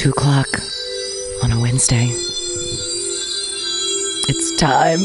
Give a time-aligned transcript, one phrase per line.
[0.00, 0.48] two o'clock
[1.44, 2.06] on a Wednesday.
[4.30, 4.98] It's time.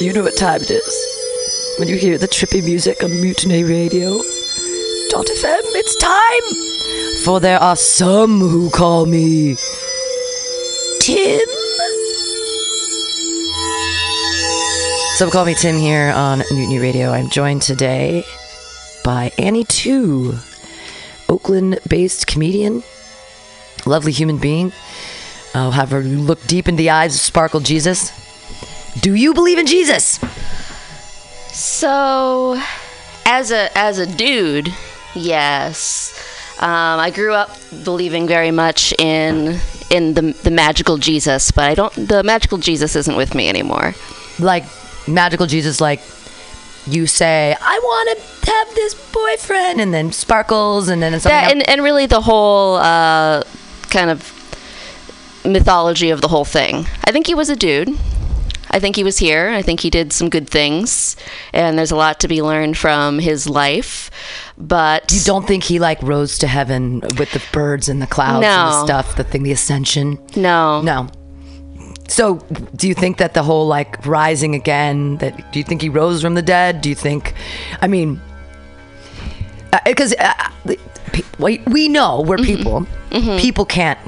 [0.00, 1.76] You know what time it is.
[1.78, 4.20] When you hear the trippy music on Mutiny Radio.
[5.10, 7.22] Dot FM, it's time!
[7.24, 9.54] For there are some who call me
[11.00, 11.46] Tim.
[15.18, 17.12] So call me Tim here on Mutiny Radio.
[17.12, 18.24] I'm joined today
[19.04, 20.34] by Annie Two,
[21.28, 22.82] Oakland-based comedian,
[23.86, 24.72] lovely human being.
[25.54, 28.10] I'll have her look deep in the eyes of Sparkle Jesus.
[29.00, 30.18] Do you believe in Jesus?
[31.52, 32.60] So,
[33.26, 34.72] as a as a dude,
[35.14, 36.18] yes.
[36.58, 37.50] Um, I grew up
[37.84, 39.58] believing very much in
[39.90, 41.92] in the the magical Jesus, but I don't.
[41.94, 43.94] The magical Jesus isn't with me anymore.
[44.38, 44.64] Like
[45.06, 46.00] magical Jesus, like
[46.86, 51.50] you say, I want to have this boyfriend, and then sparkles, and then it's That,
[51.50, 53.42] and and really the whole uh,
[53.92, 54.38] kind of
[55.44, 56.86] mythology of the whole thing.
[57.04, 57.96] I think he was a dude.
[58.70, 59.50] I think he was here.
[59.50, 61.14] I think he did some good things,
[61.52, 64.10] and there's a lot to be learned from his life.
[64.56, 68.46] But you don't think he like rose to heaven with the birds and the clouds
[68.46, 70.18] and the stuff, the thing, the ascension?
[70.34, 71.08] no, No.
[72.08, 72.36] So,
[72.76, 75.18] do you think that the whole like rising again?
[75.18, 76.80] That do you think he rose from the dead?
[76.80, 77.34] Do you think?
[77.80, 78.20] I mean,
[79.84, 80.34] because uh,
[80.66, 80.74] uh,
[81.38, 82.86] we we know we're people.
[83.10, 83.98] People can't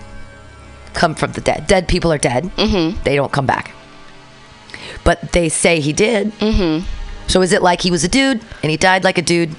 [0.95, 1.67] come from the dead.
[1.67, 2.45] Dead people are dead.
[2.57, 3.03] Mm-hmm.
[3.05, 3.73] They don't come back.
[5.03, 6.33] But they say he did.
[6.39, 6.87] Mm-hmm.
[7.27, 9.55] So is it like he was a dude and he died like a dude,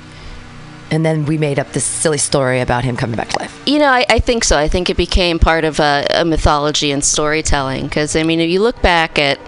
[0.91, 3.61] and then we made up this silly story about him coming back to life?
[3.65, 4.57] You know, I, I think so.
[4.57, 7.83] I think it became part of a, a mythology and storytelling.
[7.83, 9.39] Because, I mean, if you look back at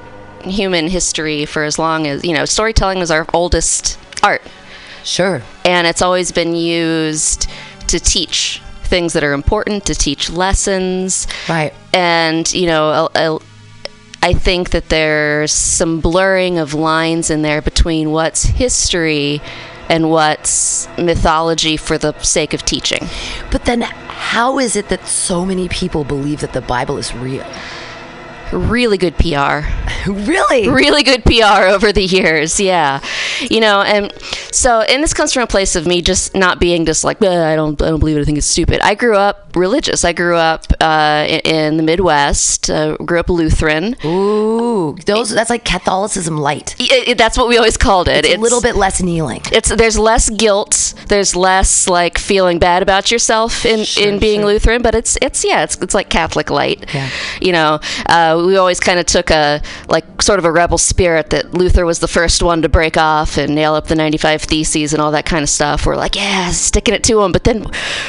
[0.43, 4.41] human history for as long as, you know, storytelling was our oldest art.
[5.03, 5.41] Sure.
[5.63, 7.49] And it's always been used
[7.87, 11.27] to teach things that are important, to teach lessons.
[11.49, 11.73] Right.
[11.93, 13.39] And, you know, a, a,
[14.23, 19.41] I think that there's some blurring of lines in there between what's history
[19.89, 23.07] and what's mythology for the sake of teaching.
[23.51, 27.45] But then, how is it that so many people believe that the Bible is real?
[28.51, 29.67] Really good PR.
[30.07, 30.69] Really?
[30.69, 32.61] really good PR over the years.
[32.61, 33.01] Yeah,
[33.41, 34.13] you know, and
[34.53, 37.27] so and this comes from a place of me just not being just like "Uh,
[37.27, 38.21] I don't I don't believe it.
[38.21, 38.79] I think it's stupid.
[38.79, 40.05] I grew up religious.
[40.05, 42.69] I grew up uh, in, the Midwest.
[42.69, 43.95] Uh, grew up Lutheran.
[44.05, 46.75] Ooh, those that's like Catholicism light.
[46.79, 48.25] It- it- that's what we always called it.
[48.25, 49.41] It's, a little bit less kneeling.
[49.51, 50.93] It's there's less guilt.
[51.07, 54.47] There's less like feeling bad about yourself in, Sure, in being sure.
[54.51, 56.85] Lutheran, but it's it's yeah, it's it's like Catholic light.
[56.93, 57.09] Yeah.
[57.41, 61.29] You know, uh, we always kind of took a like sort of a rebel spirit
[61.31, 64.93] that Luther was the first one to break off and nail up the 95 theses
[64.93, 65.85] and all that kind of stuff.
[65.85, 67.65] We're like, yeah, sticking it to him, but then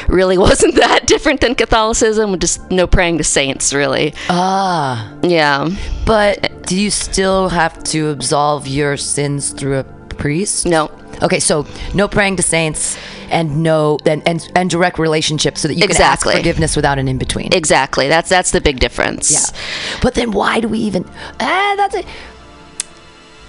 [0.09, 2.39] really wasn't that different than Catholicism.
[2.39, 4.15] Just no praying to saints, really.
[4.29, 5.69] Ah, Yeah.
[6.05, 10.67] but do you still have to absolve your sins through a priest?
[10.67, 10.91] No.
[11.23, 12.97] Okay, so no praying to saints
[13.31, 16.31] and no and and, and direct relationship so that you Exactly.
[16.33, 17.53] can ask forgiveness without an in between.
[17.53, 18.07] Exactly.
[18.09, 19.31] That's that's the big difference.
[19.33, 19.99] Yeah.
[20.01, 21.05] But then why do we even
[21.41, 22.07] ah that's it.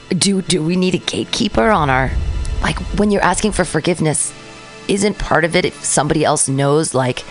[0.09, 2.09] Do do we need a gatekeeper on our
[2.63, 4.33] like when you're asking for forgiveness,
[4.87, 7.23] isn't part of it if somebody else knows like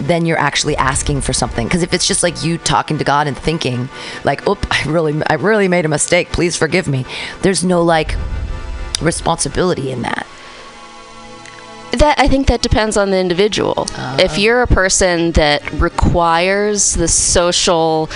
[0.00, 3.26] then you're actually asking for something because if it's just like you talking to God
[3.26, 3.88] and thinking
[4.24, 6.30] like, "Oop, I really I really made a mistake.
[6.32, 7.04] Please forgive me."
[7.42, 8.16] There's no like
[9.00, 10.26] responsibility in that.
[11.92, 13.86] That I think that depends on the individual.
[14.18, 18.08] if you're a person that requires the social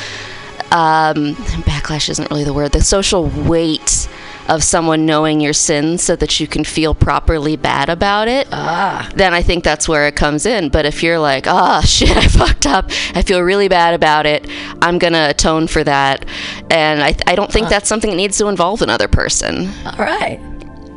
[0.70, 1.34] um,
[1.66, 4.08] backlash isn't really the word, the social weight
[4.48, 9.32] of someone knowing your sins so that you can feel properly bad about it, then
[9.32, 10.68] I think that's where it comes in.
[10.68, 14.46] But if you're like, oh shit, I fucked up, I feel really bad about it,
[14.82, 16.26] I'm gonna atone for that,
[16.70, 19.68] and I, I don't think that's something that needs to involve another person.
[19.86, 20.40] All right.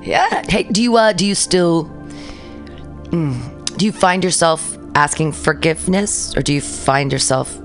[0.02, 0.44] Yeah.
[0.48, 1.86] Hey, do you uh do you still
[3.10, 7.60] mm, do you find yourself asking forgiveness or do you find yourself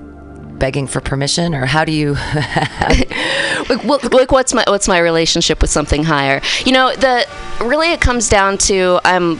[0.63, 2.13] begging for permission or how do you
[3.69, 6.39] like, like what's my what's my relationship with something higher?
[6.65, 7.27] You know the
[7.59, 9.37] really it comes down to i'm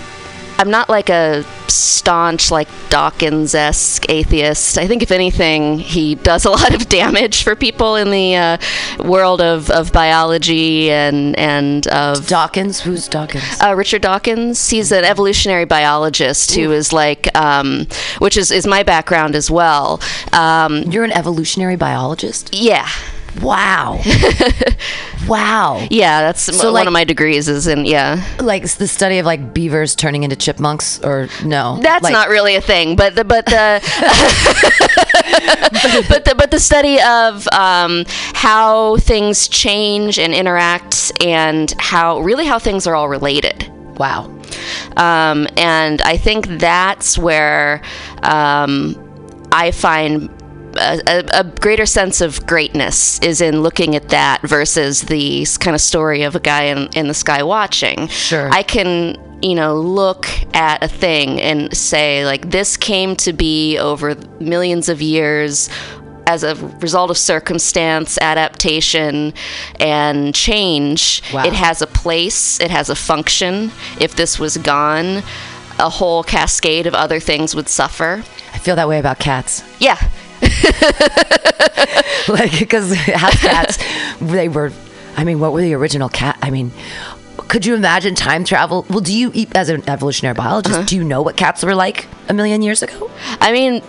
[0.57, 6.49] i'm not like a staunch like dawkins-esque atheist i think if anything he does a
[6.57, 8.57] lot of damage for people in the uh,
[9.03, 12.79] world of, of biology and and of Dawkins?
[12.81, 13.43] Who's Dawkins?
[13.61, 14.69] uh, Richard Dawkins.
[14.69, 17.87] He's an evolutionary biologist who is like, um,
[18.19, 19.99] which is, is my background as well.
[20.31, 22.53] Um, You're an evolutionary biologist?
[22.53, 22.87] yeah,
[23.41, 24.01] Wow.
[25.27, 25.85] wow.
[25.89, 28.23] Yeah, that's So, one like- of my degrees is in yeah.
[28.39, 31.79] Like the study of like beavers turning into chipmunks or no?
[31.81, 33.81] That's Like- not really a thing, but the but the
[36.09, 38.03] but the but the study of um,
[38.33, 43.69] how things change and interact, and how really how things are all related.
[43.97, 44.25] Wow.
[44.97, 47.81] Um, and I think that's where
[48.23, 48.95] um,
[49.51, 50.29] I find
[50.77, 55.81] a, a, greater sense of greatness is in looking at that versus the kind of
[55.81, 58.07] story of a guy in, in the sky watching.
[58.07, 58.49] Sure.
[58.51, 63.77] I can, you know, look at a thing and say, like, this came to be
[63.77, 65.69] over millions of years
[66.25, 69.33] as a result of circumstance, adaptation,
[69.79, 71.21] and change.
[71.33, 71.45] Wow.
[71.45, 73.71] It has a place, it has a function.
[73.99, 75.23] If this was gone,
[75.79, 78.23] a whole cascade of other things would suffer.
[78.53, 79.63] I feel that way about cats.
[79.79, 79.97] Yeah.
[82.27, 83.77] like because house cats
[84.21, 84.71] they were
[85.17, 86.71] i mean what were the original cat i mean
[87.47, 90.85] could you imagine time travel well do you as an evolutionary biologist Uh-huh.
[90.85, 93.09] do you know what cats were like a million years ago
[93.39, 93.81] I mean,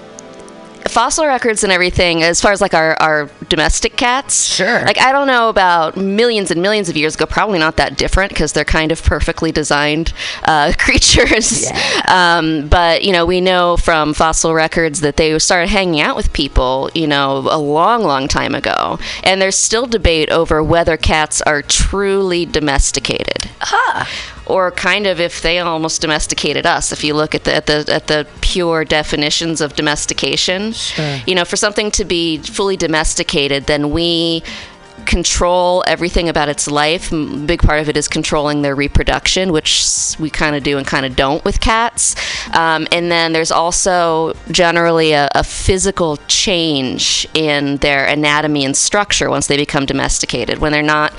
[0.88, 4.44] fossil records and everything, as far as like our, our domestic cats.
[4.44, 4.82] Sure.
[4.82, 8.31] Like, I don't know about millions and millions of years ago, probably not that different
[8.31, 10.12] because they're kind of perfectly designed
[10.44, 11.70] uh, creatures.
[12.08, 16.32] Um, but, you know, we know from fossil records that they started hanging out with
[16.32, 18.98] people, you know, a long, long time ago.
[19.22, 23.50] And there's still debate over whether cats are truly domesticated
[24.46, 27.85] or kind of if they almost domesticated us if you look at the at the
[27.88, 31.19] at the pure definitions of domestication Sure.
[31.26, 34.43] you know for something to be fully domesticated then we
[35.04, 37.12] control everything about its life.
[37.12, 40.86] M- big part of it is controlling their reproduction which we kind of do and
[40.86, 42.14] kind of don't with cats.
[42.54, 49.30] Um, and then there's also generally a, a physical change in their anatomy and structure
[49.30, 50.58] once they become domesticated.
[50.58, 51.14] When they're not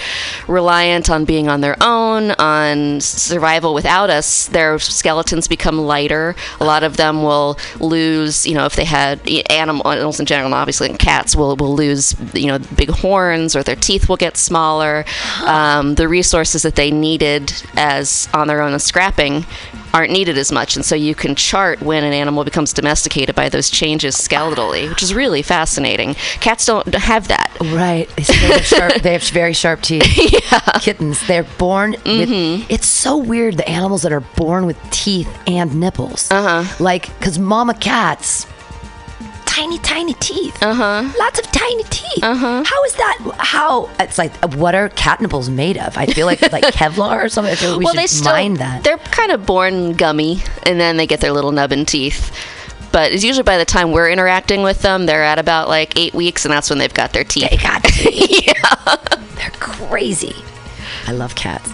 [0.47, 6.35] reliant on being on their own on survival without us their skeletons become lighter.
[6.59, 10.47] A lot of them will lose you know if they had animal animals in general
[10.47, 14.37] and obviously cats will, will lose you know big horns or their teeth will get
[14.37, 15.05] smaller.
[15.43, 19.45] Um, the resources that they needed as on their own as scrapping
[19.93, 20.75] aren't needed as much.
[20.75, 25.01] And so you can chart when an animal becomes domesticated by those changes skeletally which
[25.01, 26.15] is really fascinating.
[26.41, 27.55] Cats don't have that.
[27.61, 28.09] Right.
[28.17, 30.03] They, have, sharp, they have very sharp teeth.
[30.81, 31.25] Kittens.
[31.27, 32.61] They're born Mm-hmm.
[32.61, 36.29] with it's so weird the animals that are born with teeth and nipples.
[36.31, 36.63] Uh-huh.
[36.83, 38.45] Like because mama cats
[39.55, 44.33] tiny tiny teeth uh-huh lots of tiny teeth uh-huh how is that how it's like
[44.55, 47.69] what are cat nipples made of i feel like like kevlar or something i feel
[47.71, 50.97] like we well, should they still mind that they're kind of born gummy, and then
[50.97, 52.35] they get their little nubbin teeth.
[52.91, 56.13] But it's usually by the time we're interacting with them, they're at about like eight
[56.13, 57.49] weeks, and that's when they've got their teeth.
[57.49, 58.53] They got teeth.
[59.35, 60.35] They're crazy.
[61.07, 61.71] I love cats.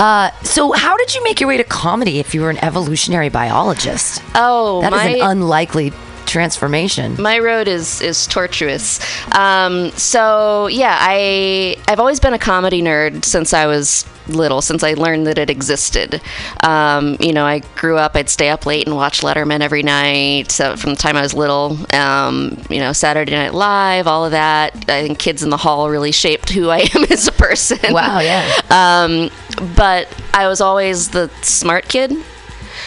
[0.00, 3.28] Uh, so, how did you make your way to comedy if you were an evolutionary
[3.28, 4.22] biologist?
[4.34, 5.92] Oh, That is my an unlikely
[6.28, 7.20] transformation.
[7.20, 9.00] my road is is tortuous.
[9.34, 14.82] Um, so yeah, I I've always been a comedy nerd since I was little, since
[14.82, 16.20] I learned that it existed.
[16.62, 18.14] Um, you know, I grew up.
[18.14, 21.34] I'd stay up late and watch Letterman every night so from the time I was
[21.34, 21.78] little.
[21.94, 24.74] Um, you know, Saturday Night Live, all of that.
[24.88, 27.78] I think Kids in the Hall really shaped who I am as a person.
[27.92, 28.60] Wow, yeah.
[28.70, 29.30] Um,
[29.76, 32.12] but I was always the smart kid,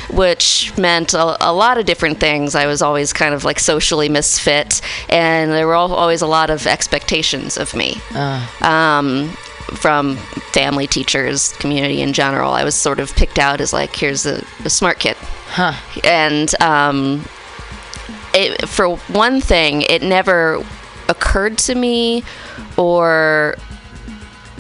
[0.10, 2.56] which meant a, a lot of different things.
[2.56, 6.50] I was always kind of like socially misfit, and there were al- always a lot
[6.50, 8.02] of expectations of me.
[8.62, 9.30] Um,
[9.76, 10.18] from
[10.52, 14.44] family, teachers, community in general, I was sort of picked out as like, here's a,
[14.64, 15.16] the smart kid.
[15.48, 15.74] Huh.
[16.04, 17.24] And um,
[18.34, 20.64] it, for one thing, it never
[21.08, 22.24] occurred to me
[22.78, 23.56] or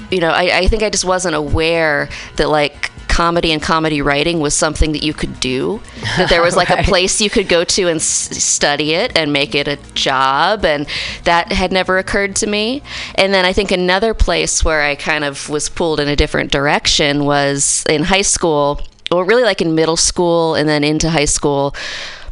[0.10, 2.90] you know, I, I think I just wasn't aware that like
[3.22, 5.80] comedy and comedy writing was something that you could do.
[6.18, 6.86] That there was like Right.
[6.88, 10.66] a place you could go to and s- study it and make it a job,
[10.66, 10.88] and
[11.25, 12.82] that had never occurred to me.
[13.16, 16.51] And then I think another place where I kind of was pulled in a different
[16.51, 21.25] direction was in high school, or really like in middle school and then into high
[21.38, 21.75] school.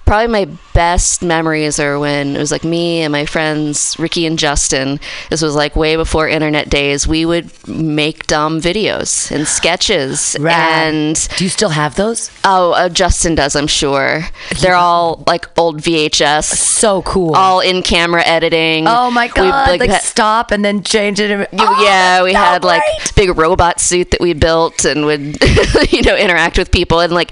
[0.10, 4.40] Probably my best memories are when it was like me and my friends Ricky and
[4.40, 5.00] Justin.
[5.30, 7.08] This was like way before internet days.
[7.08, 10.94] We would make dumb videos and sketches, Rad.
[10.96, 12.32] and Do you still have those?
[12.44, 14.24] oh, uh, Justin does, I'm sure.
[14.62, 17.36] They're all like old VHS, So cool.
[17.36, 18.86] all in camera editing.
[18.88, 19.72] oh my god!
[19.72, 19.90] We, god!
[19.92, 21.30] Like, stop and then change it.
[21.30, 23.28] and- Oh, yeah, we had like great.
[23.28, 25.38] big robot suit that we built and would
[25.92, 27.32] you know interact with people and like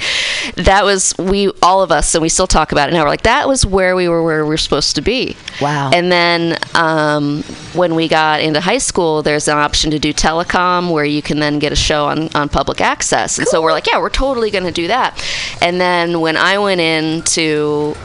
[0.56, 3.04] that was we all of us and we still talk talk about it now.
[3.04, 5.36] We're like, that was where we were, where we were supposed to be.
[5.62, 5.92] Wow.
[5.94, 7.44] And then um,
[7.74, 11.40] when we got into high school, there's an option to do telecom where you can
[11.40, 13.38] then get a show on, on public access.
[13.38, 15.24] And so we're like, yeah, we're totally going to do that.
[15.62, 17.96] And then when I went in to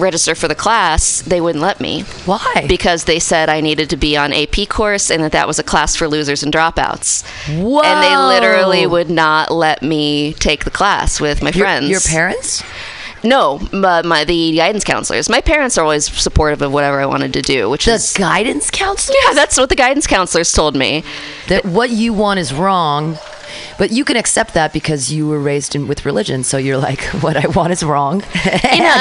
[0.00, 2.66] register for the class, they wouldn't let me Why?
[2.68, 5.64] because they said I needed to be on AP course and that that was a
[5.64, 7.26] class for losers and dropouts.
[7.60, 7.82] Whoa.
[7.82, 11.90] And they literally would not let me take the class with my your, friends.
[11.90, 12.62] your parents?
[13.24, 15.28] No, my, my the guidance counselors.
[15.28, 18.70] My parents are always supportive of whatever I wanted to do, which The is guidance
[18.70, 19.16] counselor?
[19.26, 21.04] yeah, that's what the guidance counselors told me.
[21.48, 23.18] that what you want is wrong.
[23.78, 26.44] But you can accept that because you were raised in, with religion.
[26.44, 28.22] So you're like, what I want is wrong.
[28.44, 28.50] You
[28.82, 28.94] know,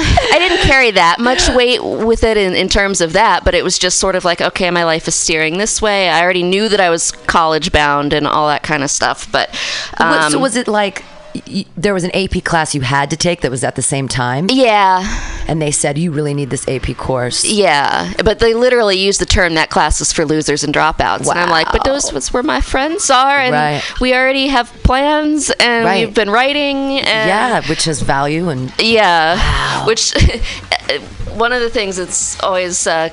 [0.00, 3.62] I didn't carry that much weight with it in, in terms of that, but it
[3.64, 6.08] was just sort of like, okay, my life is steering this way.
[6.08, 9.50] I already knew that I was college bound and all that kind of stuff, but
[9.98, 11.04] um, so was it like
[11.46, 14.08] y- there was an AP class you had to take that was at the same
[14.08, 14.46] time?
[14.50, 15.02] yeah,
[15.48, 17.44] And they said, you really need this AP course.
[17.44, 21.38] yeah, but they literally used the term that class is for losers and dropouts, and
[21.38, 23.82] I'm like, but those was where my friends are, and Right.
[24.00, 26.06] we already have plans, and Right.
[26.06, 30.12] we've been writing, and Yeah, which has value and Yeah, which
[31.34, 33.08] one of the things that's always uh,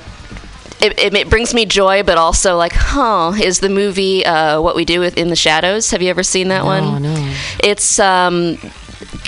[0.82, 4.76] it, it, it brings me joy, but also like, huh, is the movie uh, "What
[4.76, 7.02] We Do with in the Shadows." Have you ever seen that one?
[7.02, 7.34] no.
[7.62, 8.56] It's um,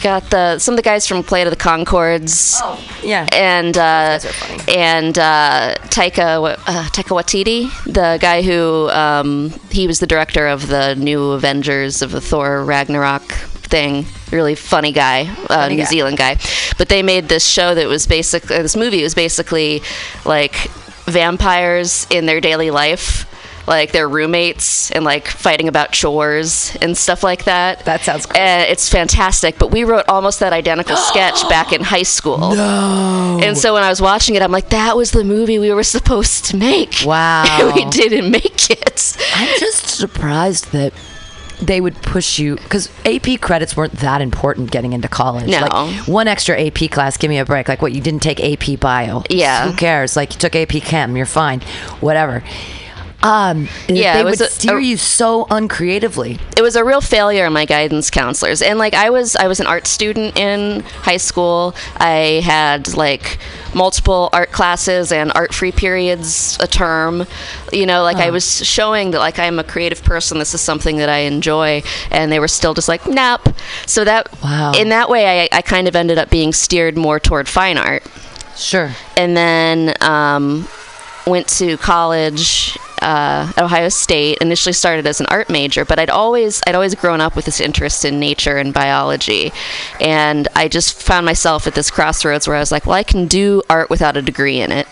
[0.02, 2.58] got the some of the guys from Flight of the Conchords.
[3.02, 3.26] yeah.
[3.32, 4.32] And uh, Those guys are
[4.64, 4.76] funny.
[4.78, 10.68] and uh, Taika uh, Taika Waititi, the guy who um, he was the director of
[10.68, 14.06] the new Avengers of the Thor Ragnarok thing.
[14.30, 15.84] Really funny guy, uh, New guy.
[15.84, 16.38] Zealand guy.
[16.78, 19.82] But they made this show that was basically this movie was basically
[20.24, 20.70] like
[21.06, 23.28] vampires in their daily life.
[23.64, 27.84] Like their roommates and like fighting about chores and stuff like that.
[27.84, 28.36] That sounds cool.
[28.36, 29.56] And it's fantastic.
[29.56, 32.38] But we wrote almost that identical sketch back in high school.
[32.56, 33.38] No.
[33.40, 35.84] And so when I was watching it, I'm like, that was the movie we were
[35.84, 36.92] supposed to make.
[37.06, 37.72] Wow.
[37.76, 39.16] We didn't make it.
[39.36, 40.92] I'm just surprised that
[41.66, 45.48] they would push you because AP credits weren't that important getting into college.
[45.48, 45.60] No.
[45.60, 47.68] Like one extra AP class, give me a break.
[47.68, 49.22] Like what you didn't take AP bio.
[49.30, 49.70] Yeah.
[49.70, 50.16] Who cares?
[50.16, 51.60] Like you took AP Chem, you're fine.
[52.00, 52.42] Whatever.
[53.22, 56.38] Um, Yeah, they would a- steer a- you so uncreatively.
[56.56, 58.62] It was a real failure on my guidance counselors.
[58.62, 61.74] And like I was I was an art student in high school.
[61.98, 63.38] I had like
[63.74, 67.26] multiple art classes and art free periods a term.
[67.72, 70.38] You know, like I was showing that like I'm a creative person.
[70.38, 73.48] This is something that I enjoy and they were still just like, nope.
[73.86, 74.72] So that Wow.
[74.76, 78.02] in that way I, I kind of ended up being steered more toward fine art.
[78.56, 78.90] Sure.
[79.16, 80.68] and then um,
[81.26, 84.38] went to college uh, at Ohio State.
[84.40, 87.60] Initially started as an art major, but I'd always I'd always grown up with this
[87.60, 89.52] interest in nature and biology,
[90.00, 93.26] and I just found myself at this crossroads where I was like, well, I can
[93.26, 94.86] do art without a degree in it.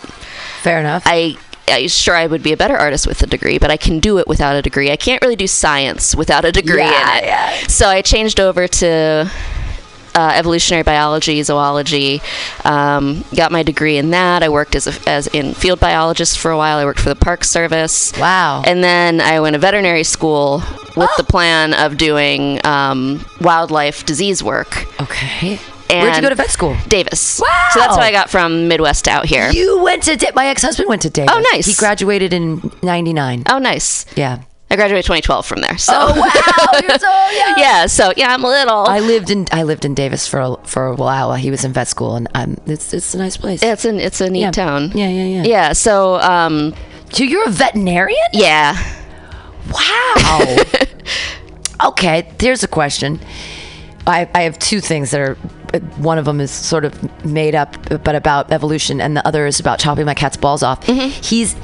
[0.61, 1.03] Fair enough.
[1.05, 1.37] I.
[1.67, 4.17] I sure I would be a better artist with a degree, but I can do
[4.17, 4.91] it without a degree.
[4.91, 7.27] I can't really do science without a degree Yeah, in it.
[7.27, 7.55] yeah.
[7.67, 9.31] So I changed over to
[10.15, 12.21] uh, evolutionary biology, zoology.
[12.65, 14.43] Um, got my degree in that.
[14.43, 16.77] I worked as a, as in field biologist for a while.
[16.77, 18.11] I worked for the Park Service.
[18.17, 18.63] Wow.
[18.65, 20.63] And then I went to veterinary school
[20.95, 24.85] with the plan of doing um, wildlife disease work.
[25.01, 25.59] okay.
[25.89, 26.77] And Where'd you go to vet school?
[26.87, 27.41] Davis.
[27.41, 27.47] Wow.
[27.71, 29.49] So that's why I got from Midwest out here.
[29.51, 31.33] You went to Da- my ex-husband went to Davis.
[31.35, 31.65] Oh, nice.
[31.65, 33.43] He graduated in '99.
[33.49, 34.05] oh, nice.
[34.15, 34.41] Yeah.
[34.71, 35.77] I graduated 2012 from there.
[35.77, 35.93] So.
[35.95, 37.55] Oh wow, you're so young.
[37.57, 37.85] yeah.
[37.87, 38.85] So yeah, I'm a little.
[38.87, 41.63] I lived in I lived in Davis for a, for a while while he was
[41.65, 43.61] in vet school, and um, it's it's a nice place.
[43.61, 44.51] it's an it's a neat Yeah.
[44.51, 44.91] town.
[44.95, 45.43] Yeah, yeah, yeah.
[45.43, 45.73] Yeah.
[45.73, 46.73] So um,
[47.11, 48.17] So you're a veterinarian?
[48.33, 48.77] yeah.
[49.71, 50.55] Wow.
[51.89, 53.19] okay, here's a question.
[54.07, 55.35] I, I have two things that are.
[55.97, 59.59] One of them is sort of made up, but about evolution, and the other is
[59.59, 60.83] about chopping my cat's balls off.
[60.85, 61.55] He's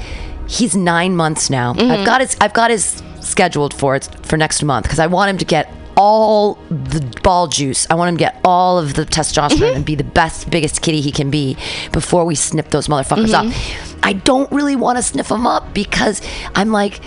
[0.48, 1.70] he's nine months now.
[1.70, 2.04] I've mm-hmm.
[2.04, 5.38] got his I've got his scheduled for it for next month because I want him
[5.38, 7.86] to get all the ball juice.
[7.90, 9.76] I want him to get all of the testosterone mm-hmm.
[9.76, 11.56] and be the best, biggest kitty he can be
[11.92, 13.46] before we snip those motherfuckers off.
[13.46, 14.00] Mm-hmm.
[14.04, 16.22] I don't really want to sniff them up because
[16.54, 17.00] I'm like,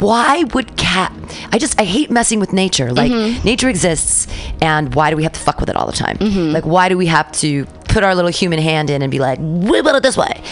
[0.00, 1.12] why would cat
[1.52, 2.90] i just i hate messing with nature.
[2.90, 3.12] Like
[3.44, 4.26] nature exists
[4.62, 6.16] and why do we have to fuck with it all the time?
[6.52, 9.38] Like why do we have to put our little human hand in and be like
[9.38, 10.42] what about it this way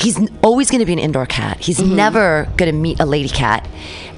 [0.00, 1.58] he's always going to be an indoor cat.
[1.60, 1.96] He's mm-hmm.
[1.96, 3.66] never going to meet a lady cat.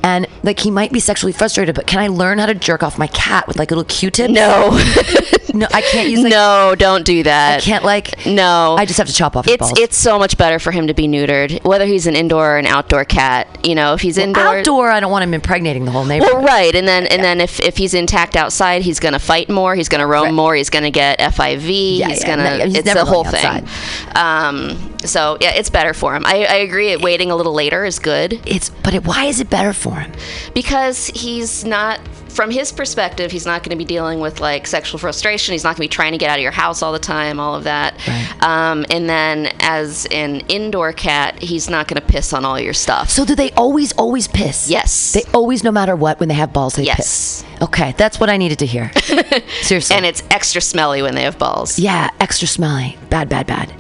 [0.03, 2.99] And like he might be sexually frustrated but can i learn how to jerk off
[2.99, 4.71] my cat with like a little q-tips No.
[5.59, 6.23] no, I can't use.
[6.23, 7.59] Like, no, don't do that.
[7.59, 8.27] I can't like.
[8.27, 9.79] No, I just have to chop off it's balls.
[9.79, 12.67] it's so much better for him to be neutered, whether he's an indoor or an
[12.67, 13.47] outdoor cat.
[13.67, 14.91] You know, if he's indoor, outdoor.
[14.91, 16.35] I don't want him impregnating the whole neighborhood.
[16.37, 19.49] Well, right, and then and then if, if he's intact outside, he's going to fight
[19.49, 19.75] more.
[19.75, 20.35] He's going to roam Right.
[20.35, 20.55] more.
[20.55, 21.61] He's going to get FIV.
[21.61, 22.65] he's yeah, going no, to.
[22.67, 23.67] he's It's the whole thing.
[24.15, 26.25] Um, so yeah, it's better for him.
[26.27, 26.97] I, I agree.
[26.97, 30.13] Waiting a little later is good it's but it, why is it better for him?
[30.55, 32.01] because he's not.
[32.39, 35.55] From his perspective, he's not going to be dealing with like sexual frustration.
[35.55, 37.41] He's not going to be trying to get out of your house all the time,
[37.41, 37.95] all of that.
[38.07, 38.43] Right.
[38.45, 42.75] Um, and then, as an indoor cat, he's not going to piss on all your
[42.75, 43.11] stuff.
[43.11, 44.71] So do they always always piss?
[44.71, 45.15] Yes.
[45.15, 46.97] They always, no matter what, when they have balls, they Yes.
[46.99, 47.28] piss.
[47.61, 48.93] Okay, that's what I needed to hear.
[49.63, 49.97] Seriously.
[49.97, 51.79] and it's extra smelly when they have balls.
[51.79, 52.97] Yeah, extra smelly.
[53.11, 53.73] Bad, bad, bad.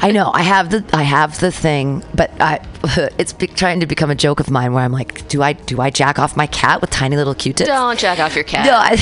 [0.00, 0.30] I know.
[0.34, 2.60] I have the I have the thing, but I
[3.18, 5.80] it's be, trying to become a joke of mine where I'm like, do I do
[5.80, 7.68] I jack off my cat with tiny little Q-tips?
[7.68, 8.66] Don't jack off your cat.
[8.66, 8.96] No, I,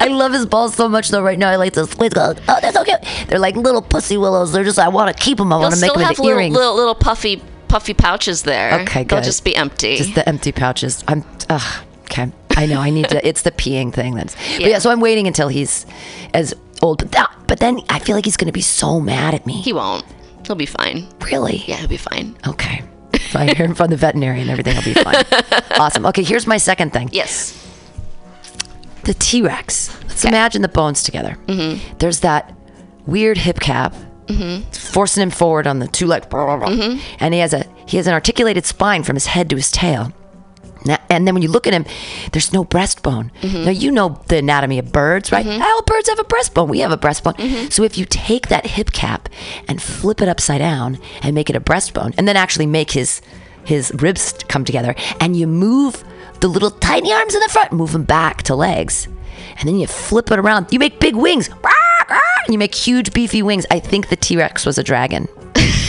[0.00, 1.22] I love his balls so much though.
[1.22, 1.94] Right now, I like this.
[1.98, 2.08] Oh,
[2.60, 2.98] they're so cute.
[3.28, 4.52] They're like little pussy willows.
[4.52, 4.78] They're just.
[4.78, 5.52] I want to keep them.
[5.52, 6.56] I want to make them have into little, earrings.
[6.56, 8.80] little little puffy puffy pouches there.
[8.80, 9.24] Okay, They'll good.
[9.24, 9.96] just be empty.
[9.96, 11.04] Just the empty pouches.
[11.08, 11.24] I'm.
[11.48, 12.32] Ugh, okay.
[12.56, 12.80] I know.
[12.80, 13.26] I need to.
[13.26, 14.14] It's the peeing thing.
[14.14, 14.34] That's.
[14.34, 14.66] But Yeah.
[14.68, 14.78] yeah.
[14.78, 15.86] So I'm waiting until he's
[16.34, 16.98] as old.
[16.98, 17.32] But that.
[17.46, 19.54] But then I feel like he's going to be so mad at me.
[19.60, 20.04] he won't.
[20.46, 21.06] He'll be fine.
[21.30, 21.58] really?
[21.66, 22.36] Yeah, he'll be fine.
[22.46, 22.82] Okay.
[23.30, 23.50] Fine.
[23.50, 25.24] I hear him from the veterinarian, and everything will be fine.
[25.80, 26.06] awesome.
[26.06, 26.22] Okay.
[26.22, 27.10] Here's my second thing.
[27.12, 27.54] Yes.
[29.04, 29.94] the T Rex.
[30.04, 31.36] Let's imagine the bones together.
[31.46, 31.96] Mm-hmm.
[31.98, 32.54] There's that
[33.06, 33.94] weird hip cap
[34.28, 34.70] Mm-hmm.
[34.72, 37.00] forcing him forward on the two leg, mm-hmm.
[37.18, 40.12] and he has a he has an articulated spine from his head to his tail.
[40.84, 41.84] Now, and then when you look at him,
[42.32, 43.30] there's no breastbone.
[43.40, 43.64] Mm-hmm.
[43.64, 45.44] Now you know the anatomy of birds, right?
[45.46, 46.68] All birds have a breastbone.
[46.68, 47.72] We have a breastbone.
[47.72, 49.28] So if you take that hip cap
[49.66, 53.20] and flip it upside down and make it a breastbone, and then actually make his
[53.64, 56.04] his ribs come together, and you move
[56.40, 59.08] the little tiny arms in the front, move them back to legs,
[59.58, 60.68] and then you flip it around.
[60.70, 61.50] You make big wings.
[62.08, 63.66] And you make huge beefy wings.
[63.70, 65.28] I think the T Rex was a dragon.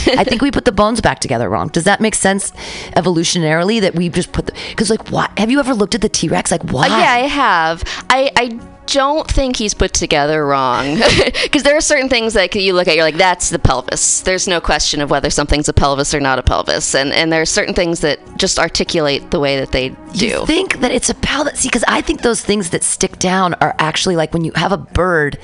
[0.08, 1.68] I think we put the bones back together wrong.
[1.68, 2.52] Does that make sense
[2.96, 6.10] evolutionarily that we just put the because like what have you ever looked at the
[6.10, 6.88] T Rex like why?
[6.88, 7.84] Uh, yeah, I have.
[8.10, 8.60] I I
[8.92, 10.96] don't think he's put together wrong
[11.44, 14.48] because there are certain things that you look at you're like that's the pelvis there's
[14.48, 17.46] no question of whether something's a pelvis or not a pelvis and and there are
[17.46, 21.14] certain things that just articulate the way that they do You think that it's a
[21.16, 21.56] pellet?
[21.58, 24.72] See, because I think those things that stick down are actually like when you have
[24.72, 25.38] a bird,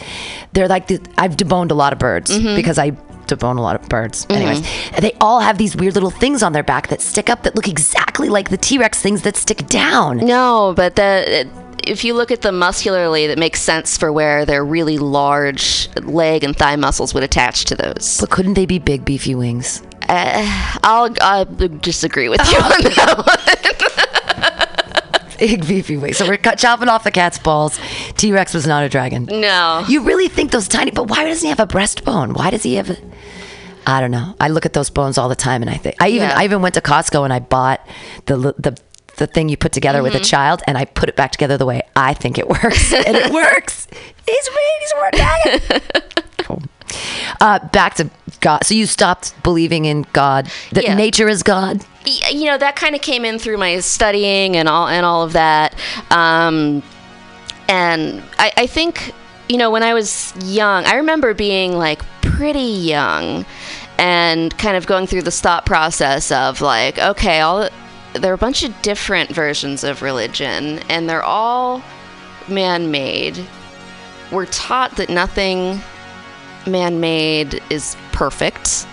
[0.53, 2.55] they're like the, I've deboned a lot of birds Mm-hmm.
[2.55, 2.91] because I
[3.27, 4.25] debone a lot of birds.
[4.29, 4.60] Anyways,
[4.93, 7.55] and they all have these weird little things on their back that stick up that
[7.55, 10.17] look exactly like the T Rex things that stick down.
[10.17, 11.47] No, but the
[11.83, 16.43] if you look at them muscularly, that makes sense for where their really large leg
[16.43, 18.17] and thigh muscles would attach to those.
[18.19, 19.81] But couldn't they be big beefy wings?
[20.07, 22.63] Uh, I'll, I'll disagree with you oh.
[22.63, 24.55] on that one.
[25.39, 26.17] Big beefy wings.
[26.17, 27.77] So we're cut, chopping off the cat's balls.
[28.15, 29.25] T Rex was not a dragon.
[29.25, 29.83] No.
[29.88, 30.91] You really think those tiny?
[30.91, 32.38] But why doesn't he have a breastbone?
[32.38, 32.89] Why does he have?
[32.89, 32.97] A,
[33.85, 34.33] I don't know.
[34.39, 36.38] I look at those bones all the time, and I think I even Yeah.
[36.38, 37.85] I even went to Costco and I bought
[38.27, 38.79] the the
[39.15, 41.65] the thing you put together with a child, and I put it back together the
[41.65, 43.88] way I think it works, and it works.
[44.25, 45.82] He's really he's a
[46.43, 46.62] cool.
[47.41, 48.10] Uh, back to
[48.41, 48.63] God.
[48.63, 50.49] So you stopped believing in God.
[50.71, 50.95] That Yeah.
[50.95, 51.84] nature is God.
[52.32, 55.34] you know that kind of came in through my studying and all and all of
[55.34, 55.73] that
[56.12, 56.84] um,
[57.67, 59.12] and I, I think
[59.49, 63.43] you know when i was young i remember being like pretty young
[63.97, 67.67] and kind of going through this thought process of like okay all
[68.19, 71.82] there are a bunch of different versions of religion and they're all
[72.47, 73.45] man-made
[74.32, 75.80] we're taught that nothing
[76.67, 78.88] man-made is perfect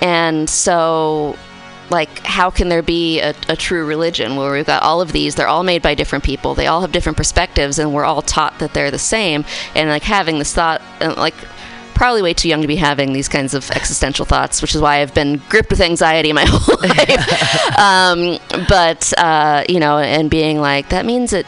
[0.00, 1.36] and so,
[1.90, 5.34] like, how can there be a, a true religion where we've got all of these?
[5.34, 6.54] They're all made by different people.
[6.54, 9.44] They all have different perspectives, and we're all taught that they're the same.
[9.74, 11.34] And, like, having this thought, uh, like,
[11.98, 15.00] probably way too young to be having these kinds of existential thoughts, which is why
[15.00, 17.78] I've been gripped with anxiety my whole life.
[17.78, 21.44] um, but, uh, you know, and being like, that means that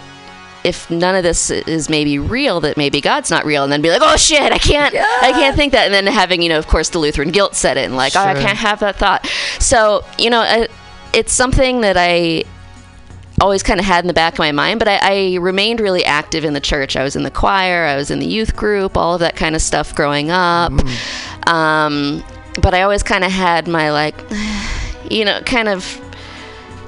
[0.65, 3.91] if none of this is maybe real, that maybe God's not real, and then be
[3.91, 6.67] like, oh shit, I can't, I can't think that, and then having, you know, of
[6.67, 9.27] course, the Lutheran guilt set in, like, oh, I can't have that thought.
[9.61, 10.67] So, you know, I,
[11.15, 12.45] it's something that I
[13.41, 16.05] always kind of had in the back of my mind, but I, I remained really
[16.05, 16.97] active in the church.
[16.97, 19.55] I was in the choir, I was in the youth group, all of that kind
[19.55, 20.73] of stuff growing up.
[21.47, 22.23] Um,
[22.61, 24.15] but I always kind of had my like,
[25.11, 26.01] you know, kind of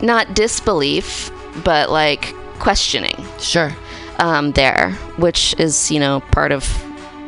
[0.03, 1.31] not disbelief,
[1.65, 3.75] but like questioning Sure.
[4.19, 6.65] um, there, which is you know part of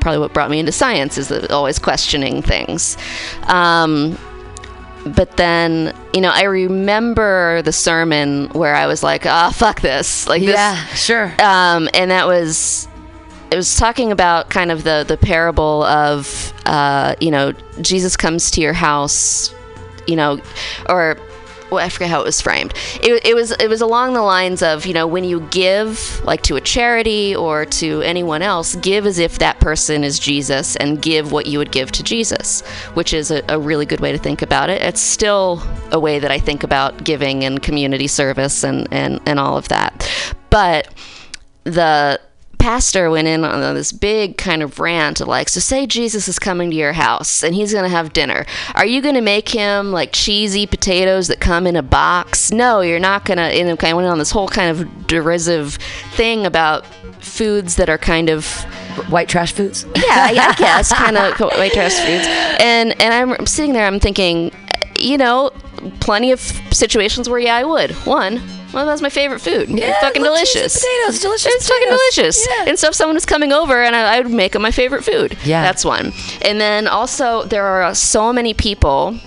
[0.01, 2.97] probably what brought me into science is always questioning things.
[3.45, 4.19] Um,
[5.07, 10.27] but then you know I remember the sermon where I was like, ah, fuck this,
[10.29, 11.33] like Yeah, this, sure.
[11.43, 12.89] um, and that was
[13.51, 18.51] it was talking about kind of the the parable of uh, you know Jesus comes
[18.53, 19.55] to your house,
[20.07, 20.41] you know,
[20.89, 21.17] or
[21.71, 22.75] well, I forget how it was framed.
[23.03, 26.43] It, it was it was along the lines of you know when you give like
[26.43, 31.01] to a charity or to anyone else, give as if that person is Jesus and
[31.01, 32.61] give what you would give to Jesus,
[32.95, 34.83] which is a, a really good way to think about it.
[34.83, 39.39] It's still a way that I think about giving and community service and and and
[39.39, 40.09] all of that,
[40.51, 40.89] but
[41.65, 42.21] the
[42.65, 46.39] pastor went in on this big kind of rant of like, so say Jesus is
[46.39, 48.47] coming to your house and he's going to have dinner.
[48.75, 52.51] Are you going to make him like cheesy potatoes that come in a box?
[52.51, 53.43] No, you're not going to.
[53.43, 55.75] And I went on this whole kind of derisive
[56.15, 56.87] thing about
[57.23, 58.47] foods that are kind of
[59.11, 59.85] White trash foods.
[59.97, 62.25] yeah, I, I guess kind of white trash foods.
[62.61, 64.53] And and I'm sitting there, I'm thinking,
[65.01, 65.51] you know,
[66.01, 67.93] plenty of situations where yeah, I would.
[68.07, 68.41] One,
[68.73, 69.69] well, that's my favorite food.
[69.69, 70.75] They're fucking delicious.
[70.75, 72.47] potatoes, delicious It's fucking delicious.
[72.49, 72.65] Yeah.
[72.69, 75.05] And so if someone was coming over, and I, I would make them my favorite
[75.05, 75.37] food.
[75.45, 75.63] Yeah.
[75.63, 76.13] that's one.
[76.43, 79.19] And then also there are so many people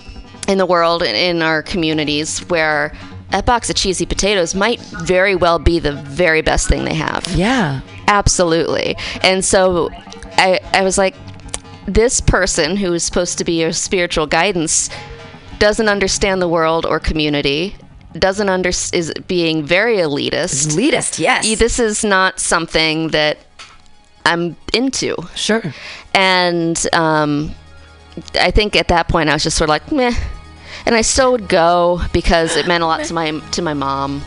[0.47, 2.95] in the world and in our communities where.
[3.33, 7.27] A box of cheesy potatoes might very well be the very best thing they have.
[7.35, 7.81] Yeah.
[8.07, 8.95] Absolutely.
[9.21, 9.89] And so
[10.37, 11.13] I, I was like,
[11.87, 14.89] this person who is supposed to be your spiritual guidance
[15.59, 17.75] doesn't understand the world or community,
[18.13, 20.75] doesn't under is being very elitist.
[20.75, 21.57] Elitist, yes.
[21.59, 23.37] This is not something that
[24.25, 25.15] I'm into.
[25.35, 25.63] Sure.
[26.13, 27.55] And um,
[28.35, 30.13] I think at that point I was just sort of like, meh.
[30.85, 34.23] And I still would go because it meant a lot to my to my mom.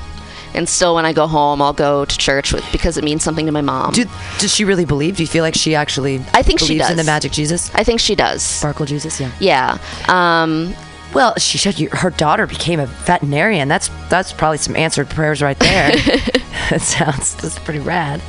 [0.53, 3.47] And still, when I go home, I'll go to church with because it means something
[3.47, 3.93] to my mom.
[3.93, 4.05] Do,
[4.39, 5.17] does she really believe?
[5.17, 7.73] Do you feel like she actually I think she believes in the magic Jesus?
[7.75, 8.43] I think she does.
[8.43, 9.31] Sparkle Jesus, yeah.
[9.39, 9.79] Yeah.
[10.09, 10.75] Um,
[11.13, 13.69] Well, she said you, her daughter became a veterinarian.
[13.69, 15.93] That's that's probably some answered prayers right there.
[16.71, 18.23] that sounds that's pretty rad.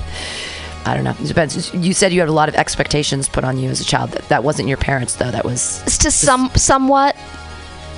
[0.86, 1.12] I don't know.
[1.12, 1.74] It depends.
[1.74, 4.12] You said you had a lot of expectations put on you as a child.
[4.12, 5.30] That, that wasn't your parents, though.
[5.30, 7.16] That was it's to some somewhat,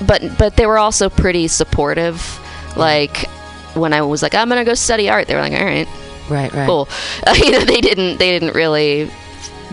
[0.06, 2.40] but but they were also pretty supportive.
[2.76, 3.28] Like
[3.74, 5.88] when I was like, I'm gonna go study art, they were like, all right,
[6.28, 6.66] right, right.
[6.66, 6.88] cool.
[7.26, 9.10] Uh, you know, they didn't they didn't really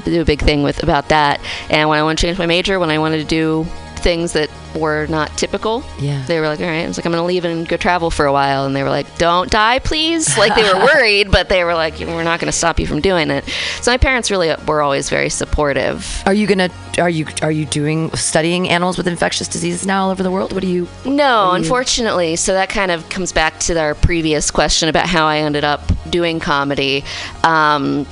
[0.06, 1.42] do a big thing with about that.
[1.70, 3.68] And when I wanted to change my major, when I wanted to do
[4.02, 6.24] things that were not typical, Yeah.
[6.28, 6.84] they were like, all right.
[6.84, 8.90] I was like, I'm gonna leave and go travel for a while, and they were
[8.90, 10.38] like, don't die, please.
[10.38, 13.30] Like they were worried, but they were like, we're not gonna stop you from doing
[13.30, 13.44] it.
[13.82, 16.24] So my parents really were always very supportive.
[16.26, 16.70] Are you gonna?
[17.00, 20.52] Are you are you doing studying animals with infectious diseases now all over the world?
[20.54, 20.88] What do you?
[21.06, 22.36] No, unfortunately.
[22.36, 25.82] So that kind of comes back to our previous question about how I ended up
[26.10, 27.04] doing comedy.
[27.44, 28.06] Um,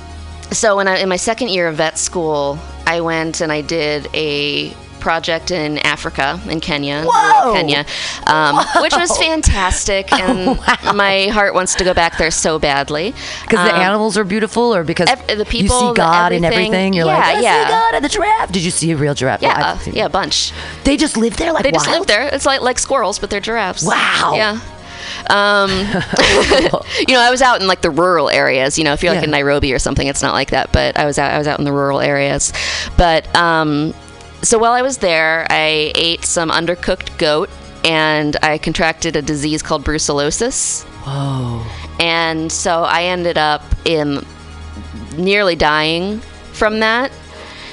[0.50, 4.08] so when I in my second year of vet school, I went and I did
[4.14, 7.04] a project in Africa, in Kenya!
[7.54, 7.84] Kenya,
[8.26, 10.56] um, which was fantastic, and
[10.96, 13.14] my heart wants to go back there so badly.
[13.42, 16.44] Because the Um, animals are beautiful, or because ev- the people, you see God in
[16.44, 16.66] everything.
[16.66, 16.92] everything?
[16.94, 17.64] You're Yeah, like, yeah.
[17.66, 18.52] see God in the giraffe.
[18.52, 19.42] Did you see a real giraffe?
[19.42, 20.52] Yeah, I've yeah, a bunch.
[20.84, 22.28] They just live there like They just live there.
[22.32, 23.82] It's like like squirrels, but they're giraffes.
[23.84, 24.32] Wow.
[24.36, 24.60] Yeah.
[25.28, 25.70] Um,
[27.08, 28.78] you know, I was out in like the rural areas.
[28.78, 29.24] You know, if you're like Yeah.
[29.26, 30.72] in Nairobi or something, it's not like that.
[30.72, 31.30] But I was out.
[31.32, 32.52] I was out in the rural areas.
[32.96, 33.94] But um,
[34.42, 37.50] so while I was there, I ate some undercooked goat,
[37.84, 40.84] and I contracted a disease called brucellosis.
[41.04, 41.64] Whoa.
[41.98, 44.24] And so I ended up in
[45.16, 46.20] nearly dying
[46.52, 47.12] from that.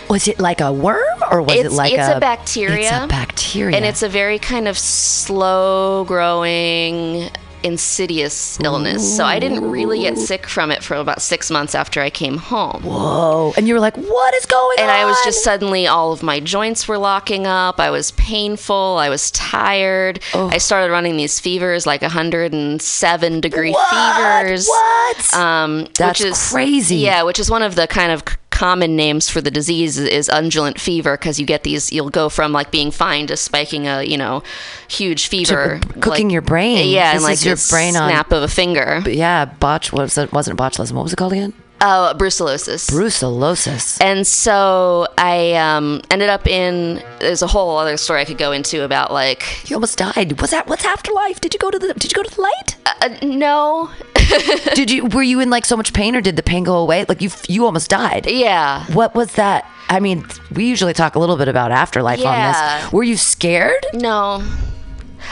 [0.10, 2.78] Was it like a worm, or was it It's- like it's a a bacteria.
[2.80, 7.30] It's a bacteria, and it's a very kind of slow growing
[7.64, 12.02] insidious illness so i didn't really get sick from it for about six months after
[12.02, 13.54] i came home whoa.
[13.58, 14.96] And you were like, what is going and on?
[14.96, 18.98] And I was just suddenly all of my joints were locking up i was painful
[19.00, 20.48] i was tired Oh.
[20.50, 23.90] i started running these fevers like 107 degree What?
[23.90, 25.34] fevers What?
[25.34, 26.98] um, That's which is crazy.
[26.98, 28.24] Yeah, which is one of the kind of
[28.58, 31.94] common names for the disease is, undulant fever because you get these.
[31.94, 34.42] You'll go from like being fine to spiking a you know
[34.88, 36.90] huge fever, cooking like- your brain.
[36.90, 39.04] Yeah, This and like your brain on- snap of a finger.
[39.06, 39.94] Yeah, botch.
[39.94, 40.34] What was it?
[40.34, 40.94] Wasn't botulism?
[40.94, 41.54] What was it called again?
[41.80, 42.90] Oh, brucellosis.
[42.90, 44.02] Brucellosis.
[44.02, 47.04] and so I um, ended up in.
[47.20, 50.42] There's a whole other story I could go into about like You almost died.
[50.42, 51.40] Was that what's afterlife?
[51.40, 51.94] Did you go to the?
[51.94, 52.78] Did you go to the light?
[53.02, 53.90] uh, no,
[54.74, 55.06] did you?
[55.06, 57.06] Were you in like so much pain, or did the pain go away?
[57.08, 58.26] Like you, you almost died.
[58.30, 58.86] yeah.
[58.94, 59.70] What was that?
[59.90, 62.82] I mean, we usually talk a little bit about afterlife on Yeah.
[62.82, 62.92] this.
[62.92, 63.86] Were you scared?
[63.94, 64.44] No.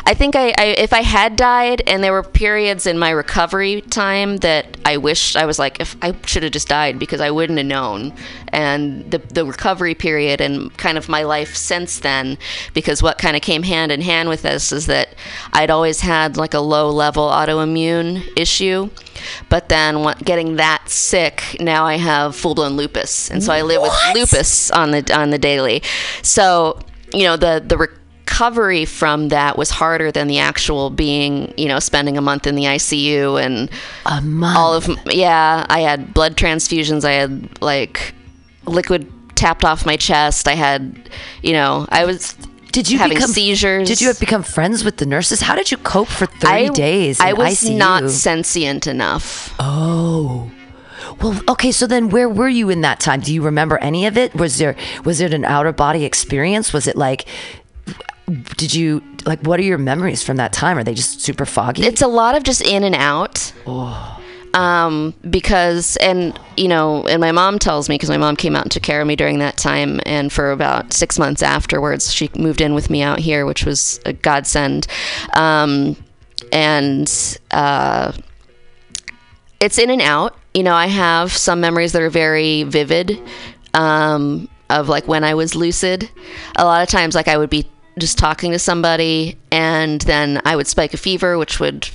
[0.05, 3.81] I think I, I, if I had died, and there were periods in my recovery
[3.81, 7.31] time that I wished I was like, if I should have just died because I
[7.31, 8.13] wouldn't have known.
[8.49, 12.37] And the the recovery period and kind of my life since then,
[12.73, 15.09] because what kind of came hand in hand with this is that
[15.53, 18.89] I'd always had like a low level autoimmune issue,
[19.49, 23.61] but then what, getting that sick, now I have full blown lupus, and so I
[23.61, 25.81] live with lupus on the on the daily.
[26.21, 26.79] So
[27.13, 27.89] you know the the
[28.35, 32.55] recovery from that was harder than the actual being you know spending a month in
[32.55, 33.69] the ICU and
[34.05, 34.57] A month.
[34.57, 38.13] all of yeah I had blood transfusions I had like
[38.65, 41.09] liquid tapped off my chest I had
[41.43, 42.35] you know I was
[42.73, 43.87] did you having become seizures.
[43.87, 45.39] Did you have become friends with the nurses?
[45.39, 47.21] How did you cope for thirty I, days?
[47.21, 47.77] I was ICU?
[47.77, 50.51] not sentient enough Oh.
[51.21, 53.21] Well, okay, so then where were you in that time?
[53.21, 54.35] Do you remember any of it?
[54.35, 56.73] Was there was it an outer body experience?
[56.73, 57.25] Was it like
[58.57, 60.77] did you like what are your memories from that time?
[60.77, 61.85] Are they just super foggy?
[61.85, 63.53] it's a lot of just in and out.
[64.55, 68.63] Um, because and you know, and my mom tells me because my mom came out
[68.63, 72.29] and took care of me during that time, and for about six months afterwards, she
[72.35, 74.87] moved in with me out here, which was a godsend.
[75.35, 75.97] Um,
[76.51, 78.13] and uh,
[79.59, 80.37] it's in and out.
[80.53, 83.19] You know, I have some memories that are very vivid
[83.73, 86.09] um, of like when I was lucid.
[86.55, 90.55] A lot of times, like I would be just talking to somebody, and then I
[90.55, 91.89] would spike a fever, which would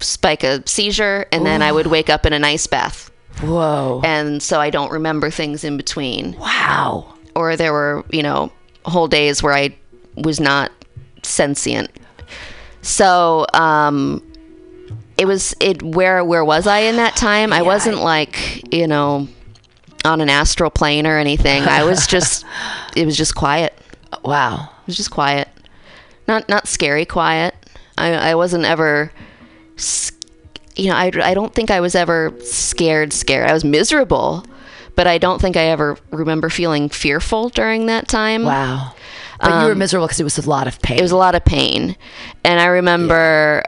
[0.00, 3.10] spike a seizure, and then I would wake up in an ice bath.
[3.40, 4.00] Whoa.
[4.04, 6.38] And so I don't remember things in between.
[6.38, 7.14] Wow.
[7.34, 8.52] Or there were, you know,
[8.84, 9.76] whole days where I
[10.16, 10.70] was not
[11.22, 11.90] sentient.
[12.82, 14.22] So, um,
[15.16, 17.52] it was it where where was I in that time?
[17.52, 19.28] I wasn't like, you know,
[20.04, 21.62] on an astral plane or anything.
[21.62, 22.44] I was just
[22.94, 23.76] it was just quiet.
[24.22, 24.70] Wow.
[24.82, 25.48] It was just quiet.
[26.28, 27.54] Not not scary quiet.
[27.98, 29.12] I I wasn't ever
[30.76, 33.48] you know, I I don't think I was ever scared scared.
[33.48, 34.44] I was miserable,
[34.96, 38.44] but I don't think I ever remember feeling fearful during that time.
[38.44, 38.94] Wow.
[39.40, 40.96] But you were miserable because it was a lot of pain.
[40.96, 41.96] Um, It was a lot of pain.
[42.44, 43.64] And I remember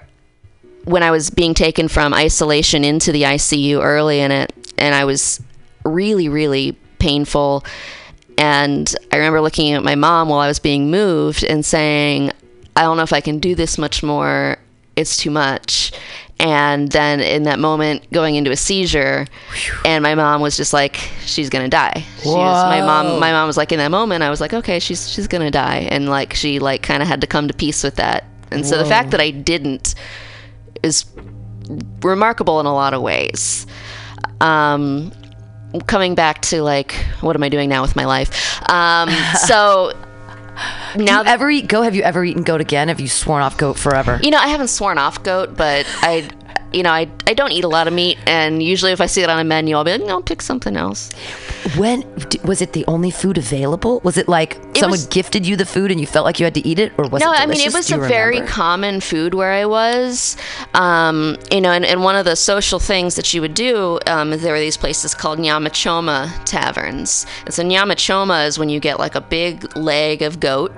[0.85, 5.05] when I was being taken from isolation into the ICU early in it, and I
[5.05, 5.43] was
[5.85, 7.65] really, really painful.
[8.39, 12.33] And I remember looking at my mom while I was being moved and saying,
[12.75, 14.59] I don't know if I can do this much more.
[14.95, 15.93] It's too much.
[16.39, 19.27] And then in that moment, going into a seizure,
[19.87, 23.47] and my mom was just like, "She's gonna die." She was, my mom, my mom
[23.47, 26.35] was like, in that moment, I was like, "Okay, she's she's gonna die," and like
[26.35, 28.25] she like kind of had to come to peace with that.
[28.51, 29.95] And so the fact that I didn't
[30.83, 31.07] is
[32.03, 33.67] remarkable in a lot of ways.
[34.41, 35.13] Um,
[35.81, 38.63] coming back to like, what am I doing now with my life?
[38.69, 39.11] Um,
[39.47, 39.93] so
[40.97, 41.83] now you ever eat goat?
[41.83, 42.89] Have you ever eaten goat again?
[42.89, 44.19] Have you sworn off goat forever?
[44.23, 46.29] You know, I haven't sworn off goat, but I,
[46.73, 49.23] you know, I, I don't eat a lot of meat, and usually if I see
[49.23, 51.11] it on a menu, I'll be like, no, pick something else.
[51.77, 52.05] When
[52.45, 54.01] was it the only food available?
[54.05, 56.55] Was it like someone was- gifted you the food and you felt like you had
[56.55, 57.41] to eat it, or was no, it?
[57.41, 60.37] I mean it was a you very common food where I was.
[60.75, 64.31] Um, you know, and, and one of the social things that you would do, um,
[64.31, 67.27] there were these places called nyamachoma taverns.
[67.45, 70.73] And so nyamachoma is when you get like a big leg of goat.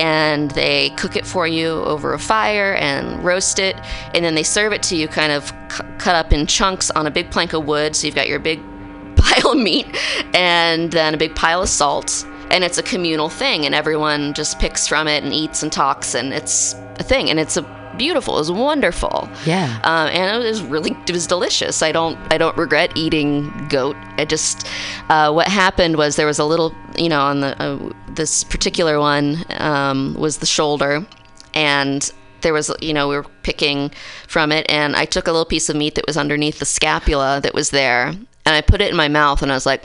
[0.00, 3.76] And they cook it for you over a fire and roast it,
[4.14, 7.06] and then they serve it to you kind of cu- cut up in chunks on
[7.06, 7.94] a big plank of wood.
[7.94, 8.60] So you've got your big
[9.16, 9.86] pile of meat
[10.34, 14.58] and then a big pile of salt and it's a communal thing and everyone just
[14.58, 17.62] picks from it and eats and talks and it's a thing and it's a
[17.96, 19.28] beautiful it was wonderful.
[19.44, 19.80] Yeah.
[19.84, 21.82] um, and it was really it was delicious.
[21.82, 23.96] I don't i don't regret eating goat.
[24.18, 24.66] I just
[25.08, 28.98] uh, what happened was there was a little you know on the uh, this particular
[28.98, 31.06] one um, was the shoulder
[31.54, 33.90] and there was you know we were picking
[34.26, 37.40] from it and i took a little piece of meat that was underneath the scapula
[37.42, 39.82] that was there and i put it in my mouth and i was like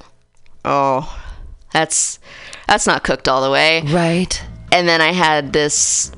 [0.63, 1.21] oh
[1.71, 2.19] that's
[2.67, 4.41] that's not cooked all the way Right.
[4.71, 6.11] and then I had this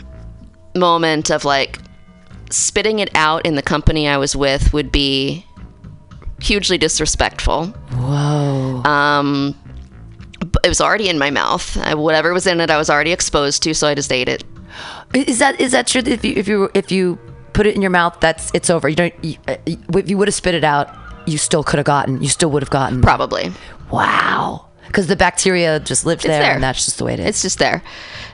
[0.76, 1.80] moment of like
[2.50, 5.46] spitting it out in the company I was with would be
[6.42, 7.66] hugely disrespectful.
[7.68, 8.84] Whoa.
[8.84, 9.56] Um,
[10.64, 11.76] it was already in my mouth.
[11.78, 14.44] I, whatever was in it, I was already exposed to, so I just ate it.
[15.14, 16.02] Is that is that true?
[16.06, 17.18] If you if you if you
[17.54, 18.88] put it in your mouth, that's it's over.
[18.88, 19.14] You don't.
[19.24, 20.94] You, uh, if you would have spit it out,
[21.26, 22.22] you still could have gotten.
[22.22, 23.02] You still would have gotten.
[23.02, 23.52] Probably.
[23.92, 24.67] Wow.
[24.88, 26.54] Because the bacteria just lived there, there.
[26.54, 27.28] and that's just the way it is.
[27.28, 27.84] It's just there.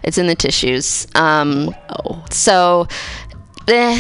[0.04, 1.08] It's in the tissues.
[1.16, 1.76] Um,
[2.30, 2.88] so,
[3.68, 4.00] eh,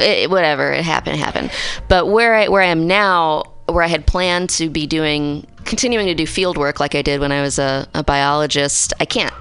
[0.00, 0.72] it, whatever.
[0.72, 1.16] It happened.
[1.16, 1.50] It happened.
[1.88, 6.06] But where I where I am now, where I had planned to be doing, continuing
[6.06, 9.34] to do field work like I did when I was a, a biologist, I can't.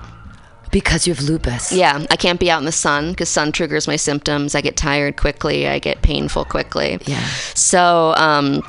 [0.69, 1.71] Because you have lupus.
[1.71, 4.53] Yeah, I can't be out in the sun because sun triggers my symptoms.
[4.53, 5.67] I get tired quickly.
[5.67, 6.99] I get painful quickly.
[7.05, 7.25] Yeah.
[7.55, 8.61] So um,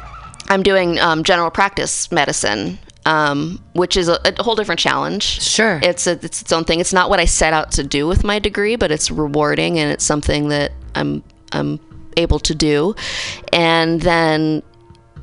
[0.49, 5.23] I'm doing um, general practice medicine, um, which is a, a whole different challenge.
[5.23, 5.81] Sure.
[5.83, 6.81] It's a, it's its own thing.
[6.81, 9.91] It's not what I set out to do with my degree, but it's rewarding and
[9.91, 11.81] it's something that I'm I'm
[12.17, 12.95] able to do.
[13.53, 14.63] And then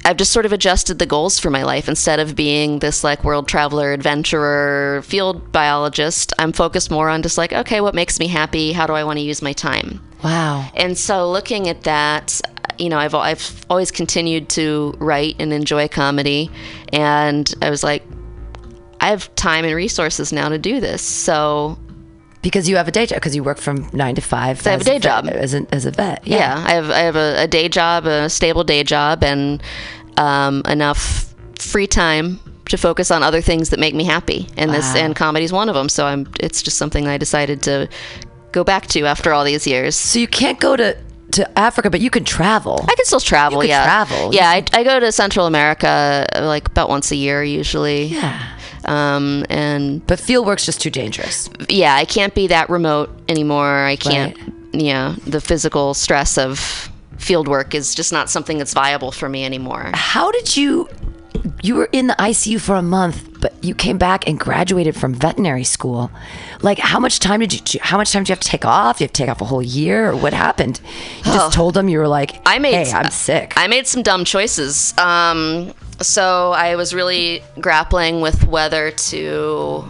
[0.06, 1.90] I've just sort of adjusted the goals for my life.
[1.90, 7.38] Instead of being this like world traveler, adventurer, field biologist, I'm focused more on just
[7.38, 8.72] like, okay, what makes me happy?
[8.72, 10.02] How do I want to use my time?
[10.24, 10.70] Wow.
[10.76, 12.40] And so looking at that,
[12.78, 16.50] you know, I've I've always continued to write and enjoy comedy,
[16.94, 18.04] and I was like,
[19.02, 21.02] I have time and resources now to do this.
[21.02, 21.78] So
[22.42, 24.66] Because you have a day job, because you work from nine to five.
[24.68, 25.28] I have a day vet- job.
[25.28, 26.26] as a, as a vet.
[26.28, 29.62] yeah, I have I have a, a day job, a stable day job, and
[30.18, 34.48] um, enough free time to focus on other things that make me happy.
[34.58, 35.02] And this Wow.
[35.02, 35.88] and comedy's one of them.
[35.90, 37.88] So I'm it's just something I decided to
[38.52, 39.96] go back to after all these years.
[39.96, 40.96] So you can't go to
[41.36, 42.80] to Africa, but you can travel.
[42.90, 43.64] I can still travel.
[43.64, 44.34] yeah, travel.
[44.34, 48.06] Yeah, I, I go to Central America uh, like about once a year usually.
[48.06, 48.52] yeah.
[48.86, 51.50] Um, and But field work's just too dangerous.
[51.70, 53.80] yeah, I can't be that remote anymore.
[53.84, 54.38] I can't.
[54.74, 56.60] Yeah, the physical stress of
[57.18, 59.90] field work is just not something that's viable for me anymore.
[59.94, 60.88] How did you?
[61.64, 65.14] You were in the ICU for a month, but you came back and graduated from
[65.14, 66.10] veterinary school.
[66.64, 67.80] Like, how much time did you?
[67.84, 69.00] How much time did you have to take off?
[69.00, 70.82] You have to take off a whole year, or what happened?
[71.18, 72.74] You just told them you were like, I made.
[72.74, 74.98] "Hey, I'm sick." I made some dumb choices.
[74.98, 79.86] Um, so I was really grappling with whether to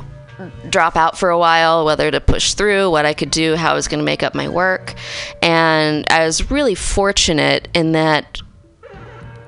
[0.69, 3.73] drop out for a while, whether to push through, what I could do, how I
[3.73, 4.95] was going to make up my work,
[5.41, 8.41] and I was really fortunate in that.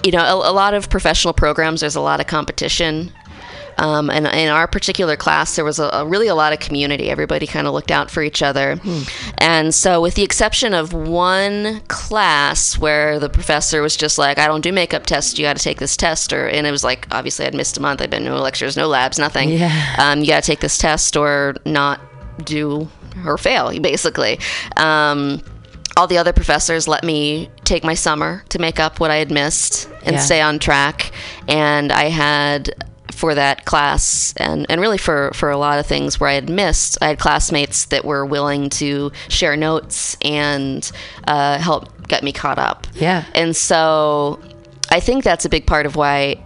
[0.03, 1.81] You know, a, a lot of professional programs.
[1.81, 3.11] There's a lot of competition.
[3.77, 7.09] Um, and in our particular class, there was a, a really a lot of community.
[7.09, 8.79] Everybody kind of looked out for each other.
[9.37, 14.47] And so, with the exception of one class where the professor was just like, I
[14.47, 16.33] don't do makeup tests, you got to take this test.
[16.33, 18.87] Or, and it was like, obviously, I'd missed a month, I'd been no lectures, no
[18.87, 19.49] labs, nothing.
[19.49, 19.95] Yeah.
[19.99, 21.99] Um, you got to take this test or not
[22.43, 22.87] do
[23.25, 24.39] or fail, basically.
[24.75, 25.41] Um,
[25.95, 29.31] all the other professors let me take my summer to make up what I had
[29.31, 30.21] missed and Yeah.
[30.21, 31.11] stay on track.
[31.47, 32.69] And I had
[33.17, 36.51] for that class and, and really for, for a lot of things where I had
[36.51, 40.89] missed, I had classmates that were willing to share notes and
[41.27, 42.85] uh, help get me caught up.
[42.93, 43.25] Yeah.
[43.33, 44.39] And so
[44.91, 46.43] I think that's a big part of why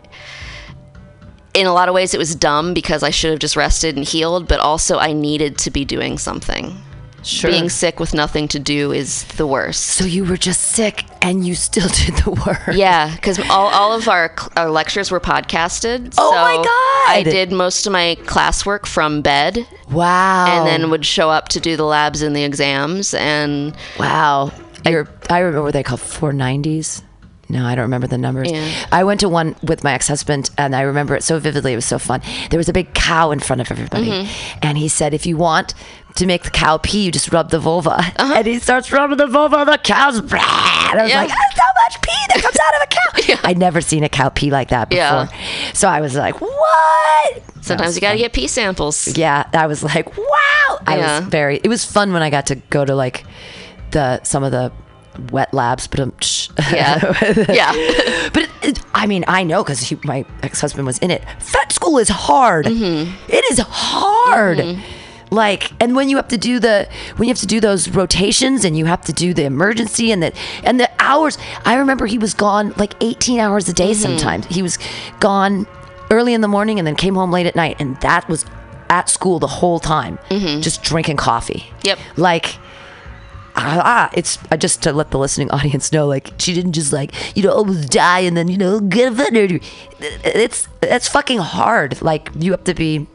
[1.53, 4.05] in a lot of ways it was dumb because I should have just rested and
[4.05, 6.77] healed, but also I needed to be doing something.
[7.23, 7.51] Sure.
[7.51, 9.81] Being sick with nothing to do is the worst.
[9.87, 12.75] so you were just sick, and you still did the work.
[12.75, 16.13] Yeah, because all, all of our, our lectures were podcasted.
[16.17, 17.11] Oh so my God!
[17.17, 20.47] I did most of my classwork from bed Wow.
[20.47, 23.13] and then would show up to do the labs and the exams.
[23.13, 24.51] And Wow.
[24.85, 27.03] You're, I remember what they call 490s.
[27.51, 28.49] No, I don't remember the numbers.
[28.51, 28.67] Yeah.
[28.91, 31.73] I went to one with my ex husband and I remember it so vividly.
[31.73, 32.21] It was so fun.
[32.49, 34.09] There was a big cow in front of everybody.
[34.09, 34.59] Mm-hmm.
[34.61, 35.73] And he said, if you want
[36.15, 37.91] to make the cow pee, you just rub the vulva.
[37.99, 38.33] Uh-huh.
[38.37, 40.39] And he starts rubbing the vulva, the cow's blah.
[40.91, 41.21] And I was Yeah.
[41.21, 43.41] like, that's so much pee that comes out of a cow.
[43.49, 45.01] I'd never seen a cow pee like that before.
[45.01, 45.27] Yeah.
[45.73, 47.43] So I was like, what?
[47.61, 49.15] Sometimes you got to get pee samples.
[49.17, 50.79] Yeah, I was like, wow.
[50.87, 51.19] I Yeah.
[51.19, 51.57] was very.
[51.63, 53.23] It was fun when I got to go to like
[53.91, 54.71] the some of the
[55.31, 56.13] wet labs, but um.
[56.71, 56.99] Yeah.
[57.49, 57.71] yeah.
[58.33, 61.23] but it, it, I mean, I know because my ex husband was in it.
[61.39, 62.65] Vet school is hard.
[62.65, 63.11] Mm-hmm.
[63.27, 64.79] It is hard.
[65.31, 68.65] Like, and when you have to do the when you have to do those rotations
[68.65, 71.37] and you have to do the emergency and the and the hours.
[71.63, 73.91] I remember he was gone like 18 hours a day.
[73.91, 74.01] Mm-hmm.
[74.01, 74.77] Sometimes he was
[75.21, 75.67] gone
[76.09, 78.45] early in the morning and then came home late at night, and that was
[78.89, 80.19] at school the whole time,
[80.61, 81.65] just drinking coffee.
[81.65, 81.87] Mm-hmm.
[81.87, 81.99] Yep.
[82.17, 82.57] Like
[83.55, 87.43] ah, it's just to let the listening audience know, like she didn't just like you
[87.43, 89.61] know almost die and then you know get a veterinary.
[89.99, 92.01] It's that's fucking hard.
[92.01, 93.07] Like you have to be.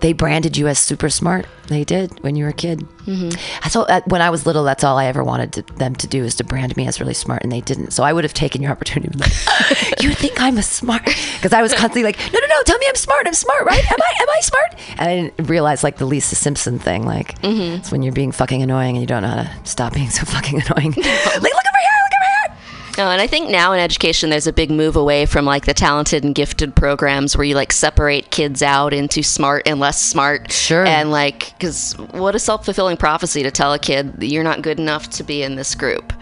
[0.00, 1.46] They branded you as super smart.
[1.68, 2.80] They did when you were a kid.
[3.06, 3.78] Mm-hmm.
[3.78, 6.34] Uh, When I was little, that's all I ever wanted to, them to do is
[6.36, 7.90] to brand me as really smart, and they didn't.
[7.92, 9.16] So I would have taken your opportunity.
[9.18, 9.32] Like,
[10.02, 11.04] you think I'm a smart?
[11.04, 13.26] Because I was constantly like, no, no, no, tell me I'm smart.
[13.26, 13.84] I'm smart, right?
[13.90, 14.22] Am I?
[14.22, 14.74] Am I smart?
[14.98, 17.04] And I didn't realize like the Lisa Simpson thing.
[17.04, 20.10] Like it's when you're being fucking annoying and you don't know how to stop being
[20.10, 20.92] so fucking annoying.
[20.96, 21.75] like look over
[22.96, 25.74] No, and I think now in education, there's a big move away from like the
[25.74, 30.50] talented and gifted programs where you like separate kids out into smart and less smart.
[30.50, 30.86] Sure.
[30.86, 34.62] And like, because what a self fulfilling prophecy to tell a kid that you're not
[34.62, 36.12] good enough to be in this group.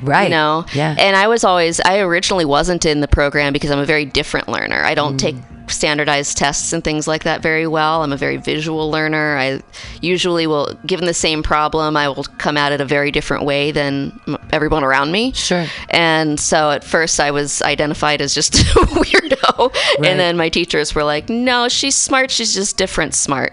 [0.00, 0.24] Right.
[0.24, 0.66] You know?
[0.74, 0.94] Yeah.
[0.98, 4.48] And I was always, I originally wasn't in the program because I'm a very different
[4.48, 4.84] learner.
[4.84, 5.18] I don't mm.
[5.18, 5.36] take
[5.72, 8.02] standardized tests and things like that very well.
[8.02, 9.36] I'm a very visual learner.
[9.36, 9.62] I
[10.00, 13.70] usually will, given the same problem, I will come at it a very different way
[13.70, 14.18] than
[14.52, 15.32] everyone around me.
[15.32, 15.66] Sure.
[15.90, 19.72] And so at first I was identified as just a weirdo.
[19.72, 20.10] Right.
[20.10, 22.30] And then my teachers were like, no, she's smart.
[22.30, 23.52] She's just different smart.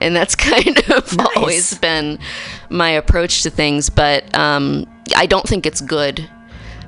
[0.00, 1.36] And that's kind of Nice.
[1.36, 2.18] always been
[2.70, 3.90] my approach to things.
[3.90, 4.86] But um,
[5.16, 6.28] I don't think it's good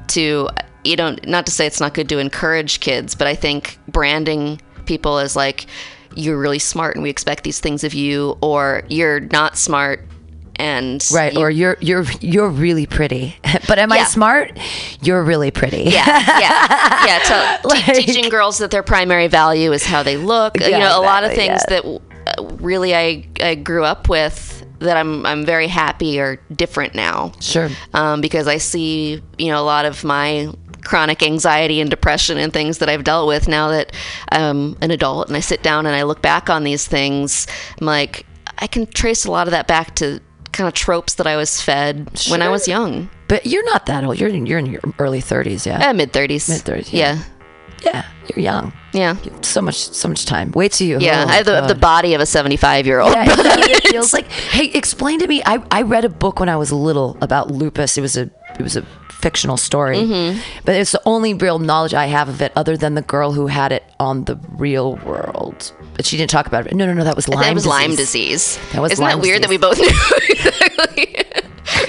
[0.08, 0.48] to,
[0.84, 4.60] you don't not to say it's not good to encourage kids, but I think branding
[4.86, 5.66] people as like,
[6.14, 10.04] you're really smart and we expect these things of you, or you're not smart
[10.56, 13.36] and Right, you- or you're you're you're really pretty,
[13.68, 14.58] but am I smart?
[15.02, 15.82] You're really pretty.
[15.84, 17.58] yeah, yeah, yeah.
[17.62, 20.58] Te- Like- teaching girls that their primary value is how they look.
[20.60, 21.80] you Yeah, know, a lot of things yeah.
[21.80, 21.84] that
[22.38, 27.32] uh, really I I grew up with that I'm I'm very happy are different now.
[27.40, 27.68] Sure.
[27.94, 30.52] Um, because I see you know a lot of my
[30.88, 33.92] chronic anxiety and depression and things that I've dealt with now that
[34.30, 37.46] I'm an adult and I sit down and I look back on these things.
[37.78, 38.24] I'm like
[38.56, 40.18] I can trace a lot of that back to
[40.52, 43.10] kind of tropes that I was fed when I was young.
[43.28, 44.18] But you're not that old.
[44.18, 45.90] You're in, you're in your early 30s, yeah.
[45.90, 46.48] Uh, mid thirties.
[46.48, 47.18] Mid-thirties, Yeah.
[47.82, 47.92] yeah.
[47.92, 48.72] yeah, you're young.
[48.94, 49.16] Yeah.
[49.42, 50.52] So much so much time.
[50.52, 50.98] Wait till you.
[51.00, 53.12] Yeah, oh I have the, the body of a 75 year old.
[53.12, 54.26] Yeah, it feels like.
[54.32, 55.42] Hey, explain to me.
[55.44, 57.98] I, I read a book when I was little about lupus.
[57.98, 58.86] It was a it was a
[59.20, 60.40] fictional story, Mm-hmm.
[60.64, 63.48] but it's the only real knowledge I have of it, other than the girl who
[63.48, 65.72] had it on the real world.
[65.94, 66.74] But she didn't talk about it.
[66.74, 67.02] No, no, no.
[67.04, 67.40] That was Lyme.
[67.42, 67.70] that was disease.
[67.80, 68.58] Lyme disease.
[68.72, 69.86] That was Isn't Lyme that weird that we both knew
[70.28, 71.14] exactly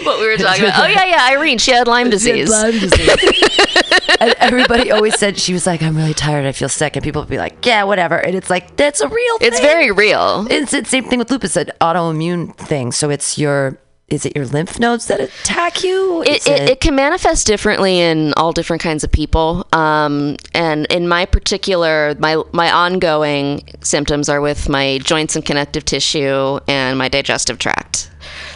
[0.03, 0.83] what we were talking about?
[0.83, 2.49] Oh, yeah, yeah, Irene, she had Lyme She had disease.
[2.49, 4.15] Lyme disease.
[4.19, 6.45] and everybody always said she was like, "I'm really tired.
[6.45, 9.07] I feel sick," and people would be like, "Yeah, whatever." And it's like that's a
[9.07, 9.37] real.
[9.41, 9.65] It's thing.
[9.67, 10.47] very real.
[10.49, 12.91] It's the same thing with lupus, an autoimmune thing.
[12.91, 13.77] So it's your,
[14.09, 16.21] is it your lymph nodes that attack you?
[16.23, 19.67] It, it, it can manifest differently in all different kinds of people.
[19.73, 25.85] Um, and in my particular, my, my ongoing symptoms are with my joints and connective
[25.85, 28.09] tissue and my digestive tract.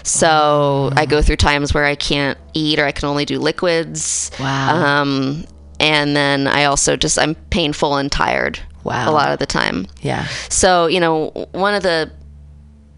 [0.03, 4.31] So I go through times where I can't eat or I can only do liquids.
[4.39, 5.01] Wow.
[5.01, 5.45] Um,
[5.79, 9.09] and then I also just, I'm painful and tired Wow.
[9.09, 9.87] a lot of the time.
[10.01, 10.25] yeah.
[10.49, 12.11] So, you know, one of the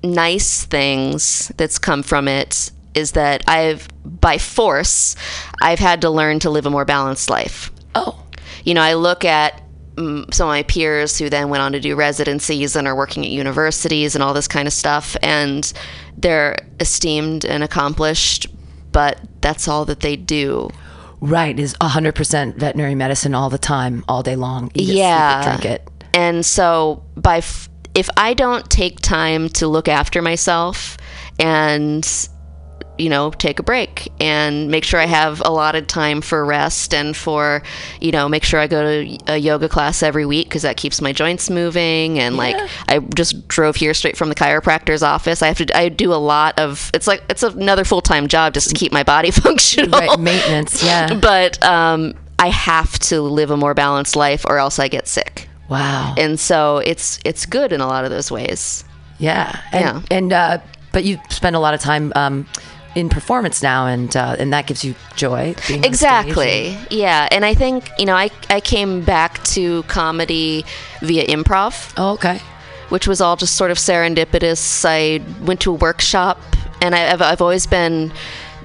[0.05, 5.15] nice things that's come from it is that I've, by force,
[5.61, 7.71] I've had to learn to live a more balanced life.
[7.93, 8.21] Oh,
[8.63, 9.61] You know, I look at
[9.95, 13.25] mm, some of my peers who then went on to do residencies and are working
[13.25, 15.71] at universities and all this kind of stuff, and
[16.17, 18.47] they're esteemed and accomplished,
[18.91, 20.69] but that's all that they do.
[21.21, 21.59] right.
[21.59, 24.71] Is 100% veterinary medicine all the time, all day long.
[24.73, 25.43] Eat it, sleep it, Yeah.
[25.43, 25.89] drink it.
[26.13, 30.97] And so by f- if I don't take time to look after myself
[31.39, 32.05] and
[32.97, 37.15] you know, take a break and make sure I have allotted time for rest and
[37.15, 37.61] for,
[37.99, 41.01] you know, make sure I go to a yoga class every week because that keeps
[41.01, 42.19] my joints moving.
[42.19, 42.55] And like,
[42.87, 45.41] I just drove here straight from the chiropractor's office.
[45.41, 48.53] I have to, I do a lot of, it's like, it's another full time job
[48.53, 49.99] just to keep my body functional.
[49.99, 50.17] Right.
[50.17, 50.83] Maintenance.
[50.83, 51.15] Yeah.
[51.15, 55.49] But um, I have to live a more balanced life or else I get sick
[55.67, 56.13] Wow.
[56.17, 58.83] and so it's it's good in a lot of those ways.
[59.17, 59.59] Yeah.
[59.71, 60.01] And, Yeah.
[60.11, 60.57] And, uh,
[60.91, 62.47] but you spend a lot of time, um,
[62.95, 65.53] in performance now, and uh, and that gives you joy.
[65.67, 66.77] being on stage Exactly.
[66.89, 70.65] Yeah, and I think you know I I came back to comedy
[71.01, 72.39] via improv, oh, okay.
[72.89, 74.85] which was all just sort of serendipitous.
[74.87, 76.39] I went to a workshop,
[76.81, 78.13] and I, I've I've always been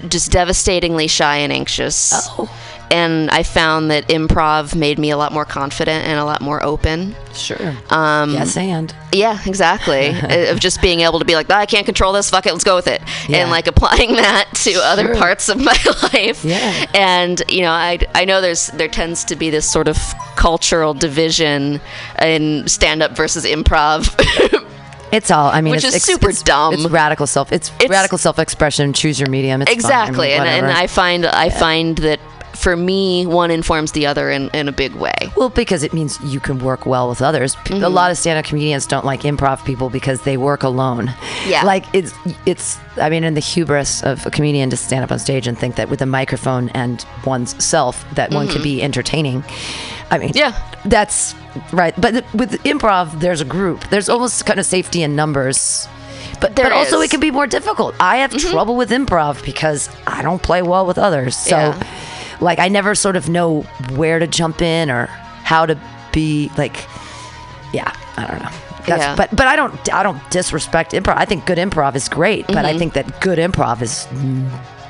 [0.09, 2.13] just devastatingly shy and anxious.
[2.15, 2.49] Oh.
[2.91, 6.61] And I found that improv made me a lot more confident and a lot more
[6.65, 7.15] open.
[7.33, 7.73] Sure.
[7.89, 10.09] Um, yes, and Yeah, exactly.
[10.49, 12.31] of just being able to be like, "Ah, I can't control this.
[12.31, 13.39] Fuck it, let's go with it, Yeah.
[13.39, 15.77] and like applying that to other parts of my
[16.13, 16.45] life.
[16.45, 16.87] Yeah.
[16.93, 19.97] And you know, I I know there's there tends to be this sort of
[20.35, 21.81] cultural division
[22.21, 24.09] in stand up versus improv.
[25.13, 25.49] it's all.
[25.49, 26.75] I mean, Which it's, is super it's- dumb.
[26.75, 27.53] It's radical self.
[27.53, 28.95] It's, It's- radical self-expression.
[28.95, 29.63] Choose your medium.
[29.63, 29.77] It's fine.
[29.77, 29.79] I mean,
[30.09, 30.67] exactly, and and.
[30.67, 32.19] I find I find that
[32.55, 35.15] for me, one informs the other in, in a big way.
[35.37, 37.57] Well, because it means you can work well with others.
[37.71, 41.15] A lot of stand-up comedians don't like improv people because they work alone.
[41.47, 41.63] Yeah.
[41.65, 42.13] Like it's
[42.47, 45.59] it's I mean in the hubris of a comedian to stand up on stage and
[45.59, 49.45] think that with a microphone and one's self that one could be entertaining.
[50.11, 50.53] I mean, Yeah.
[50.85, 51.35] That's
[51.73, 51.95] right.
[52.01, 53.89] But with improv there's a group.
[53.91, 55.89] There's almost kind of safety in numbers.
[56.41, 56.93] But, There but also is.
[56.95, 57.03] Mm-hmm.
[57.05, 57.95] it can be more difficult.
[58.01, 61.37] I have trouble with improv because I don't play well with others.
[61.37, 61.87] So Yeah.
[62.41, 63.63] Like I never sort of know
[63.95, 65.07] where to jump in or
[65.45, 65.79] how to
[66.13, 66.87] be like
[67.73, 68.51] yeah, I don't know.
[68.87, 69.17] That's, Yeah.
[69.17, 71.17] But but I don't I don't disrespect improv.
[71.17, 72.67] I think good improv is great, but Mm-hmm.
[72.67, 74.07] I think that good improv is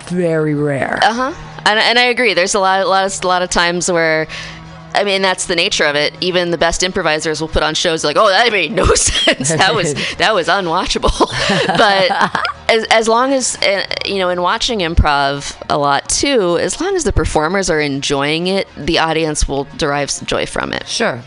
[0.08, 0.98] very rare.
[1.02, 1.34] Uh huh.
[1.66, 2.32] And, and I agree.
[2.34, 4.26] There's a lot, a lot, of, a lot of times where
[4.94, 6.14] I mean, that's the nature of it.
[6.20, 9.48] Even the best improvisers will put on shows like, "Oh, that made no sense.
[9.48, 11.10] That was that was unwatchable."
[11.66, 16.80] but as, as long as uh, you know, in watching improv a lot too, as
[16.80, 20.86] long as the performers are enjoying it, the audience will derive some joy from it.
[20.86, 21.22] Sure.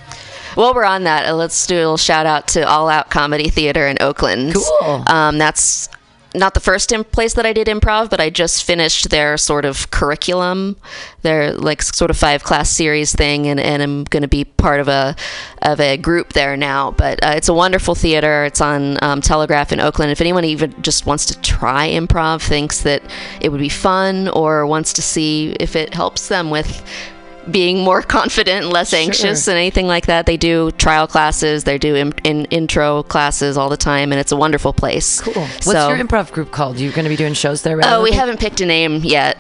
[0.55, 3.87] While we're on that, let's do a little shout out to All Out Comedy Theater
[3.87, 4.53] in Oakland.
[4.53, 5.03] Cool.
[5.07, 5.89] Um, that's
[6.33, 9.91] not the first place that I did improv, but I just finished their sort of
[9.91, 10.75] curriculum,
[11.21, 14.79] their like sort of five class series thing, and, and I'm going to be part
[14.79, 15.15] of a
[15.61, 16.91] of a group there now.
[16.91, 18.45] But uh, it's a wonderful theater.
[18.45, 20.11] It's on um, Telegraph in Oakland.
[20.11, 23.03] If anyone even just wants to try improv, thinks that
[23.41, 26.83] it would be fun, or wants to see if it helps them with
[27.51, 30.25] being more confident and less anxious and anything like that.
[30.25, 34.31] They do trial classes, they do in, in, intro classes all the time, and it's
[34.31, 35.21] a wonderful place.
[35.21, 35.33] Cool.
[35.43, 36.79] What's So- your improv group called?
[36.79, 37.77] You're going to be doing shows there?
[37.77, 37.87] Right?
[37.91, 39.37] Oh, we haven't picked a name yet.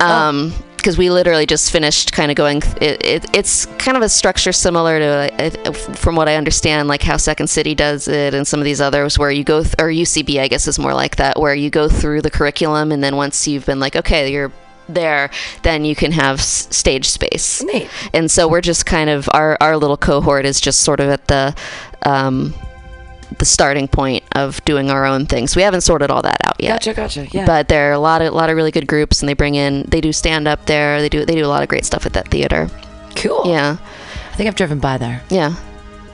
[0.00, 0.06] Oh.
[0.06, 2.58] Um, because we literally just finished kind of going.
[2.80, 7.16] It, it, it's kind of a structure similar to, from what I understand, like how
[7.16, 10.38] Second City does it, and some of these others, where you go th- or UCB,
[10.38, 13.48] I guess, is more like that, where you go through the curriculum, and then once
[13.48, 14.52] you've been like, okay, you're
[14.88, 15.30] there,
[15.62, 17.62] then you can have s- stage space.
[17.62, 17.88] Neat.
[18.12, 21.26] And so we're just kind of our our little cohort is just sort of at
[21.28, 21.54] the.
[22.04, 22.54] Um,
[23.38, 25.56] the starting point of doing our own things.
[25.56, 27.26] We haven't sorted all that out yet Gotcha, gotcha.
[27.32, 27.44] Yeah.
[27.44, 29.56] but there are a lot of a lot of really good groups and they bring
[29.56, 32.06] in they do stand up there they do they do a lot of great stuff
[32.06, 32.70] at that theater
[33.16, 33.42] cool.
[33.44, 33.78] yeah
[34.32, 35.56] I think I've driven by there, yeah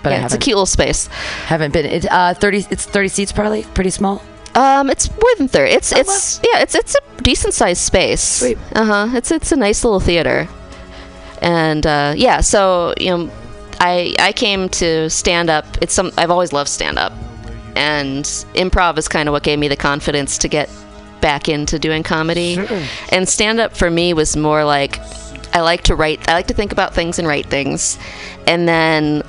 [0.02, 1.06] but I yeah, it's a cute little space
[1.46, 1.84] haven't been.
[1.84, 2.64] It, uh, thirty.
[2.70, 3.62] It's thirty seats, probably.
[3.74, 4.22] Pretty small.
[4.54, 8.20] Um it's more than 30 it's it's yeah it's it's a decent sized space.
[8.22, 8.58] Sweet.
[8.74, 10.48] uh-huh it's it's a nice little theater.
[11.40, 13.30] And uh yeah so you know
[13.80, 15.64] i i came to stand up.
[15.80, 17.12] It's some i've always loved stand up.
[17.74, 18.24] And
[18.54, 20.68] improv is kind of what gave me the confidence to get
[21.20, 22.56] back into doing comedy.
[22.56, 22.82] Sure.
[23.10, 24.98] and stand up for me was more like
[25.54, 27.98] I like to write I like to think about things and write things.
[28.46, 29.22] And then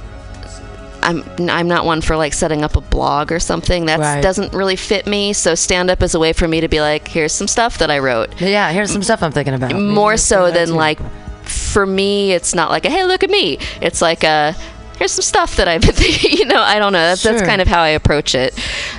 [1.04, 4.22] I'm I'm not one for like setting up a blog or something that Right.
[4.24, 7.08] doesn't really fit me so stand up is a way for me to be like
[7.08, 9.74] here's some stuff that I wrote yeah, here's some stuff I'm thinking about.
[9.80, 10.80] more so let's do that than too.
[10.80, 11.00] like
[11.44, 14.56] for me it's not like a hey look at me it's like a
[14.98, 17.62] here's some stuff that I've been thinking you know I don't know that's, that's kind
[17.62, 18.58] of how I approach it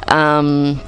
[0.08, 0.80] um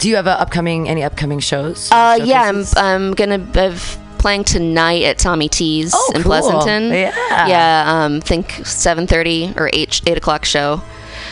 [0.00, 1.88] Do you have a upcoming any upcoming shows?
[1.90, 3.74] Uh, yeah, I'm, I'm gonna be
[4.18, 6.32] playing tonight at Tommy T's Oh, in cool.
[6.32, 6.90] Pleasanton.
[6.92, 7.46] Yeah.
[7.48, 8.04] yeah.
[8.04, 10.82] Um, think 7:30 or 8 8 o'clock show.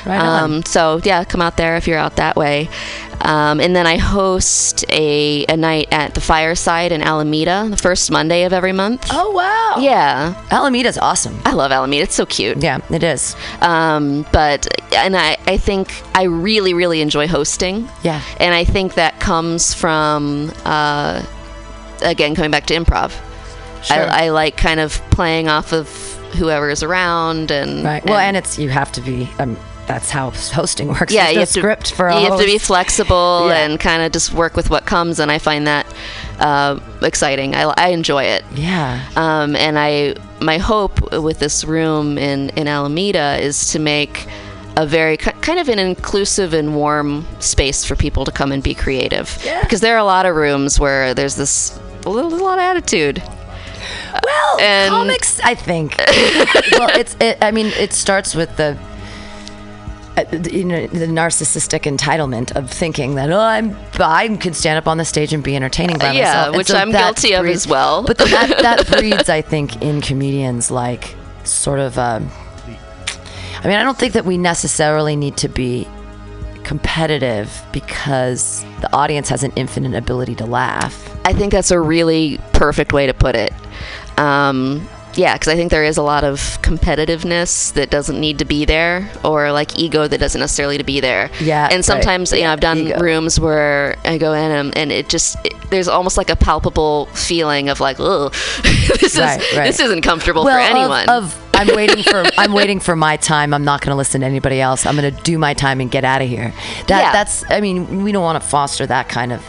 [0.04, 0.18] Right.
[0.20, 2.68] Um, so yeah, come out there if you're out that way.
[3.22, 8.10] Um, and then I host a, a night at the Fireside in Alameda, the first
[8.10, 9.08] Monday of every month.
[9.10, 9.80] oh wow.
[9.82, 11.40] Yeah, Alameda's awesome.
[11.44, 12.04] I love Alameda.
[12.04, 12.62] It's so cute.
[12.62, 13.34] Yeah, it is.
[13.62, 17.88] Um, but and I, I think I really really enjoy hosting.
[18.04, 18.20] Yeah.
[18.38, 21.24] and I think that comes from uh,
[22.02, 23.12] again coming back to improv.
[23.82, 23.96] Sure.
[23.96, 25.88] I, I like kind of playing off of
[26.38, 28.04] whoever is around and Right.
[28.04, 29.28] Well, and it's you have to be.
[29.38, 31.12] Um, that's how hosting works.
[31.12, 33.64] yeah, There's you no have to script for a you have to be flexible Yeah.
[33.66, 35.86] and kind of just work with what comes, and I find that
[36.40, 37.54] uh, exciting.
[37.54, 38.44] I, I enjoy it.
[38.54, 39.06] Yeah.
[39.14, 44.26] Um, and I my hope with this room in in Alameda is to make
[44.76, 48.74] a very kind of an inclusive and warm space for people to come and be
[48.74, 49.38] creative.
[49.44, 49.62] Yeah.
[49.62, 52.62] Because there are a lot of rooms where there's this a little, a lot of
[52.62, 53.22] attitude.
[54.24, 55.96] Well, and- comics, I think.
[55.98, 57.16] well, it's.
[57.20, 58.78] It, I mean, it starts with the.
[60.16, 64.88] Uh, you know the narcissistic entitlement of thinking that oh I'm I can stand up
[64.88, 67.34] on the stage and be entertaining by Uh, yeah, myself, And which so I'm guilty
[67.34, 68.02] of as well.
[68.02, 71.98] But that that breeds, I think, in comedians like sort of.
[71.98, 72.30] Um,
[73.62, 75.86] I mean, I don't think that we necessarily need to be
[76.66, 81.08] competitive because the audience has an infinite ability to laugh.
[81.24, 83.52] I think that's a really perfect way to put it.
[84.18, 88.44] Um, yeah, because I think there is a lot of competitiveness that doesn't need to
[88.44, 91.30] be there, or like ego that doesn't necessarily to be there.
[91.40, 92.38] Yeah, and sometimes right.
[92.38, 92.98] you know I've done Ego.
[93.00, 97.06] rooms where I go in and, and it just it, there's almost like a palpable
[97.14, 98.28] feeling of like, oh,
[98.62, 99.66] this Right, is right.
[99.66, 101.08] this isn't comfortable for of- anyone.
[101.08, 103.52] Of, I'm waiting for I'm waiting for my time.
[103.54, 104.86] I'm not going to listen to anybody else.
[104.86, 106.52] I'm going to do my time and get out of here.
[106.88, 107.12] That Yeah.
[107.12, 109.42] that's I mean we don't want to foster that kind of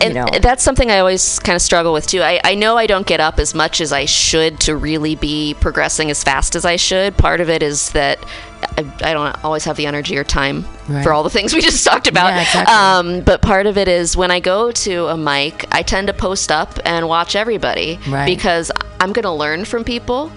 [0.00, 0.26] you and know.
[0.42, 2.20] that's something I always kind of struggle with too.
[2.20, 5.54] I, I know I don't get up as much as I should to really be
[5.60, 7.16] progressing as fast as I should.
[7.16, 8.18] Part of it is that
[8.76, 11.02] I, I don't always have the energy or time Right.
[11.02, 12.34] for all the things we just talked about.
[12.34, 12.74] Yeah, exactly.
[12.74, 16.12] um, but part of it is when I go to a mic, I tend to
[16.12, 18.26] post up and watch everybody Right.
[18.26, 18.70] because
[19.00, 20.30] I'm going to learn from people.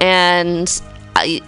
[0.00, 0.82] And
[1.16, 1.40] I,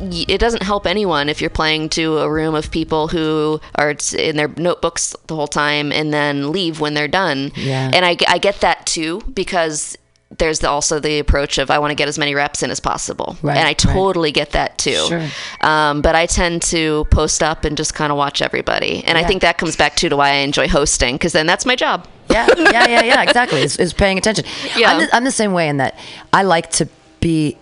[0.00, 4.36] it doesn't help anyone if you're playing to a room of people who are in
[4.36, 7.52] their notebooks the whole time and then leave when they're done.
[7.54, 7.90] Yeah.
[7.92, 9.96] And I, I get that too because
[10.38, 12.78] there's the, also the approach of I want to get as many reps in as
[12.78, 13.78] possible, Right, and I right.
[13.78, 14.92] totally get that too.
[15.08, 15.26] Sure.
[15.60, 19.24] Um, but I tend to post up and just kind of watch everybody, and I
[19.24, 22.06] think that comes back to to why I enjoy hosting because then that's my job.
[22.30, 23.22] yeah, yeah, yeah, yeah.
[23.24, 23.60] Exactly.
[23.60, 24.44] Is, is paying attention.
[24.76, 24.92] Yeah.
[24.92, 25.98] I'm the, I'm the same way in that
[26.32, 26.88] I like to
[27.20, 27.56] be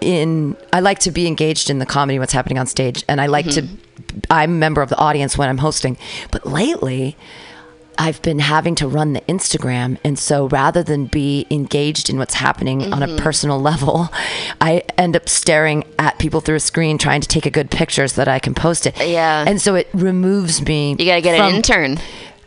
[0.00, 0.56] in.
[0.72, 3.48] I like to be engaged in the comedy, what's happening on stage, and I like
[3.50, 3.66] to.
[4.30, 5.96] I'm a member of the audience when I'm hosting,
[6.30, 7.16] but lately.
[7.98, 9.98] I've been having to run the Instagram.
[10.02, 13.18] And so rather than be engaged in what's happening on a mm-hmm.
[13.18, 14.08] personal level,
[14.60, 18.08] I end up staring at people through a screen trying to take a good picture
[18.08, 18.96] so that I can post it.
[18.98, 19.44] Yeah.
[19.46, 20.96] And so it removes me.
[20.98, 21.98] You got to get from- an intern.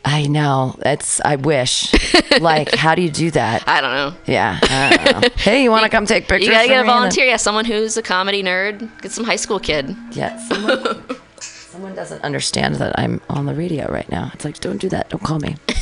[0.08, 0.76] I know.
[0.80, 1.92] That's I wish.
[2.40, 3.68] like, how do you do that?
[3.68, 4.14] I don't know.
[4.28, 4.60] Yeah.
[4.62, 5.30] Don't know.
[5.38, 6.46] hey, you want to come take pictures?
[6.48, 6.80] You gotta get a me?
[6.82, 7.26] And then- volunteer.
[7.26, 8.90] Yeah, someone who's a comedy nerd.
[9.02, 9.96] Get some high school kid.
[10.12, 10.38] Yeah.
[10.48, 11.06] Someone,
[11.40, 14.30] someone doesn't understand that I'm on the radio right now.
[14.36, 15.10] It's like, don't do that.
[15.10, 15.56] Don't call me.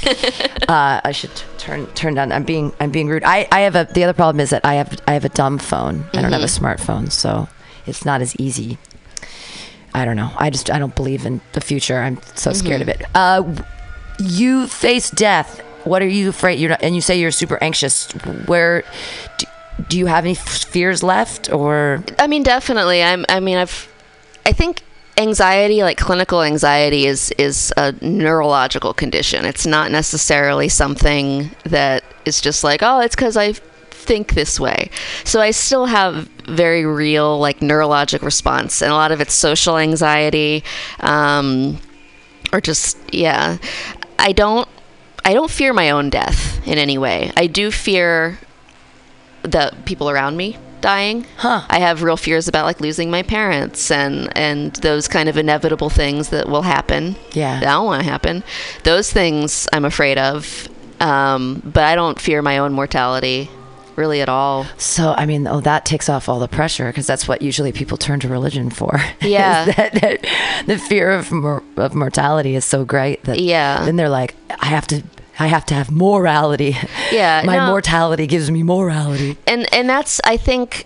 [0.69, 2.31] uh, I should t- turn turn down.
[2.31, 3.23] I'm being I'm being rude.
[3.25, 3.87] I, I have a.
[3.93, 6.05] The other problem is that I have I have a dumb phone.
[6.13, 6.65] I don't have a Mm-hmm.
[6.65, 7.49] smartphone, so
[7.85, 8.77] it's not as easy.
[9.93, 10.31] I don't know.
[10.37, 11.97] I just I don't believe in the future.
[11.99, 13.03] I'm so scared of it.
[13.13, 13.43] Uh,
[14.19, 15.59] you face death.
[15.83, 16.59] What are you afraid?
[16.59, 18.11] You're not, and you say you're super anxious.
[18.45, 18.83] Where
[19.37, 19.45] do,
[19.89, 23.03] do you have any fears left, or I mean, definitely.
[23.03, 23.25] I'm.
[23.29, 23.89] I mean, I've.
[24.45, 24.81] I think
[25.17, 29.45] anxiety, like clinical anxiety, is is a neurological condition.
[29.45, 33.53] It's not necessarily something that is just like, oh, it's because I
[34.03, 34.89] think this way.
[35.23, 39.77] So I still have very real like neurologic response, and a lot of it's social
[39.77, 40.63] anxiety,
[40.99, 41.79] um,
[42.51, 43.57] or just yeah.
[44.23, 44.67] I don't.
[45.25, 47.31] I don't fear my own death in any way.
[47.37, 48.39] I do fear
[49.43, 51.25] the people around me dying.
[51.37, 51.65] Huh.
[51.69, 55.89] I have real fears about like losing my parents and and those kind of inevitable
[55.89, 57.15] things that will happen.
[57.31, 57.59] Yeah.
[57.59, 58.43] that I don't want to happen.
[58.83, 60.67] Those things I'm afraid of.
[60.99, 63.49] Um, but I don't fear my own mortality
[63.97, 64.65] really at all.
[64.77, 67.97] So I mean, oh, that takes off all the pressure because that's what usually people
[67.97, 68.99] turn to religion for.
[69.21, 69.65] Yeah.
[69.65, 73.85] that, that the fear of mor- of mortality is so great that Yeah.
[73.85, 75.03] Then they're like, I have to,
[75.39, 76.75] I have to have morality.
[77.11, 77.67] Yeah, my no.
[77.67, 79.37] mortality gives me morality.
[79.47, 80.85] and and that's I think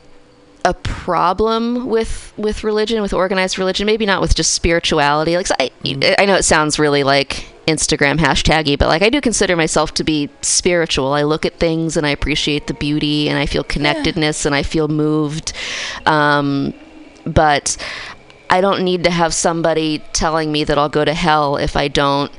[0.68, 3.86] a problem with with religion, with organized religion.
[3.86, 5.38] Maybe not with just spirituality.
[5.38, 5.72] Like I,
[6.20, 10.04] I know it sounds really like Instagram hashtaggy, but like I do consider myself to
[10.04, 11.14] be spiritual.
[11.14, 14.64] I look at things and I appreciate the beauty, and I feel connectedness, and I
[14.64, 15.54] feel moved.
[16.06, 16.74] Um,
[17.26, 17.78] but
[18.50, 21.88] I don't need to have somebody telling me that I'll go to hell if I
[21.88, 22.32] don't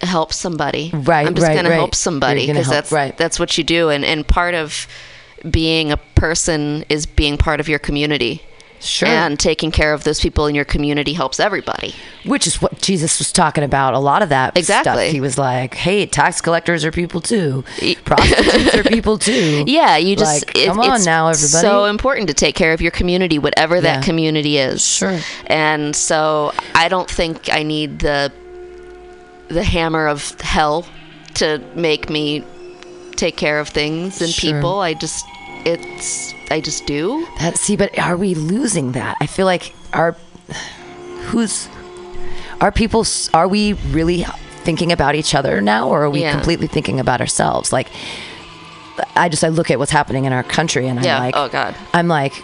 [0.00, 0.92] help somebody.
[0.94, 1.76] Right, I'm just right, gonna right.
[1.76, 3.14] help somebody because that's right.
[3.18, 4.86] that's what you do and and part of
[5.48, 8.42] being a person is being part of your community
[8.82, 9.08] Sure.
[9.08, 13.18] and taking care of those people in your community helps everybody Which is what Jesus
[13.18, 13.92] was talking about.
[13.92, 15.04] A lot of that Exactly.
[15.04, 15.12] stuff.
[15.12, 17.62] He was like, "Hey, tax collectors are people too.
[18.06, 21.60] Prostitutes are people too." yeah you just Like, it- come on it's now, everybody.
[21.60, 24.02] so important to take care of your community whatever that Yeah.
[24.02, 25.18] community is Sure.
[25.46, 28.32] and so i don't think i need the
[29.48, 30.86] the hammer of hell
[31.34, 32.44] to make me
[33.16, 34.52] take care of things and Sure.
[34.52, 35.24] people i just
[35.64, 39.16] it's i just do That, see, but are we losing that?
[39.20, 40.16] I feel like our
[41.26, 41.68] who's
[42.60, 43.04] are people
[43.34, 44.24] are we really
[44.64, 46.32] thinking about each other now, or are we Yeah.
[46.32, 47.72] completely thinking about ourselves?
[47.72, 47.88] Like,
[49.16, 51.18] I just I look at what's happening in our country, and I'm Yeah.
[51.20, 51.74] like, Oh, God.
[51.94, 52.34] I'm like,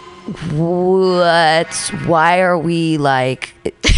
[0.53, 1.73] what?
[2.05, 3.53] Why are we like?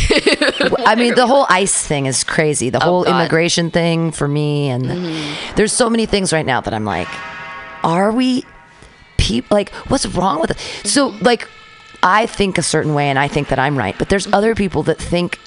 [0.86, 2.70] I mean, the whole ICE thing is crazy.
[2.70, 3.10] The whole Oh, God.
[3.12, 3.20] Mm-hmm.
[3.22, 4.86] immigration thing for me, and
[5.56, 7.08] there's so many things right now that I'm like,
[7.84, 8.44] are we
[9.18, 10.58] people like what's wrong with it?
[10.88, 11.48] So like,
[12.02, 14.84] I think a certain way, and I think that I'm right, but there's other people
[14.84, 15.40] that think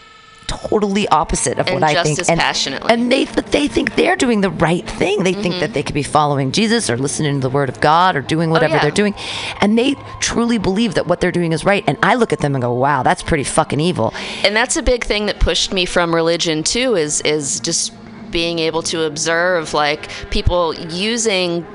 [0.46, 2.92] totally opposite of And what I think, as and passionately.
[2.92, 5.22] and they but they think they're doing the right thing.
[5.22, 5.72] They think that mm-hmm.
[5.72, 8.52] they could be following Jesus or listening to the Word of God or doing oh,
[8.52, 8.82] whatever Oh, yeah.
[8.82, 9.14] they're doing,
[9.60, 11.84] and they truly believe that what they're doing is right.
[11.86, 14.14] And I look at them and go, "Wow, that's pretty fucking evil."
[14.44, 17.92] and that's a big thing that pushed me from religion too is is just
[18.30, 21.66] being able to observe like people using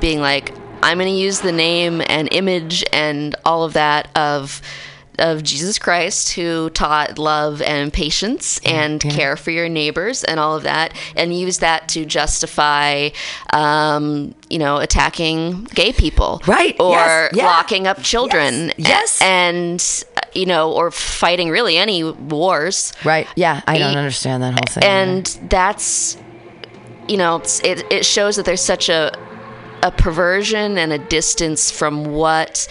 [0.00, 4.62] being like i'm going to use the name and image and all of that of
[5.18, 9.10] of Jesus Christ, who taught love and patience and yeah.
[9.10, 13.10] care for your neighbors and all of that, and use that to justify,
[13.52, 17.46] um, you know, attacking gay people, Right, Or yes, yeah.
[17.46, 19.22] locking up children, Yes, yes.
[19.22, 20.04] and
[20.34, 22.92] you know, or fighting really any wars.
[23.04, 23.28] Right?
[23.36, 24.82] Yeah, I don't understand that whole thing.
[24.84, 26.16] And that's,
[27.08, 29.16] you know, it, it shows that there's such a,
[29.82, 32.66] a perversion and a distance from what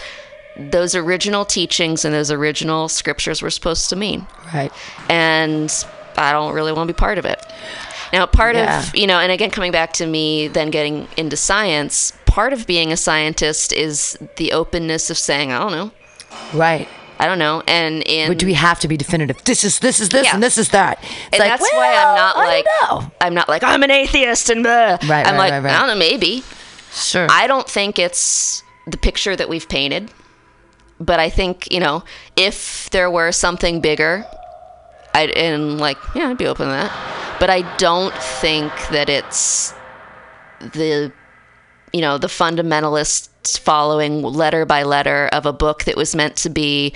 [0.56, 4.26] those original teachings and those original scriptures were supposed to mean.
[4.54, 4.72] right.
[5.08, 5.72] And
[6.16, 7.44] I don't really want to be part of it.
[8.12, 8.78] Now, part Yeah.
[8.80, 12.66] of, you know, and again, coming back to me then getting into science, part of
[12.66, 15.90] being a scientist is the openness of saying, I don't know.
[16.52, 16.86] Right.
[17.18, 17.62] I don't know.
[17.66, 18.28] And in.
[18.28, 19.42] But do we have to be definitive?
[19.44, 20.34] This is this is this Yeah.
[20.34, 20.98] and this is that.
[21.02, 22.66] It's and like, that's well, why I'm not like.
[23.20, 24.72] I'm not like I'm an atheist and blah.
[24.72, 25.74] Right, I'm right, like right, right.
[25.74, 26.44] I don't know maybe
[26.92, 27.26] Sure.
[27.30, 30.10] I don't think it's the picture that we've painted,
[31.04, 32.04] but I think you know
[32.36, 34.24] if there were something bigger,
[35.14, 39.74] I'd and like yeah I'd be open to that, but I don't think that it's
[40.60, 41.12] the
[41.92, 46.48] you know the fundamentalists following letter by letter of a book that was meant to
[46.50, 46.92] be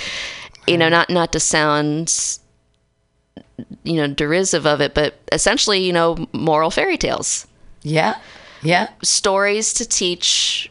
[0.67, 2.39] you know not not to sound
[3.85, 7.47] you know derisive of it but essentially you know moral fairy tales
[7.83, 8.17] yeah.
[8.63, 8.89] Yeah.
[9.03, 10.71] stories to teach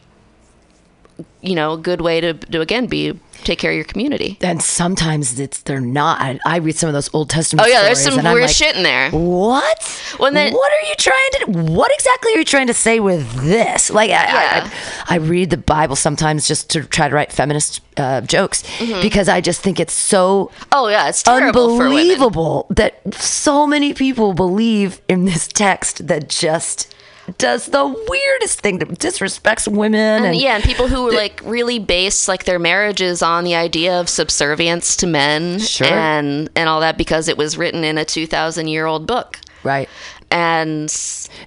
[1.40, 4.60] you know a good way to, to again be take care of your community And
[4.60, 6.20] sometimes it's they're not.
[6.20, 7.64] I, I read some of those Old Testament.
[7.66, 10.16] oh yeah there's some weird like, shit in there What?
[10.18, 11.72] Well, then- what are you trying to?
[11.72, 13.90] What exactly are you trying to say with this?
[13.90, 14.70] Like, I, Yeah.
[15.08, 18.62] I, I, I read the Bible sometimes just to try to write feminist uh, jokes
[18.78, 19.00] Mm-hmm.
[19.02, 23.66] because I just think it's so oh yeah it's terrible for women unbelievable that so
[23.68, 26.92] many people believe in this text that just
[27.36, 31.78] does the weirdest thing that disrespects women and, and yeah and people who like really
[31.78, 35.86] base like their marriages on the idea of subservience to men Sure.
[35.88, 39.88] and and all that because it was written in a 2000 year old book right.
[40.30, 40.88] and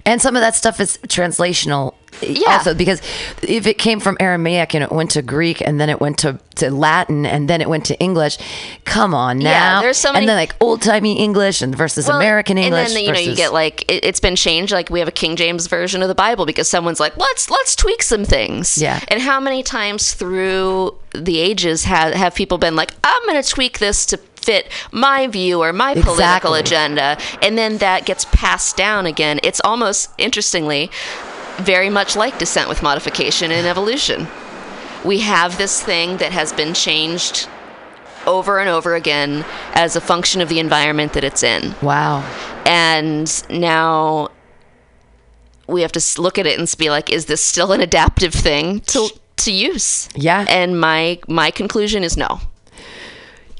[0.04, 1.94] And some of that stuff is translational.
[2.20, 2.52] Yeah.
[2.58, 3.00] Also, because
[3.42, 6.38] if it came from Aramaic and it went to Greek and then it went to,
[6.56, 8.38] to Latin and then it went to English,
[8.84, 9.50] come on now.
[9.50, 12.88] Yeah, there's so many- And then like old timey English and versus Well, American English.
[12.88, 14.72] And then you know you get like it, it's been changed.
[14.72, 17.74] Like we have a King James version of the Bible because someone's like let's let's
[17.74, 18.78] tweak some things.
[18.78, 19.00] Yeah.
[19.08, 23.48] And how many times through the ages have have people been like I'm going to
[23.48, 26.14] tweak this to fit my view or my political
[26.54, 26.58] Exactly.
[26.60, 30.90] agenda and then that gets passed down again it's almost interestingly
[31.58, 34.26] very much like descent with modification and evolution
[35.04, 37.48] we have this thing that has been changed
[38.26, 39.44] over and over again
[39.74, 42.20] as a function of the environment that it's in wow.
[42.66, 44.28] and now
[45.66, 48.80] we have to look at it and be like is this still an adaptive thing
[48.80, 50.44] to to use Yeah.
[50.48, 52.40] and my my conclusion is no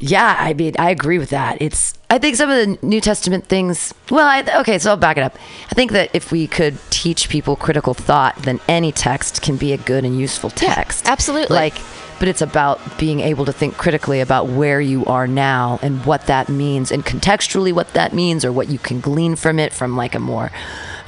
[0.03, 1.63] Yeah, I mean, I agree with that.
[1.63, 5.17] It's, I think some of the New Testament things, well, I, okay, so I'll back
[5.17, 5.37] it up.
[5.71, 9.73] I think that if we could teach people critical thought, then any text can be
[9.73, 11.09] a good and useful text.
[11.09, 11.55] absolutely.
[11.55, 11.75] Like,
[12.23, 16.25] but it's about being able to think critically about where you are now and what
[16.29, 19.97] that means and contextually what that means or what you can glean from it from
[19.97, 20.49] like a more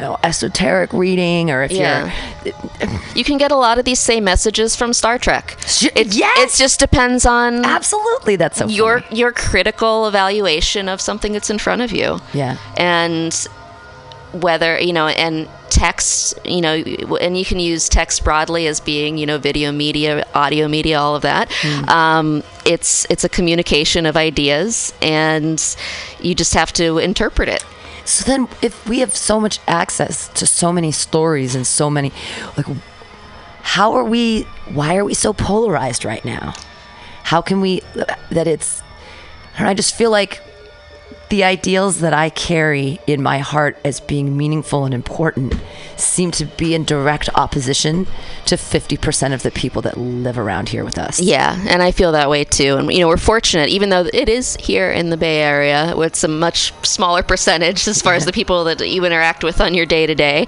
[0.00, 2.10] you know, esoteric reading or if Yeah.
[2.44, 5.56] you're you can get a lot of these same messages from Star Trek
[5.94, 6.36] it, yes!
[6.58, 9.16] it just depends on absolutely that's so your funny.
[9.20, 12.56] your critical evaluation of something that's in front of you Yeah.
[12.76, 13.46] and
[14.34, 16.74] whether you know and text you know
[17.20, 21.16] and you can use text broadly as being you know video media audio media all
[21.16, 21.50] of that
[21.88, 25.76] um, it's it's a communication of ideas and
[26.20, 27.64] you just have to interpret it
[28.04, 32.12] So then, if we have so much access to so many stories and so many,
[32.56, 32.66] like,
[33.62, 34.42] how are we?
[34.68, 36.52] Why are we so polarized right now?
[37.32, 37.80] How can we?
[38.30, 38.82] That it's.
[39.58, 40.42] I just feel like
[41.34, 45.52] the ideals that I carry in my heart as being meaningful and important
[45.96, 48.06] seem to be in direct opposition
[48.46, 51.20] to 50% of the people that live around here with us.
[51.20, 52.76] Yeah, and I feel that way too.
[52.76, 56.22] And you know, we're fortunate, even though it is here in the Bay Area, with
[56.22, 59.86] a much smaller percentage as far as the people that you interact with on your
[59.86, 60.46] day to day.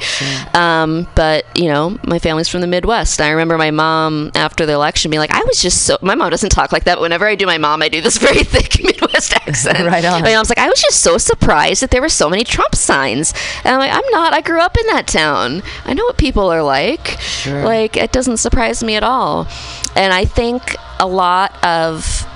[0.55, 3.21] Um, But you know, my family's from the Midwest.
[3.21, 6.31] I remember my mom after the election being like, "I was just so." My mom
[6.31, 6.95] doesn't talk like that.
[6.97, 9.81] But whenever I do my mom, I do this very thick Midwest accent.
[9.81, 10.23] Right on.
[10.23, 13.33] My mom's like, "I was just so surprised that there were so many Trump signs,"
[13.65, 14.33] and I'm like, "I'm not.
[14.33, 15.63] I grew up in that town.
[15.85, 17.19] I know what people are like.
[17.21, 17.65] Sure.
[17.65, 19.47] Like." it doesn't surprise me at all.
[19.95, 22.27] And I think a lot of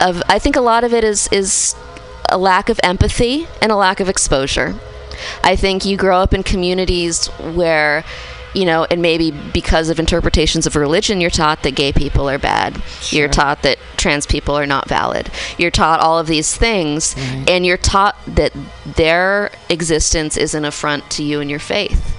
[0.00, 1.74] of I think a lot of it is is
[2.28, 4.74] a lack of empathy and a lack of exposure.
[5.42, 8.04] I think you grow up in communities where
[8.54, 12.38] you know, and maybe because of interpretations of religion, you're taught that gay people are
[12.38, 12.80] bad.
[13.10, 15.30] You're taught that trans people are not valid.
[15.58, 17.14] You're taught all of these things,
[17.48, 18.52] and you're taught that
[18.86, 22.12] their existence is an affront to you and your faith.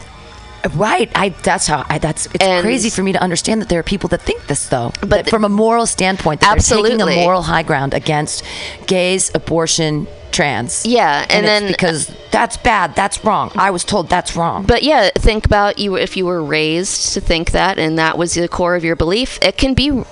[0.74, 1.12] Right.
[1.14, 3.84] I that's how I that's it's And- crazy for me to understand that there are
[3.84, 4.92] people that think this though.
[5.02, 7.20] But the- from a moral standpoint they're taking Absolutely.
[7.20, 8.44] a moral high ground against
[8.88, 10.86] gays, abortion, trans.
[10.86, 13.52] Yeah, and it's then- because that's bad, that's wrong.
[13.56, 14.66] I was told that's wrong.
[14.66, 18.34] But yeah, think about you if you were raised to think that and that was
[18.34, 19.40] the core of your belief.
[19.42, 20.04] It can be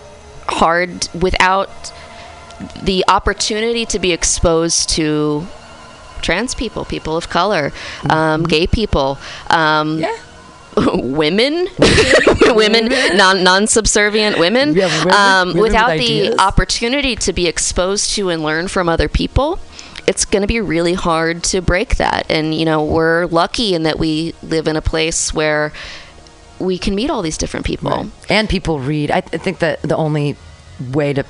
[0.48, 1.92] hard without
[2.82, 5.46] the opportunity to be exposed to
[6.22, 7.74] trans people, people of color,
[8.10, 9.18] um, gay people.
[9.50, 10.16] Um, Yeah.
[10.96, 11.68] women,
[12.42, 16.36] women, non non subservient women, Yeah, women- um, women with without the ideas.
[16.40, 19.60] opportunity to be exposed to and learn from other people.
[20.08, 23.84] It's going to be really hard to break that, and you know we're lucky in
[23.84, 25.72] that we live in a place where
[26.60, 28.08] we can meet all these different people.
[28.30, 29.12] and people read.
[29.12, 30.36] I, I think that the only
[30.92, 31.24] way to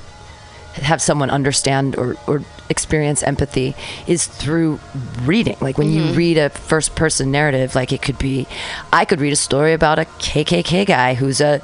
[0.74, 3.76] have someone understand or, or experience empathy
[4.08, 4.80] is through
[5.22, 5.56] reading.
[5.60, 6.08] Like when Mm-hmm.
[6.08, 8.46] you read a first person narrative, like it could be,
[8.92, 11.58] I could read a story about a KKK guy who's a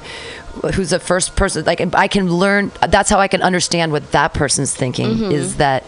[0.75, 1.65] who's a first person.
[1.65, 2.71] Like I can learn.
[2.87, 5.07] That's how I can understand what that person's thinking.
[5.15, 5.31] Mm-hmm.
[5.31, 5.83] Is that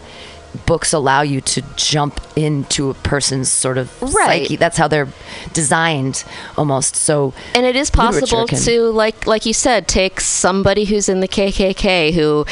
[0.66, 4.43] books allow you to jump into a person's sort of Right.
[4.43, 4.56] psyche.
[4.56, 5.08] That's how they're
[5.54, 6.24] designed
[6.58, 6.95] almost.
[6.95, 11.20] So and it is possible can- to like like you said take somebody who's in
[11.20, 12.45] the KKK who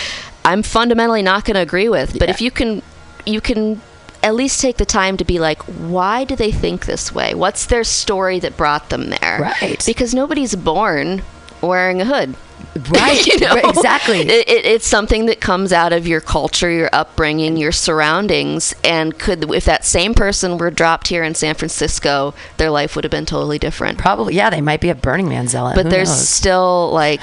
[0.45, 2.33] I'm fundamentally not going to agree with but Yeah.
[2.35, 2.81] if you can
[3.25, 3.81] you can
[4.23, 7.65] at least take the time to be like why do they think this way what's
[7.67, 9.83] their story that brought them there Right.
[9.85, 11.21] because nobody's born
[11.61, 12.35] wearing a hood
[12.89, 13.55] Right, You know?
[13.55, 14.19] exactly.
[14.19, 19.17] It, it, it's something that comes out of your culture, your upbringing, your surroundings, and
[19.19, 23.11] could if that same person were dropped here in San Francisco, their life would have
[23.11, 25.75] been totally different Probably, yeah, they might be a Burning Man zealot.
[25.75, 26.29] but Who there's knows?
[26.29, 27.19] still like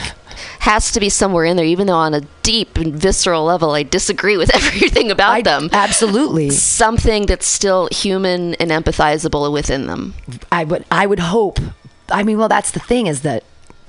[0.61, 3.83] has to be somewhere in there even though on a deep and visceral level i
[3.83, 6.51] disagree with everything about I- them absolutely.
[6.51, 10.15] something that's still human and empathizable within them
[10.53, 11.59] I would, I would hope.
[12.11, 13.45] I mean, well, that's the thing is that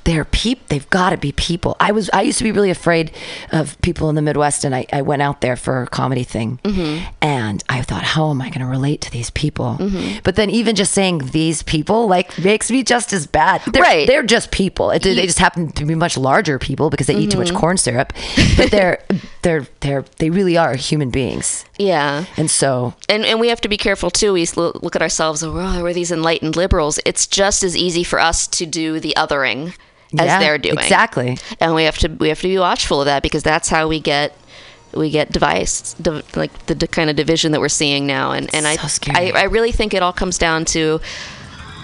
[0.10, 0.68] they're peop.
[0.70, 1.76] They've got to be people.
[1.80, 3.12] I was, I used to be really afraid
[3.51, 6.60] of people in the Midwest, and I, I went out there for a comedy thing,
[6.64, 7.05] Mm-hmm.
[7.22, 9.78] and I thought, how am I going to relate to these people?
[9.80, 10.20] Mm-hmm.
[10.24, 13.62] But then even just saying these people like makes me just as bad.
[13.72, 14.07] They're, Right.
[14.07, 14.89] They're just people.
[14.91, 17.53] It, they just happen to be much larger people because they eat too Mm-hmm.
[17.53, 18.12] much corn syrup,
[18.57, 19.03] but they're,
[19.43, 21.66] they're, they're, they really are human beings.
[21.78, 24.34] yeah And so and, and we have to be careful too.
[24.34, 26.99] We look at ourselves, oh, we're these enlightened liberals.
[27.05, 29.76] It's just as easy for us to do the othering
[30.18, 30.78] as yeah, they're doing.
[30.78, 31.38] Exactly.
[31.60, 33.99] and we have to we have to be watchful of that because that's how we
[33.99, 34.36] get
[34.93, 38.53] we get device div- like the d- kind of division that we're seeing now and
[38.55, 39.32] and So I, scary.
[39.34, 40.99] I I really think it all comes down to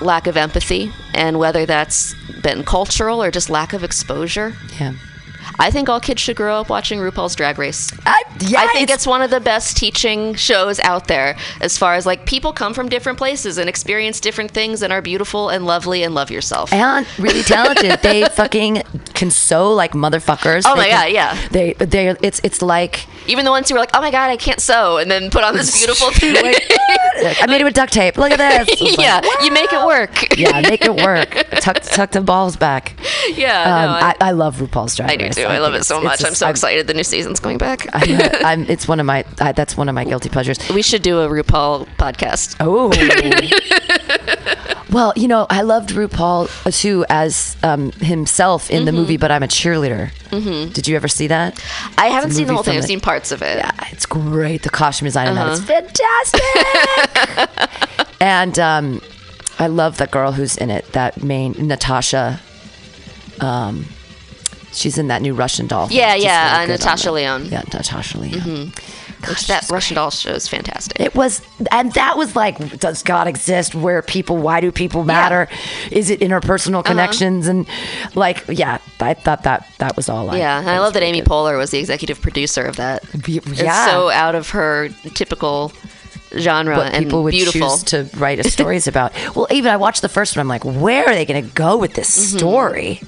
[0.02, 4.94] lack of empathy and whether that's been cultural or just lack of exposure Yeah.
[5.60, 7.92] I think all kids should grow up watching RuPaul's Drag Race.
[8.06, 11.96] I, yeah, I think it's one of the best teaching shows out there as far
[11.96, 15.66] as like people come from different places and experience different things and are beautiful and
[15.66, 16.72] lovely and love yourself.
[16.74, 18.00] and really talented.
[18.02, 18.84] they fucking
[19.14, 20.64] can sew like motherfuckers.
[20.66, 21.48] Oh They my can- God, yeah.
[21.52, 24.38] They they it's it's like Even the ones who are like, "Oh my god, I
[24.38, 26.36] can't sew," and then put on this beautiful thing.
[26.36, 28.18] like, I made it with duct tape.
[28.18, 28.38] Look at
[28.68, 28.82] this.
[28.82, 30.38] Like, yeah, you make it work.
[30.38, 31.30] yeah, make it work.
[31.62, 32.94] Tuck tuck the balls back.
[33.34, 33.64] yeah.
[33.64, 35.36] Um, no, I, I, I love RuPaul's Drag I do Race.
[35.36, 35.45] too.
[35.48, 36.22] I, love it so much.
[36.22, 37.88] it's I'm so excited the new season's going back.
[37.94, 38.10] I'm,
[38.46, 39.26] I'm, it's one of my.
[39.40, 40.58] I, that's one of my guilty pleasures.
[40.70, 42.56] we should do a RuPaul podcast.
[42.60, 42.90] Oh.
[44.92, 49.00] well, you know, I loved RuPaul uh, too as um, himself in the Mm-hmm.
[49.00, 50.12] movie, but I'm a cheerleader.
[50.30, 50.72] Mm-hmm.
[50.72, 51.64] Did you ever see that?
[51.98, 52.76] I haven't seen the whole thing.
[52.78, 53.58] I've the- seen parts of it.
[53.58, 54.64] Yeah, it's great.
[54.64, 55.82] The costume design in that is Uh-huh.
[55.82, 56.42] fantastic.
[58.22, 59.02] and um,
[59.60, 60.92] I love the girl who's in it.
[60.94, 62.40] That main Natasha.
[63.42, 63.86] Um,
[64.76, 65.88] she's in that new Russian doll.
[65.92, 67.10] Yeah, She's yeah, really uh, Natasha.
[67.10, 67.52] Mm-hmm.
[67.54, 68.72] Yeah, Natasha Lyonne.
[69.28, 71.00] Which that Russian doll show is fantastic.
[71.00, 73.74] It was, and that was like, does God exist?
[73.74, 74.38] Where people?
[74.38, 75.48] Why do people matter?
[75.92, 76.84] Is it interpersonal Uh-huh.
[76.84, 77.48] connections?
[77.48, 77.66] And
[78.14, 80.30] like, yeah, I thought that that was all.
[80.30, 83.02] I, yeah, and I love that Amy Poehler was the executive producer of that.
[83.24, 83.88] Be- It's yeah.
[83.88, 85.72] so out of her typical
[86.38, 87.70] genre what and people would beautiful.
[87.72, 89.12] choose to write a stories about.
[89.36, 90.42] Well, even I watched the first one.
[90.42, 92.38] I'm like, where are they going to go with this Mm-hmm.
[92.38, 93.02] story?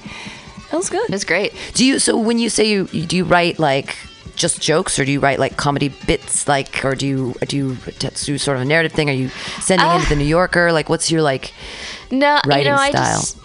[0.70, 1.08] That was good.
[1.10, 1.54] It's great.
[1.74, 1.98] Do you?
[1.98, 3.96] So when you say you, do you write like
[4.36, 7.76] just jokes, or do you write like comedy bits, like, or do you do you
[8.24, 9.10] do sort of a narrative thing?
[9.10, 9.28] Are you
[9.60, 10.70] sending Uh, into the New Yorker?
[10.72, 11.52] Like, what's your like?
[12.10, 13.20] No, writing you know, I style?
[13.20, 13.38] just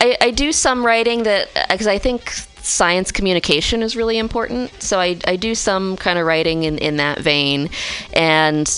[0.00, 4.82] I, I do some writing that because I think science communication is really important.
[4.82, 7.70] So I, I do some kind of writing in, in that vein,
[8.12, 8.68] and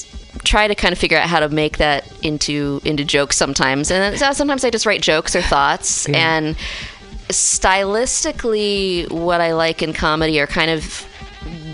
[0.43, 3.91] try to kind of figure out how to make that into into jokes sometimes.
[3.91, 6.37] And sometimes I just write jokes or thoughts Yeah.
[6.37, 6.57] and
[7.29, 11.07] stylistically what I like in comedy are kind of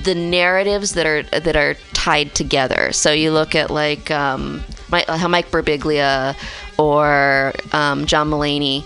[0.04, 2.92] the narratives that are that are tied together.
[2.92, 6.34] So you look at like um, Mike, how Mike Birbiglia
[6.78, 8.84] or um, John Mulaney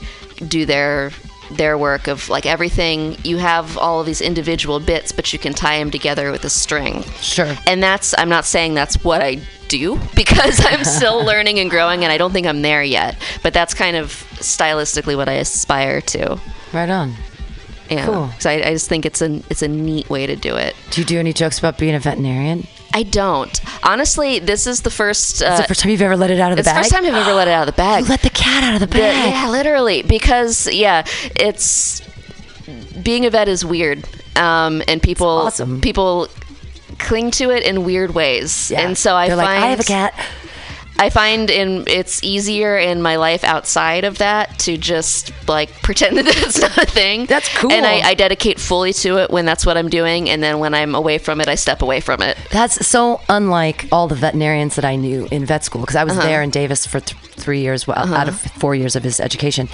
[0.49, 1.11] do their
[1.51, 3.17] their work of like everything.
[3.25, 6.51] You have all of these individual bits, but you can tie them together with a
[6.51, 7.03] string.
[7.21, 7.55] Sure.
[7.67, 12.03] And that's I'm not saying that's what I do because I'm still learning and growing,
[12.05, 13.17] and I don't think I'm there yet.
[13.43, 16.39] But that's kind of stylistically what I aspire to.
[16.73, 17.15] Right on.
[17.91, 18.07] Yeah.
[18.07, 18.29] Cool.
[18.35, 20.75] 'Cause I, I just think it's a it's a neat way to do it.
[20.91, 22.67] Do you do any jokes about being a veterinarian?
[22.95, 23.61] I don't.
[23.83, 25.43] Honestly, this is the first.
[25.43, 26.91] Uh, It's the first time you've ever let it out of the it's the first
[26.93, 28.05] time I've ever let it out of the bag.
[28.05, 29.33] You let the cat out of the The- bag.
[29.33, 30.03] yeah, literally.
[30.03, 32.01] Because yeah, it's
[33.03, 34.05] being a vet is weird,
[34.37, 35.81] um, and people awesome.
[35.81, 36.29] people
[36.99, 38.83] cling to it in weird ways, Yeah.
[38.87, 40.15] and so I They're find like, I have a cat.
[40.97, 46.17] I find in it's easier in my life outside of that to just like pretend
[46.19, 47.27] that that's not a thing.
[47.27, 47.73] That's cool.
[47.73, 50.75] And I, I dedicate fully to it when that's what I'm doing, and then when
[50.75, 52.39] I'm away from it, I step away from it.
[52.51, 56.17] That's so unlike all the veterinarians that I knew in vet school because I was
[56.17, 56.27] uh-huh.
[56.27, 58.15] there in Davis for th- three years, well, uh-huh.
[58.15, 59.69] out of four years of his education.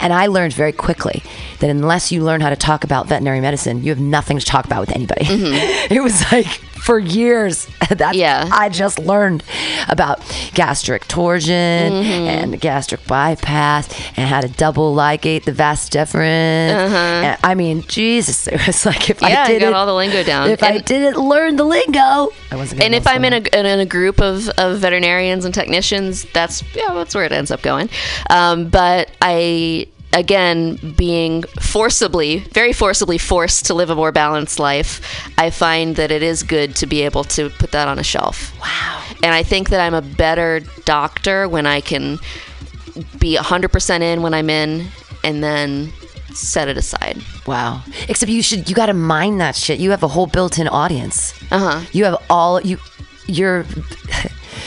[0.00, 1.22] And I learned very quickly
[1.60, 4.64] that unless you learn how to talk about veterinary medicine, you have nothing to talk
[4.64, 5.24] about with anybody.
[5.24, 5.92] Mm-hmm.
[5.94, 7.66] it was like for years.
[7.88, 8.46] That's Yeah.
[8.52, 9.42] I just learned
[9.88, 10.20] about
[10.52, 16.92] gastric torsion and gastric bypass and how to double ligate the vas deferens.
[16.92, 20.22] And, I mean, Jesus, it was like if Yeah, I didn't got all the lingo
[20.22, 20.50] down.
[20.50, 22.82] If I didn't learn the lingo, I wasn't.
[22.82, 26.92] And if I'm in a in a group of, of veterinarians and technicians, that's yeah,
[26.92, 27.88] that's where it ends up going.
[28.28, 35.00] Um, but I again being forcibly, very forcibly forced to live a more balanced life,
[35.36, 38.52] I find that it is good to be able to put that on a shelf.
[38.60, 42.18] wow, And I think that I'm a better doctor when I can
[43.18, 44.86] be 100% in when I'm in
[45.24, 45.92] and then
[46.32, 47.18] set it aside.
[47.46, 47.82] wow.
[48.08, 48.68] Except you should.
[48.68, 49.78] You got to mind that shit.
[49.80, 51.34] You have a whole built-in audience.
[51.50, 51.84] Uh huh.
[51.92, 52.78] You have all you.
[53.26, 53.64] You're.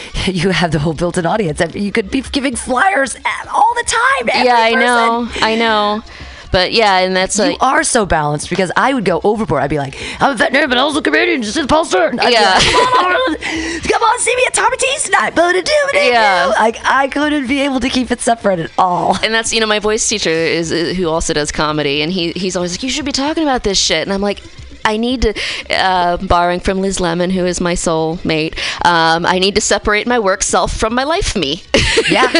[0.27, 1.61] You have the whole built-in audience.
[1.73, 3.15] You could be giving flyers
[3.53, 4.45] all the time.
[4.45, 5.29] Yeah, I every know.
[5.41, 6.03] I know.
[6.51, 9.61] But yeah, and that's You like are so balanced because I would go overboard.
[9.61, 12.07] I'd be like, I'm a veterinarian, but I also a comedian, just in the poster.
[12.19, 12.53] I'd Yeah.
[12.55, 15.35] like, come on, come on, see me at Tommy T's tonight.
[15.35, 16.11] But to do it.
[16.11, 16.47] Yeah.
[16.57, 19.17] Like I couldn't be able to keep it separate at all.
[19.23, 22.31] and that's you know my voice teacher is uh, who also does comedy and he
[22.31, 24.41] he's always like you should be talking about this shit and i'm like
[24.87, 25.33] I need to,
[25.69, 30.07] uh, borrowing from Liz Lemon, who is my soul mate, um, I need to separate
[30.07, 31.63] my work self from my life me.
[32.09, 32.31] Yeah.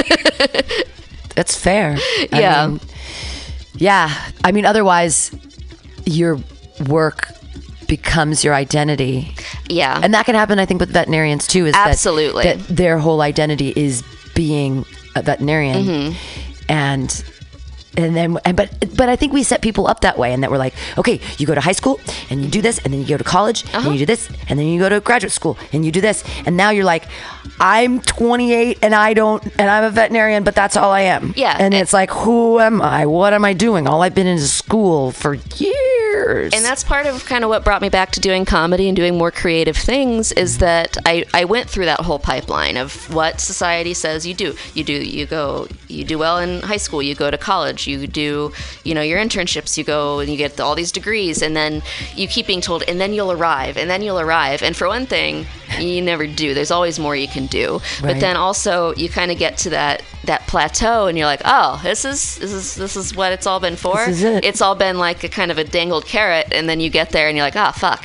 [1.36, 1.98] That's fair.
[2.32, 2.68] I Yeah.
[2.68, 2.80] mean,
[3.76, 4.10] yeah.
[4.44, 5.32] I mean, otherwise,
[6.06, 6.40] your
[6.88, 7.30] work
[7.88, 9.34] becomes your identity.
[9.70, 10.00] yeah.
[10.02, 11.66] And that can happen, I think, with veterinarians too.
[11.68, 12.44] Is that- Absolutely.
[12.44, 14.04] that, their whole identity is
[14.36, 14.86] being
[15.16, 16.14] a veterinarian, Mm-hmm.
[16.70, 17.24] and
[17.98, 20.52] and then and but but I think we set people up that way, and that
[20.52, 23.08] we're like, okay, you go to high school and you do this, and then you
[23.08, 23.90] go to college Uh-huh.
[23.90, 26.24] and you do this, and then you go to graduate school and you do this,
[26.46, 27.04] and now you're like,
[27.60, 31.34] I'm 28 and I don't, and I'm a veterinarian, but that's all I am.
[31.36, 31.58] Yeah.
[31.60, 33.06] and it's like, who am I?
[33.06, 33.88] What am I doing?
[33.88, 36.54] All I've been in school for years.
[36.54, 39.18] and that's part of kind of what brought me back to doing comedy and doing
[39.18, 43.94] more creative things is that I, I went through that whole pipeline of what society
[43.94, 47.30] says you do you do you go you do well in high school you go
[47.32, 48.52] to college you do
[48.84, 51.82] you know your internships you go and you get all these degrees and then
[52.16, 54.62] you keep being told and then you'll arrive and then you'll arrive.
[54.62, 55.46] And for one thing
[55.80, 56.54] you never do.
[56.54, 57.82] There's always more you can do.
[58.02, 61.80] But then also you kind of get to that that plateau and you're like oh
[61.84, 64.06] this is this is this is what it's all been for.
[64.06, 64.46] This is it.
[64.46, 67.28] it's all been like a kind of a dangled carrot and then you get there
[67.28, 68.04] and you're like ah fuck.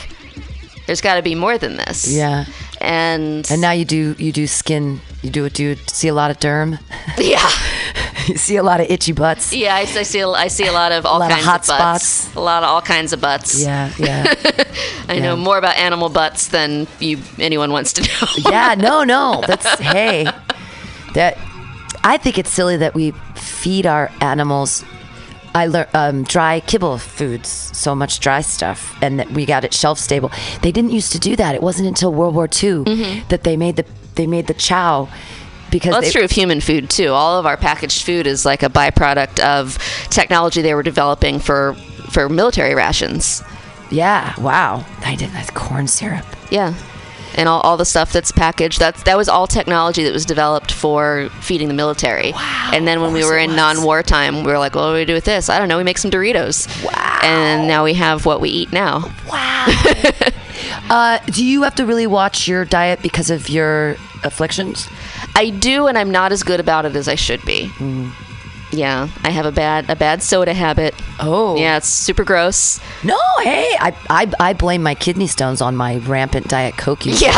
[0.86, 2.12] There's got to be more than this.
[2.12, 2.44] Yeah.
[2.82, 5.00] And, And now you do you do skin.
[5.22, 6.78] You do do you see a lot of derm.
[7.18, 7.48] yeah
[8.28, 9.52] you see a lot of itchy butts.
[9.52, 11.60] yeah I, I see a, I see a lot of all lot of kinds hot
[11.62, 12.34] of butts spots.
[12.36, 14.34] a lot of all kinds of butts Yeah, yeah.
[15.08, 19.42] I know more about animal butts than you anyone wants to know yeah, no, no.
[19.46, 20.24] That's hey.
[21.14, 21.38] That
[22.04, 24.84] I think it's silly that we feed our animals
[25.54, 29.74] I learned um, dry kibble foods, so much dry stuff, and that we got it
[29.74, 30.30] shelf stable.
[30.62, 31.54] They didn't used to do that.
[31.54, 33.84] It wasn't until World War II that they made the
[34.14, 35.08] they made the chow
[35.70, 35.90] because Mm-hmm.
[35.90, 37.08] Well, that's they, true of human food too.
[37.08, 39.78] All of our packaged food is like a byproduct of
[40.10, 41.74] technology they were developing for
[42.10, 43.42] for military rations.
[43.90, 44.84] Yeah, wow.
[45.04, 46.24] I did that corn syrup.
[46.50, 46.74] Yeah.
[47.34, 50.72] And all, all the stuff that's packaged, that's that was all technology that was developed
[50.72, 52.32] for feeding the military.
[52.32, 54.98] Wow, And then when we were in non-war time, we were like, well, what do
[54.98, 55.48] we do with this?
[55.48, 55.78] I don't know.
[55.78, 56.84] We make some Doritos.
[56.84, 57.20] Wow.
[57.22, 59.10] And now we have what we eat now.
[59.28, 59.66] Wow.
[60.90, 64.88] uh, do you have to really watch your diet because of your afflictions?
[65.34, 67.68] I do, and I'm not as good about it as I should be.
[67.78, 68.12] Mm.
[68.74, 70.94] Yeah, I have a bad a bad soda habit.
[71.20, 71.56] Oh.
[71.56, 72.80] Yeah, it's super gross.
[73.04, 77.20] No, hey, I, I, I blame my kidney stones on my rampant diet coke use
[77.22, 77.36] Yeah.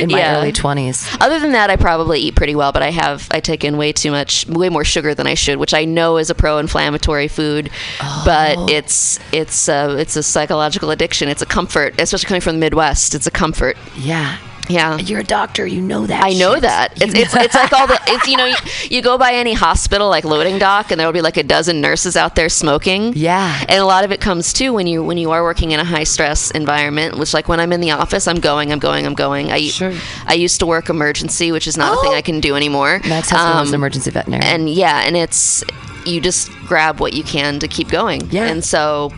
[0.00, 0.38] in, my Yeah.
[0.38, 1.14] early 20s.
[1.20, 3.92] Other than that, I probably eat pretty well, but I have I take in way
[3.92, 7.68] too much, way more sugar than I should, which I know is a pro-inflammatory food,
[8.00, 8.22] Oh.
[8.24, 11.28] but it's it's a, it's a psychological addiction.
[11.28, 13.14] It's a comfort, especially coming from the Midwest.
[13.14, 13.76] It's a comfort.
[13.96, 14.38] Yeah.
[14.68, 14.98] Yeah.
[14.98, 15.66] You're a doctor.
[15.66, 16.24] You know that.
[16.24, 16.62] I know shit.
[16.62, 17.00] that.
[17.02, 18.56] It's, it's, it's like all the, it's, you know, you,
[18.90, 22.16] you go by any hospital like loading dock and there'll be like a dozen nurses
[22.16, 23.12] out there smoking.
[23.14, 23.64] Yeah.
[23.68, 25.84] And a lot of it comes too when you, when you are working in a
[25.84, 29.14] high stress environment, which like when I'm in the office, I'm going, I'm going, I'm
[29.14, 29.50] going.
[29.52, 29.92] I, Sure.
[30.26, 32.16] I used to work emergency, which is not a thing Oh.
[32.16, 33.00] I can do anymore.
[33.04, 34.48] Ex-husband was Um, an emergency veterinarian.
[34.48, 35.62] and yeah, and it's,
[36.04, 38.22] you just grab what you can to keep going.
[38.30, 38.46] Yeah.
[38.46, 39.12] And so,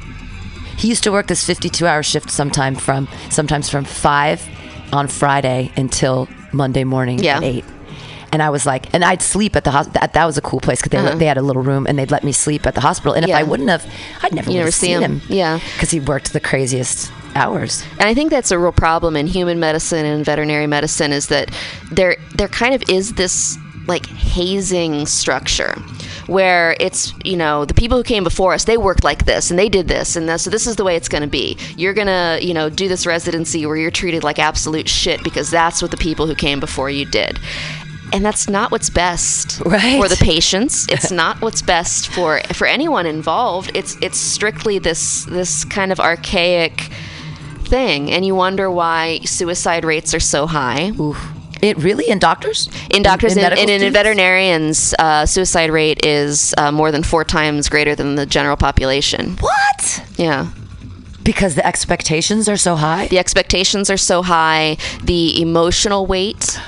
[0.78, 4.49] He used to work this 52 hour shift sometime from sometimes from 5
[4.93, 7.36] on Friday until Monday morning Yeah.
[7.39, 7.64] at 8.
[8.30, 10.01] And I was like, and I'd sleep at the hospital.
[10.03, 11.99] That, that was a cool place because they, let- they had a little room and
[11.99, 13.14] they'd let me sleep at the hospital.
[13.14, 13.39] And if Uh-huh.
[13.39, 13.47] Yeah.
[13.47, 13.86] I wouldn't have,
[14.22, 15.20] I'd never, never see seen him.
[15.20, 15.34] him.
[15.34, 15.61] Yeah.
[15.74, 17.82] Because he worked the craziest hours.
[17.93, 21.51] And I think that's a real problem in human medicine and veterinary medicine is that
[21.91, 23.57] there there kind of is this
[23.89, 25.74] like hazing structure
[26.26, 29.59] where it's you know the people who came before us they worked like this and
[29.59, 31.95] they did this and this, so this is the way it's going to be you're
[31.95, 35.80] going to you know do this residency where you're treated like absolute shit because that's
[35.82, 37.39] what the people who came before you did
[38.12, 40.01] and that's not what's best Right.
[40.01, 40.86] for the patients.
[40.89, 43.70] It's not what's best for for anyone involved.
[43.74, 46.89] It's it's strictly this this kind of archaic
[47.64, 50.91] thing, and you wonder why suicide rates are so high.
[50.99, 51.38] Oof.
[51.62, 52.68] It really in doctors?
[52.90, 53.92] In doctors and in students?
[53.92, 59.36] veterinarians, uh, suicide rate is uh, more than four times greater than the general population.
[59.40, 60.02] What?
[60.16, 60.48] Yeah.
[61.22, 63.09] Because the expectations are so high.
[63.09, 66.59] The expectations are so high, the emotional weight.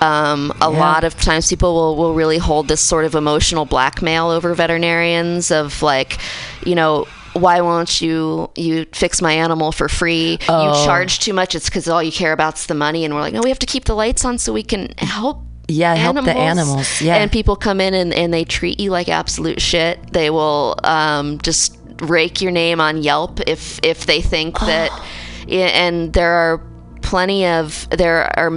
[0.00, 0.78] Um, a Yeah.
[0.78, 5.50] lot of times people will, will really hold this sort of emotional blackmail over veterinarians
[5.50, 6.18] of like,
[6.64, 7.06] you know,
[7.36, 10.38] why won't you you fix my animal for free?
[10.48, 10.68] Oh.
[10.68, 11.54] You charge too much.
[11.54, 13.04] It's because all you care about is the money.
[13.04, 15.42] And we're like, no, we have to keep the lights on so we can help.
[15.68, 17.16] Yeah, help the animals, yeah.
[17.16, 20.12] And people come in and, and they treat you like absolute shit.
[20.12, 24.90] They will um, just rake your name on Yelp if if they think that.
[25.48, 26.60] And there are
[27.02, 28.50] plenty of there are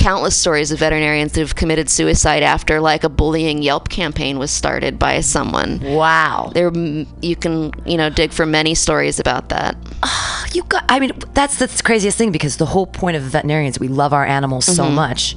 [0.00, 4.50] countless stories of veterinarians who have committed suicide after like a bullying Yelp campaign was
[4.50, 5.78] started by someone.
[5.80, 6.50] Wow.
[6.54, 6.72] There,
[7.20, 9.76] you can you know dig for many stories about that.
[10.52, 10.84] You got.
[10.88, 14.26] I mean, that's the craziest thing because the whole point of veterinarians, we love our
[14.26, 14.96] animals so mm-hmm.
[14.96, 15.36] much,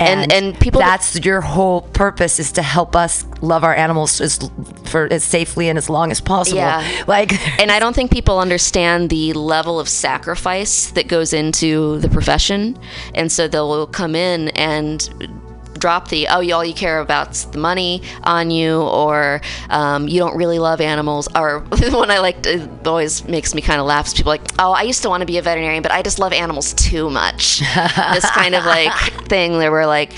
[0.00, 4.38] And- and people- That's your whole purpose is to help us love our animals as
[4.84, 6.58] for as safely and as long as possible.
[6.58, 6.82] Yeah.
[7.06, 7.32] Like.
[7.60, 12.76] And I don't think people understand the level of sacrifice that goes into the profession.
[13.14, 15.08] And so they'll come in and
[15.84, 20.18] drop the, oh, you all you care about's the money on you, or um, you
[20.18, 21.28] don't really love animals.
[21.36, 24.50] Or the one I like to, always makes me kind of laugh is people like,
[24.58, 27.10] oh, I used to want to be a veterinarian, but I just love animals too
[27.10, 27.58] much.
[28.14, 28.94] this kind of like
[29.28, 30.14] thing that we're like,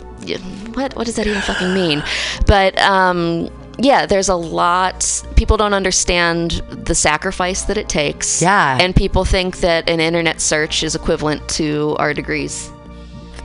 [0.76, 2.00] what, what does that even fucking mean?
[2.46, 3.50] But, um,
[3.80, 5.24] yeah, there's a lot.
[5.34, 8.40] People don't understand the sacrifice that it takes.
[8.40, 8.78] Yeah.
[8.80, 12.70] And people think that an internet search is equivalent to our degrees.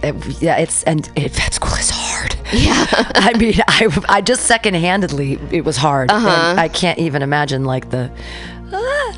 [0.04, 2.36] It- yeah, it's and it, vet school is hard.
[2.54, 2.86] Yeah.
[3.16, 6.12] I mean, I, I just second-handedly it was hard.
[6.12, 6.28] Uh-huh.
[6.28, 8.12] And I can't even imagine like the.
[8.74, 9.18] Ah.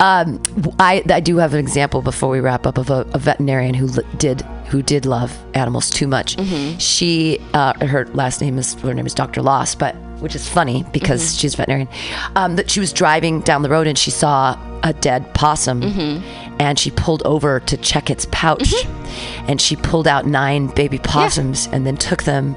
[0.00, 0.40] Um,
[0.78, 3.88] I I do have an example before we wrap up of a, a veterinarian who
[4.16, 6.36] did who did love animals too much.
[6.36, 6.78] Mm-hmm.
[6.78, 9.42] She uh, her last name is her name is Dr.
[9.42, 11.38] Loss, but which is funny because Mm-hmm.
[11.38, 11.88] she's a veterinarian.
[12.36, 16.49] Um, that she was driving down the road and she saw a dead possum, Mm-hmm.
[16.60, 19.46] And she pulled over to check its pouch, mm-hmm.
[19.48, 22.54] and she pulled out nine baby possums and then took them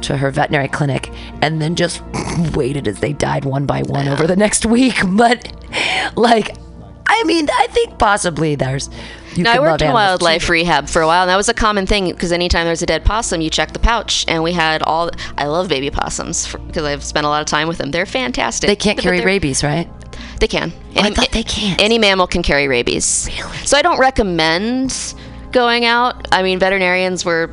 [0.00, 1.10] to her veterinary clinic,
[1.42, 2.02] and then just
[2.54, 4.94] waited as they died one by one over the next week.
[5.22, 5.52] But
[6.16, 6.56] like,
[7.06, 8.88] I mean, I think possibly there's.
[9.34, 10.52] You Now, I worked in wildlife too.
[10.52, 13.04] rehab for a while, and that was a common thing because anytime there's a dead
[13.04, 15.10] possum, you check the pouch, and we had all.
[15.36, 17.90] I love baby possums because I've spent a lot of time with them.
[17.90, 18.66] They're fantastic.
[18.68, 19.90] They can't But carry rabies, right?
[20.40, 20.72] They can.
[20.96, 21.80] I thought they can't.
[21.80, 23.28] Any mammal can carry rabies.
[23.36, 23.56] Really?
[23.58, 25.14] So I don't recommend
[25.52, 26.26] going out.
[26.32, 27.48] I mean, veterinarians were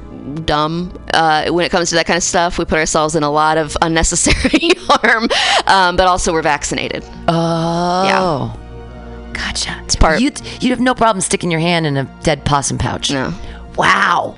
[0.45, 2.57] dumb uh, when it comes to that kind of stuff.
[2.57, 5.27] We put ourselves in a lot of unnecessary harm,
[5.67, 7.03] um, but also we're vaccinated.
[7.27, 8.03] Oh.
[8.05, 9.33] Yeah.
[9.33, 9.79] Gotcha.
[9.83, 13.11] It's part- You'd, you'd have no problem sticking your hand in a dead possum pouch.
[13.11, 13.33] No.
[13.77, 14.35] Wow.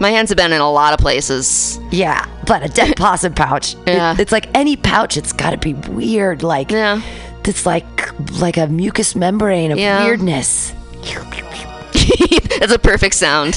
[0.00, 1.78] My hands have been in a lot of places.
[1.90, 3.74] Yeah, but a dead possum pouch.
[3.74, 4.16] it- Yeah.
[4.18, 5.16] it's like any pouch.
[5.16, 6.42] It's got to be weird.
[6.42, 7.00] Like, Yeah.
[7.48, 7.86] It's like
[8.40, 10.04] like a mucous membrane of Yeah.
[10.04, 10.72] weirdness.
[12.58, 13.54] That's a perfect sound.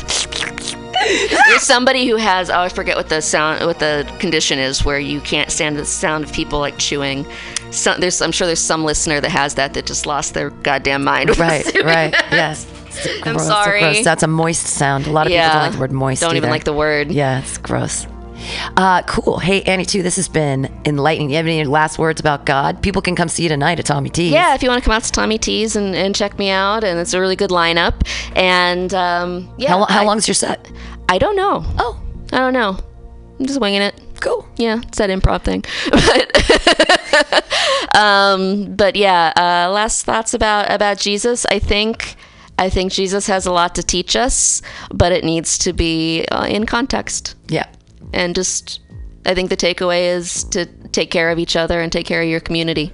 [1.48, 4.98] There's somebody who has oh I forget what the sound what the condition is where
[5.00, 7.26] you can't stand the sound of people like chewing.
[7.72, 11.04] So, there's I'm sure there's some listener that has that that just lost their goddamn
[11.04, 11.38] mind.
[11.38, 12.12] Right, right.
[12.12, 12.28] that.
[12.32, 12.66] Yes.
[13.24, 13.82] I'm gross, sorry.
[13.82, 14.04] gross.
[14.04, 15.06] That's a moist sound.
[15.08, 16.22] A lot of people don't like the word moist.
[16.22, 17.12] Don't even like the word.
[17.12, 18.08] Yeah, it's gross.
[18.78, 19.40] Uh, cool.
[19.40, 21.30] Hey, Annie, too, this has been enlightening.
[21.30, 22.82] You have any last words about God?
[22.82, 24.32] People can come see you tonight at Tommy T's.
[24.32, 26.84] Yeah, if you want to come out to Tommy T's and, and check me out,
[26.84, 27.94] and it's a really good lineup.
[28.36, 30.70] And um, yeah, How, how I- long's your set?
[31.10, 31.64] I don't know.
[31.80, 32.02] Oh,
[32.34, 32.78] I don't know.
[33.40, 34.00] I'm just winging it.
[34.22, 34.48] cool.
[34.58, 35.64] Yeah, it's that improv thing.
[35.92, 37.46] But
[37.98, 41.46] um, but yeah, uh, last thoughts about about Jesus.
[41.52, 42.16] I think
[42.58, 44.62] I think Jesus has a lot to teach us,
[44.94, 47.36] but it needs to be uh, in context.
[47.48, 47.68] Yeah.
[48.16, 48.80] And just,
[49.26, 52.28] I think the takeaway is to take care of each other and take care of
[52.28, 52.92] your community.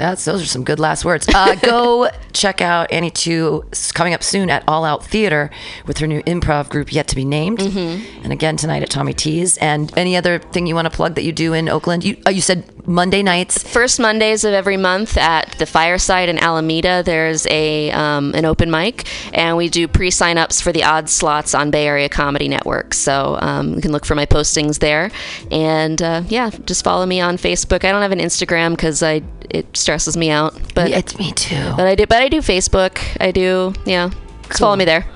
[0.00, 1.28] That's those are some good last words.
[1.28, 3.64] Uh, go check out Annie Two
[3.94, 5.50] coming up soon at All Out Theater
[5.86, 8.24] with her new improv group yet to be named, Mm-hmm.
[8.24, 9.56] and again tonight at Tommy T's.
[9.58, 12.04] And any other thing you want to plug that you do in Oakland?
[12.04, 13.62] You uh, you said Monday nights.
[13.62, 18.70] First Mondays of every month at the Fireside in Alameda, there's a um, an open
[18.70, 22.94] mic, and we do pre sign-ups for the odd slots on Bay Area Comedy Network.
[22.94, 25.10] So um, you can look for my postings there,
[25.50, 27.84] and uh, yeah, just follow me on Facebook.
[27.84, 29.20] I don't have an Instagram because I
[29.50, 31.72] it stresses me out, but Yeah, it's me too.
[31.76, 32.98] but I do but I do Facebook.
[33.20, 34.10] I do yeah.
[34.48, 35.06] Just follow me there.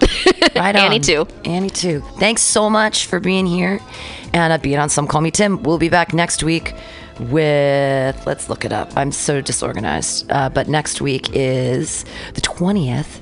[0.55, 0.83] Right on.
[0.83, 1.27] Annie too.
[1.45, 2.03] Annie too.
[2.21, 3.81] Thanks so much for being here
[4.33, 5.61] and uh, being on Some Call Me Tim.
[5.65, 6.73] We'll be back next week
[7.19, 8.97] with, let's look it up.
[8.97, 10.31] I'm so disorganized.
[10.31, 12.05] Uh, but next week is
[12.35, 13.21] the 20th.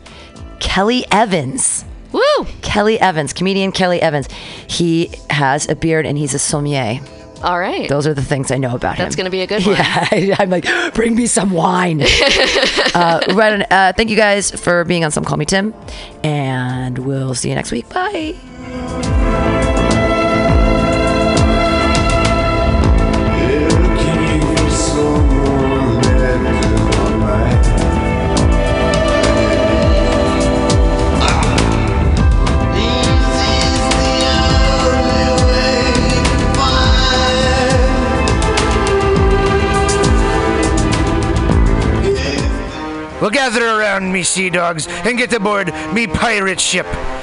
[0.60, 1.84] Kelly Evans.
[2.12, 2.20] Woo!
[2.60, 4.28] Kelly Evans, comedian Kelly Evans.
[4.66, 7.00] He has a beard and he's a sommelier.
[7.42, 7.88] All right.
[7.88, 9.04] Those are the things I know about him.
[9.04, 9.76] That's gonna be a good one.
[10.12, 12.02] Yeah, I'm like, bring me some wine.
[12.94, 15.74] uh, right on, uh, thank you guys for being on Some Call Me Tim,
[16.22, 17.88] and we'll see you next week.
[17.88, 19.51] Bye.
[43.22, 46.88] Well, gather around me, sea dogs, and get aboard me pirate ship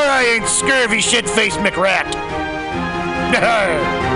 [0.00, 2.12] I ain't scurvy shit-faced McRat.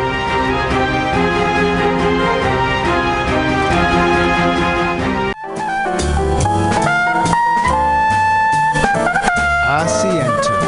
[9.72, 10.59] Asiento.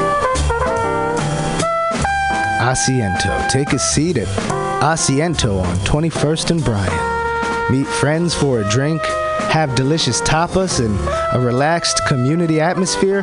[2.58, 3.48] Asiento.
[3.48, 4.26] Take a seat at
[4.80, 7.70] Asiento on 21st and Bryant.
[7.70, 9.02] Meet friends for a drink,
[9.50, 10.98] have delicious tapas, and
[11.34, 13.22] a relaxed community atmosphere.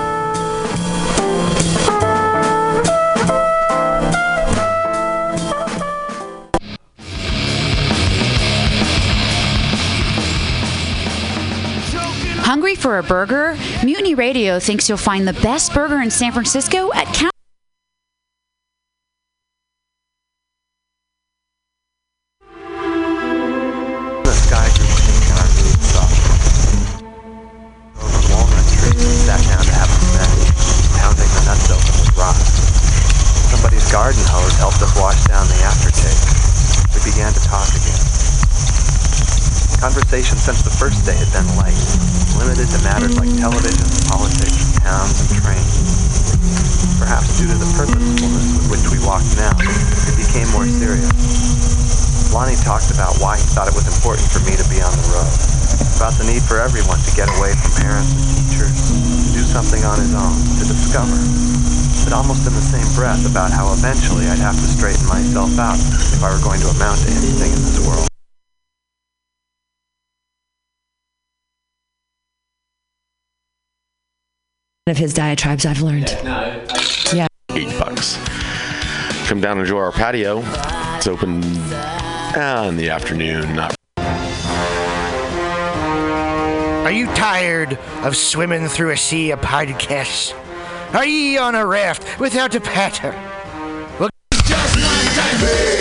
[12.81, 13.55] For a burger?
[13.83, 17.31] Mutiny Radio thinks you'll find the best burger in San Francisco at Count.
[74.91, 76.09] Of his diatribes I've learned.
[77.13, 77.27] Yeah.
[77.51, 78.17] eight bucks.
[79.27, 80.43] Come down and enjoy our patio.
[80.97, 83.55] It's open uh, in the afternoon.
[83.55, 83.73] Not
[86.85, 90.35] Are you tired of swimming through a sea of podcasts?
[90.93, 93.11] Are ye on a raft without a paddle?
[93.97, 95.80] Well, Black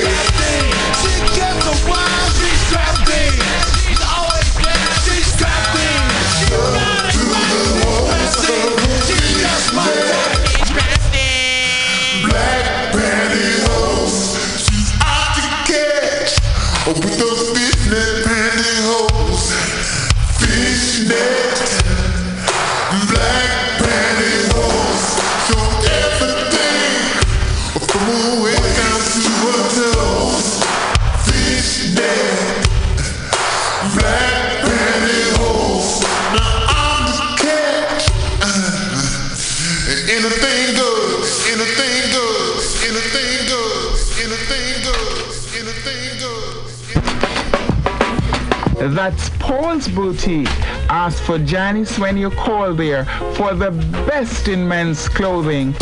[49.01, 50.47] That's Paul's Boutique.
[50.91, 53.71] Ask for Janice when you call there for the
[54.07, 55.75] best in men's clothing.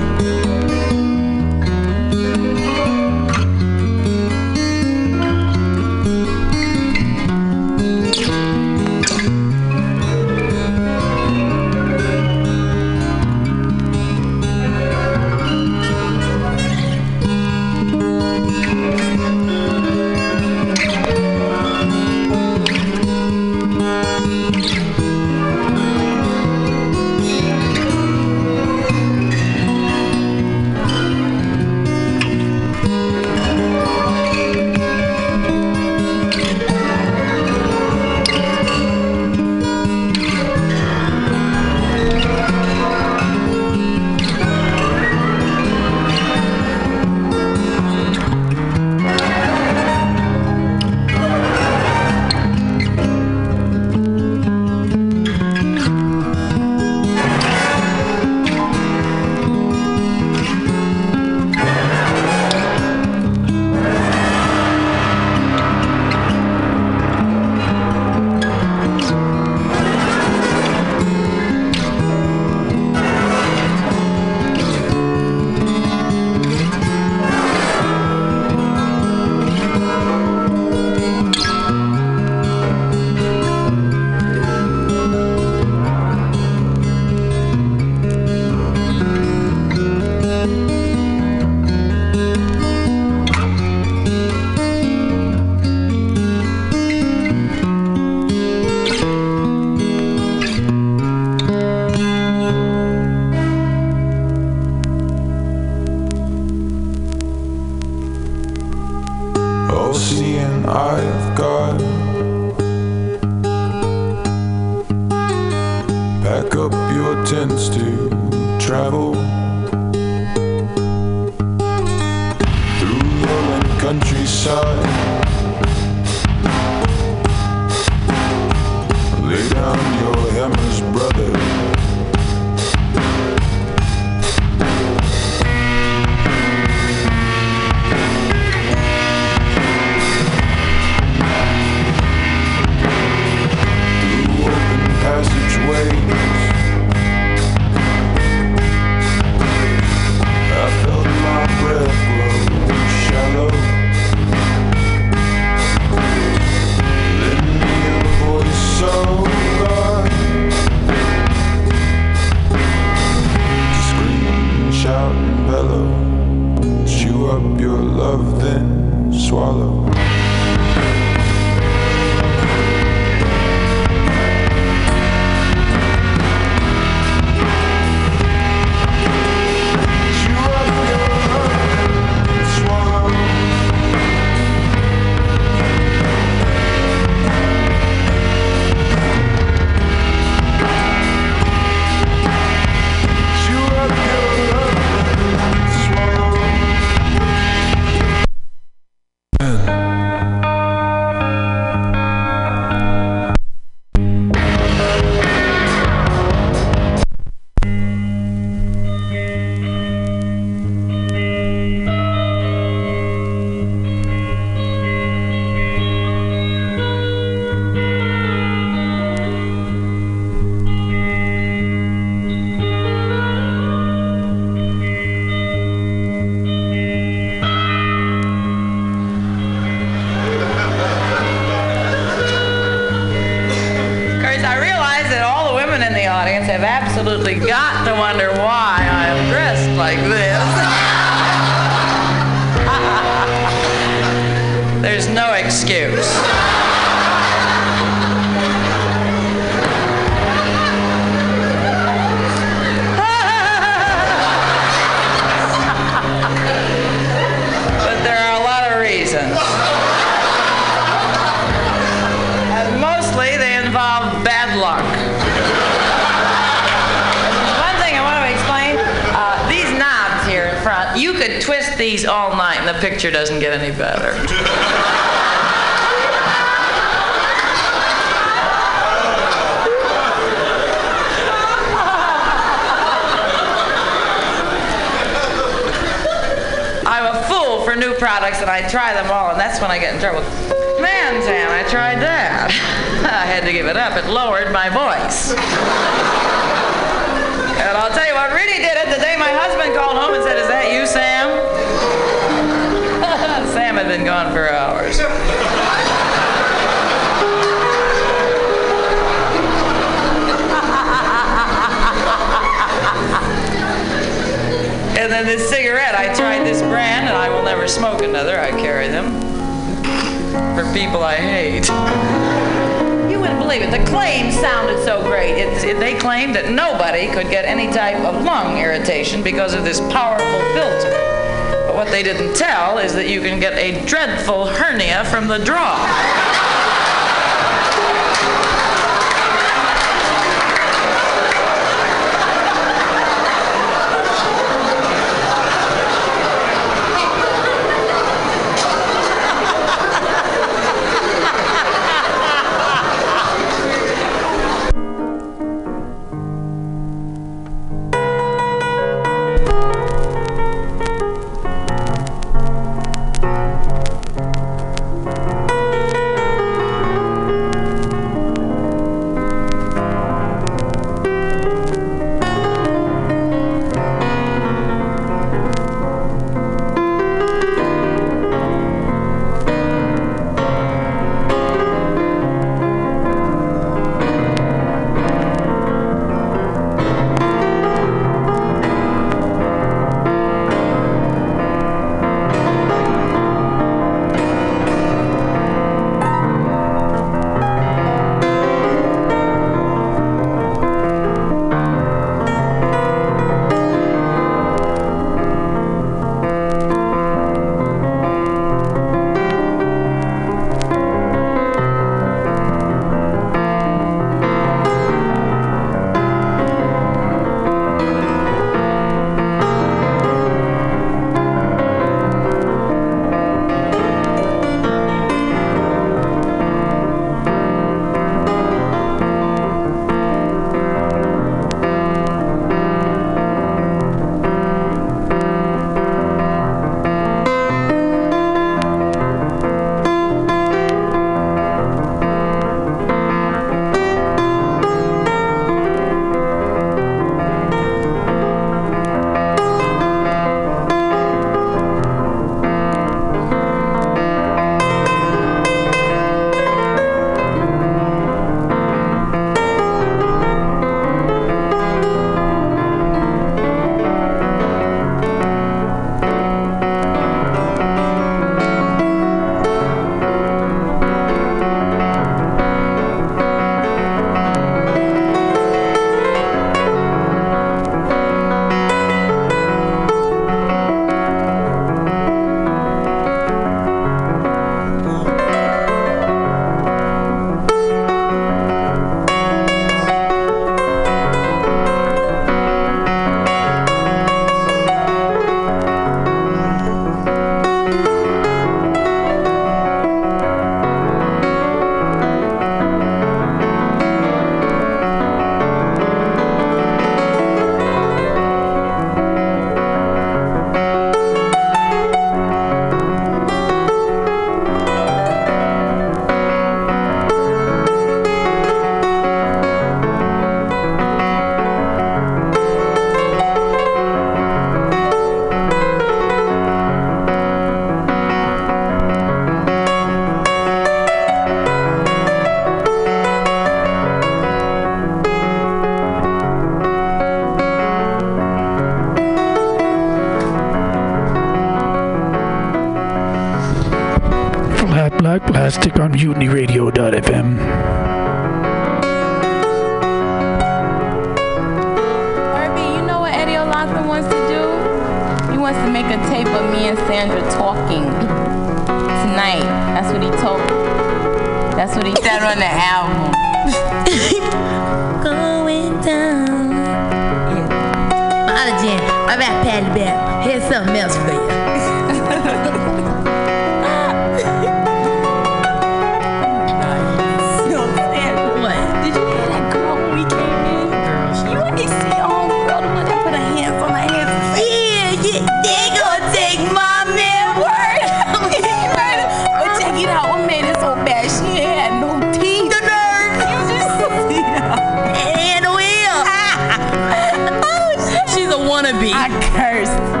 [598.61, 598.91] She's a wannabe.
[598.93, 600.00] I cursed.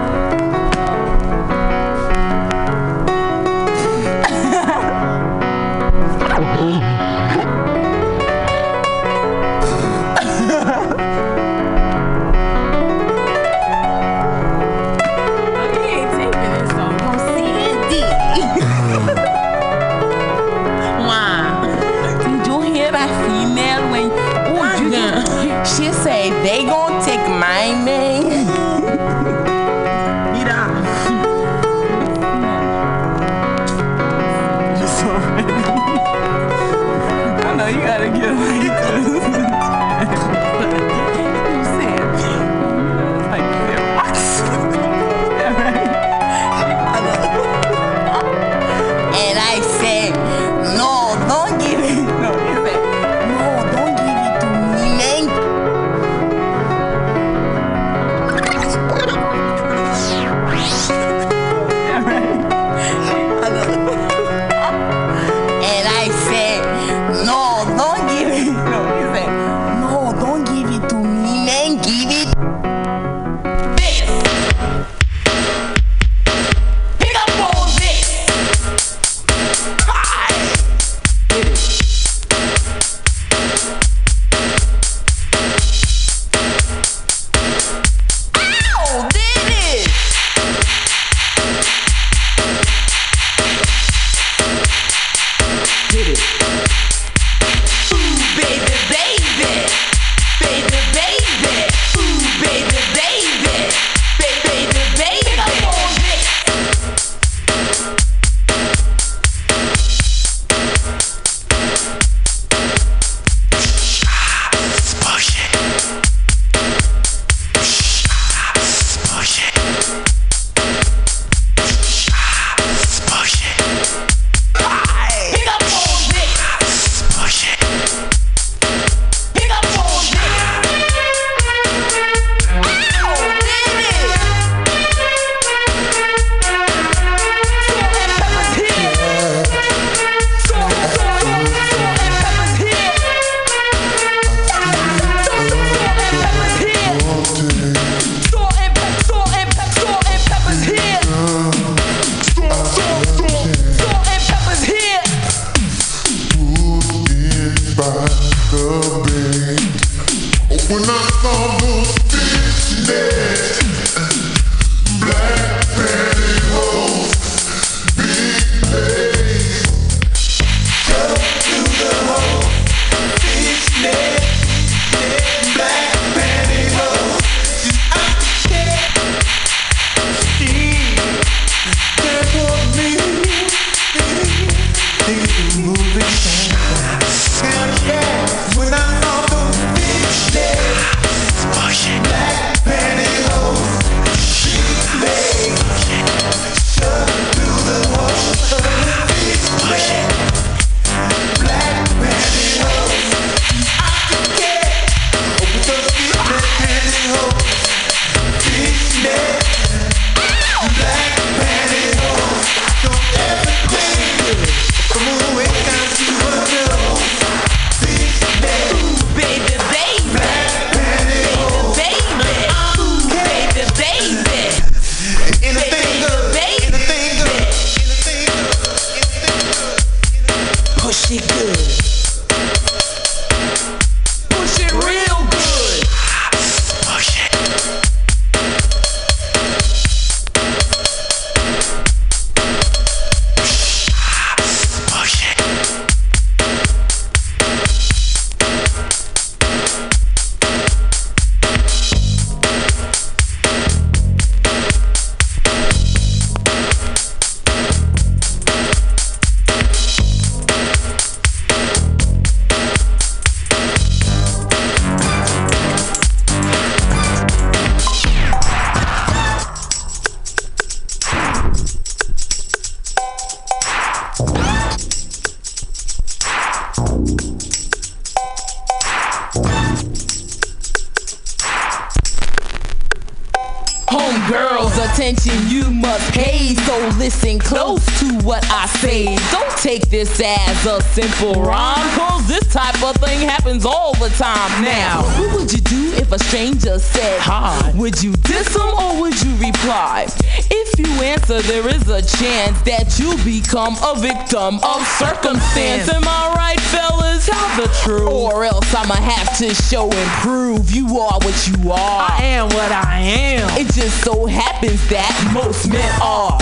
[289.71, 291.87] Take this as a simple rhyme.
[291.97, 294.63] Cause this type of thing happens all the time.
[294.63, 297.71] Now, what would you do if a stranger said hi?
[297.75, 300.07] Would you diss them or would you reply?
[300.51, 305.87] If you answer, there is a chance that you become a victim of circumstance.
[305.87, 307.27] Am I right, fellas?
[307.27, 308.09] Tell the truth.
[308.11, 312.11] Or else I'ma have to show and prove you are what you are.
[312.11, 313.47] I am what I am.
[313.57, 316.37] It just so happens that most men are.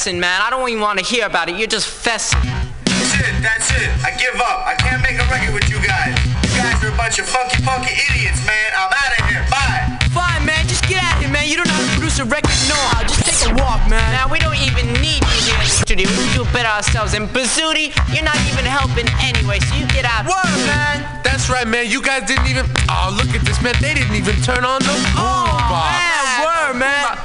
[0.00, 0.40] fessing, man.
[0.40, 1.56] I don't even want to hear about it.
[1.56, 2.40] You're just fessing.
[2.84, 3.34] That's it.
[3.44, 3.90] That's it.
[4.00, 4.64] I give up.
[4.64, 6.16] I can't make a record with you guys.
[6.40, 8.68] You guys are a bunch of funky, funky idiots, man.
[8.76, 9.44] I'm out of here.
[9.52, 10.00] Bye.
[10.16, 10.64] Fine, man.
[10.68, 11.48] Just get out of here, man.
[11.48, 13.02] You don't know how to produce a record know-how.
[13.04, 14.00] Just take a walk, man.
[14.16, 16.08] Now, we don't even need you here in the studio.
[16.08, 17.12] We can do it better ourselves.
[17.12, 20.24] And Bazooty, you're not even helping anyway, so you get out.
[20.24, 21.04] What, man.
[21.20, 21.92] That's right, man.
[21.92, 22.64] You guys didn't even...
[22.88, 23.76] Oh, look at this, man.
[23.84, 24.96] They didn't even turn on the...
[25.20, 26.40] Oh, man.
[26.40, 27.20] Word, man.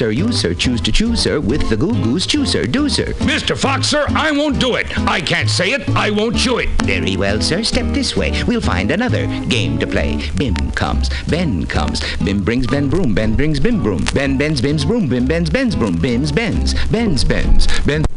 [0.00, 0.10] Sir?
[0.10, 3.12] You sir choose to chew, sir, with the goo goose, chew, sir, do, sir.
[3.28, 3.54] Mr.
[3.54, 4.86] Fox, sir, I won't do it.
[5.00, 5.86] I can't say it.
[5.90, 6.70] I won't chew it.
[6.84, 7.62] Very well, sir.
[7.62, 8.42] Step this way.
[8.46, 10.30] We'll find another game to play.
[10.36, 11.10] Bim comes.
[11.28, 12.00] Ben comes.
[12.24, 13.14] Bim brings Ben broom.
[13.14, 14.02] Ben brings Bim broom.
[14.14, 15.06] Ben bends Bim's broom.
[15.06, 15.96] Bim bends Ben's broom.
[15.98, 16.72] Bim's bends.
[16.88, 17.66] Ben's bends.
[17.84, 18.09] Ben.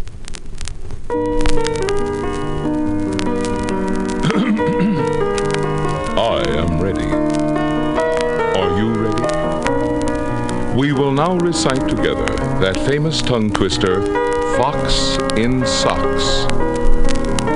[11.54, 12.26] Will now together
[12.60, 14.02] that famous tongue twister,
[14.58, 16.46] Fox in Socks.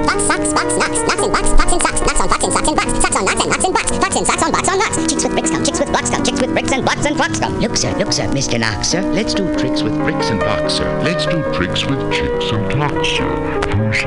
[0.05, 2.67] Fox, socks, fox, knocks, knocks in box, fox in socks, knocks on fox in socks
[2.67, 4.77] in box, socks on knocks and knocks in box, fox in socks on box on
[4.77, 7.17] knocks, chicks with bricks come, chicks with blocks come, chicks with bricks and blocks and
[7.17, 7.59] blocks come.
[7.59, 8.59] Look, sir, look, sir, Mr.
[8.59, 9.01] Knox, sir.
[9.01, 11.01] Let's do tricks with bricks and blocks, sir.
[11.01, 13.29] Let's do tricks with chicks and clocks, sir.
[13.75, 14.01] Who's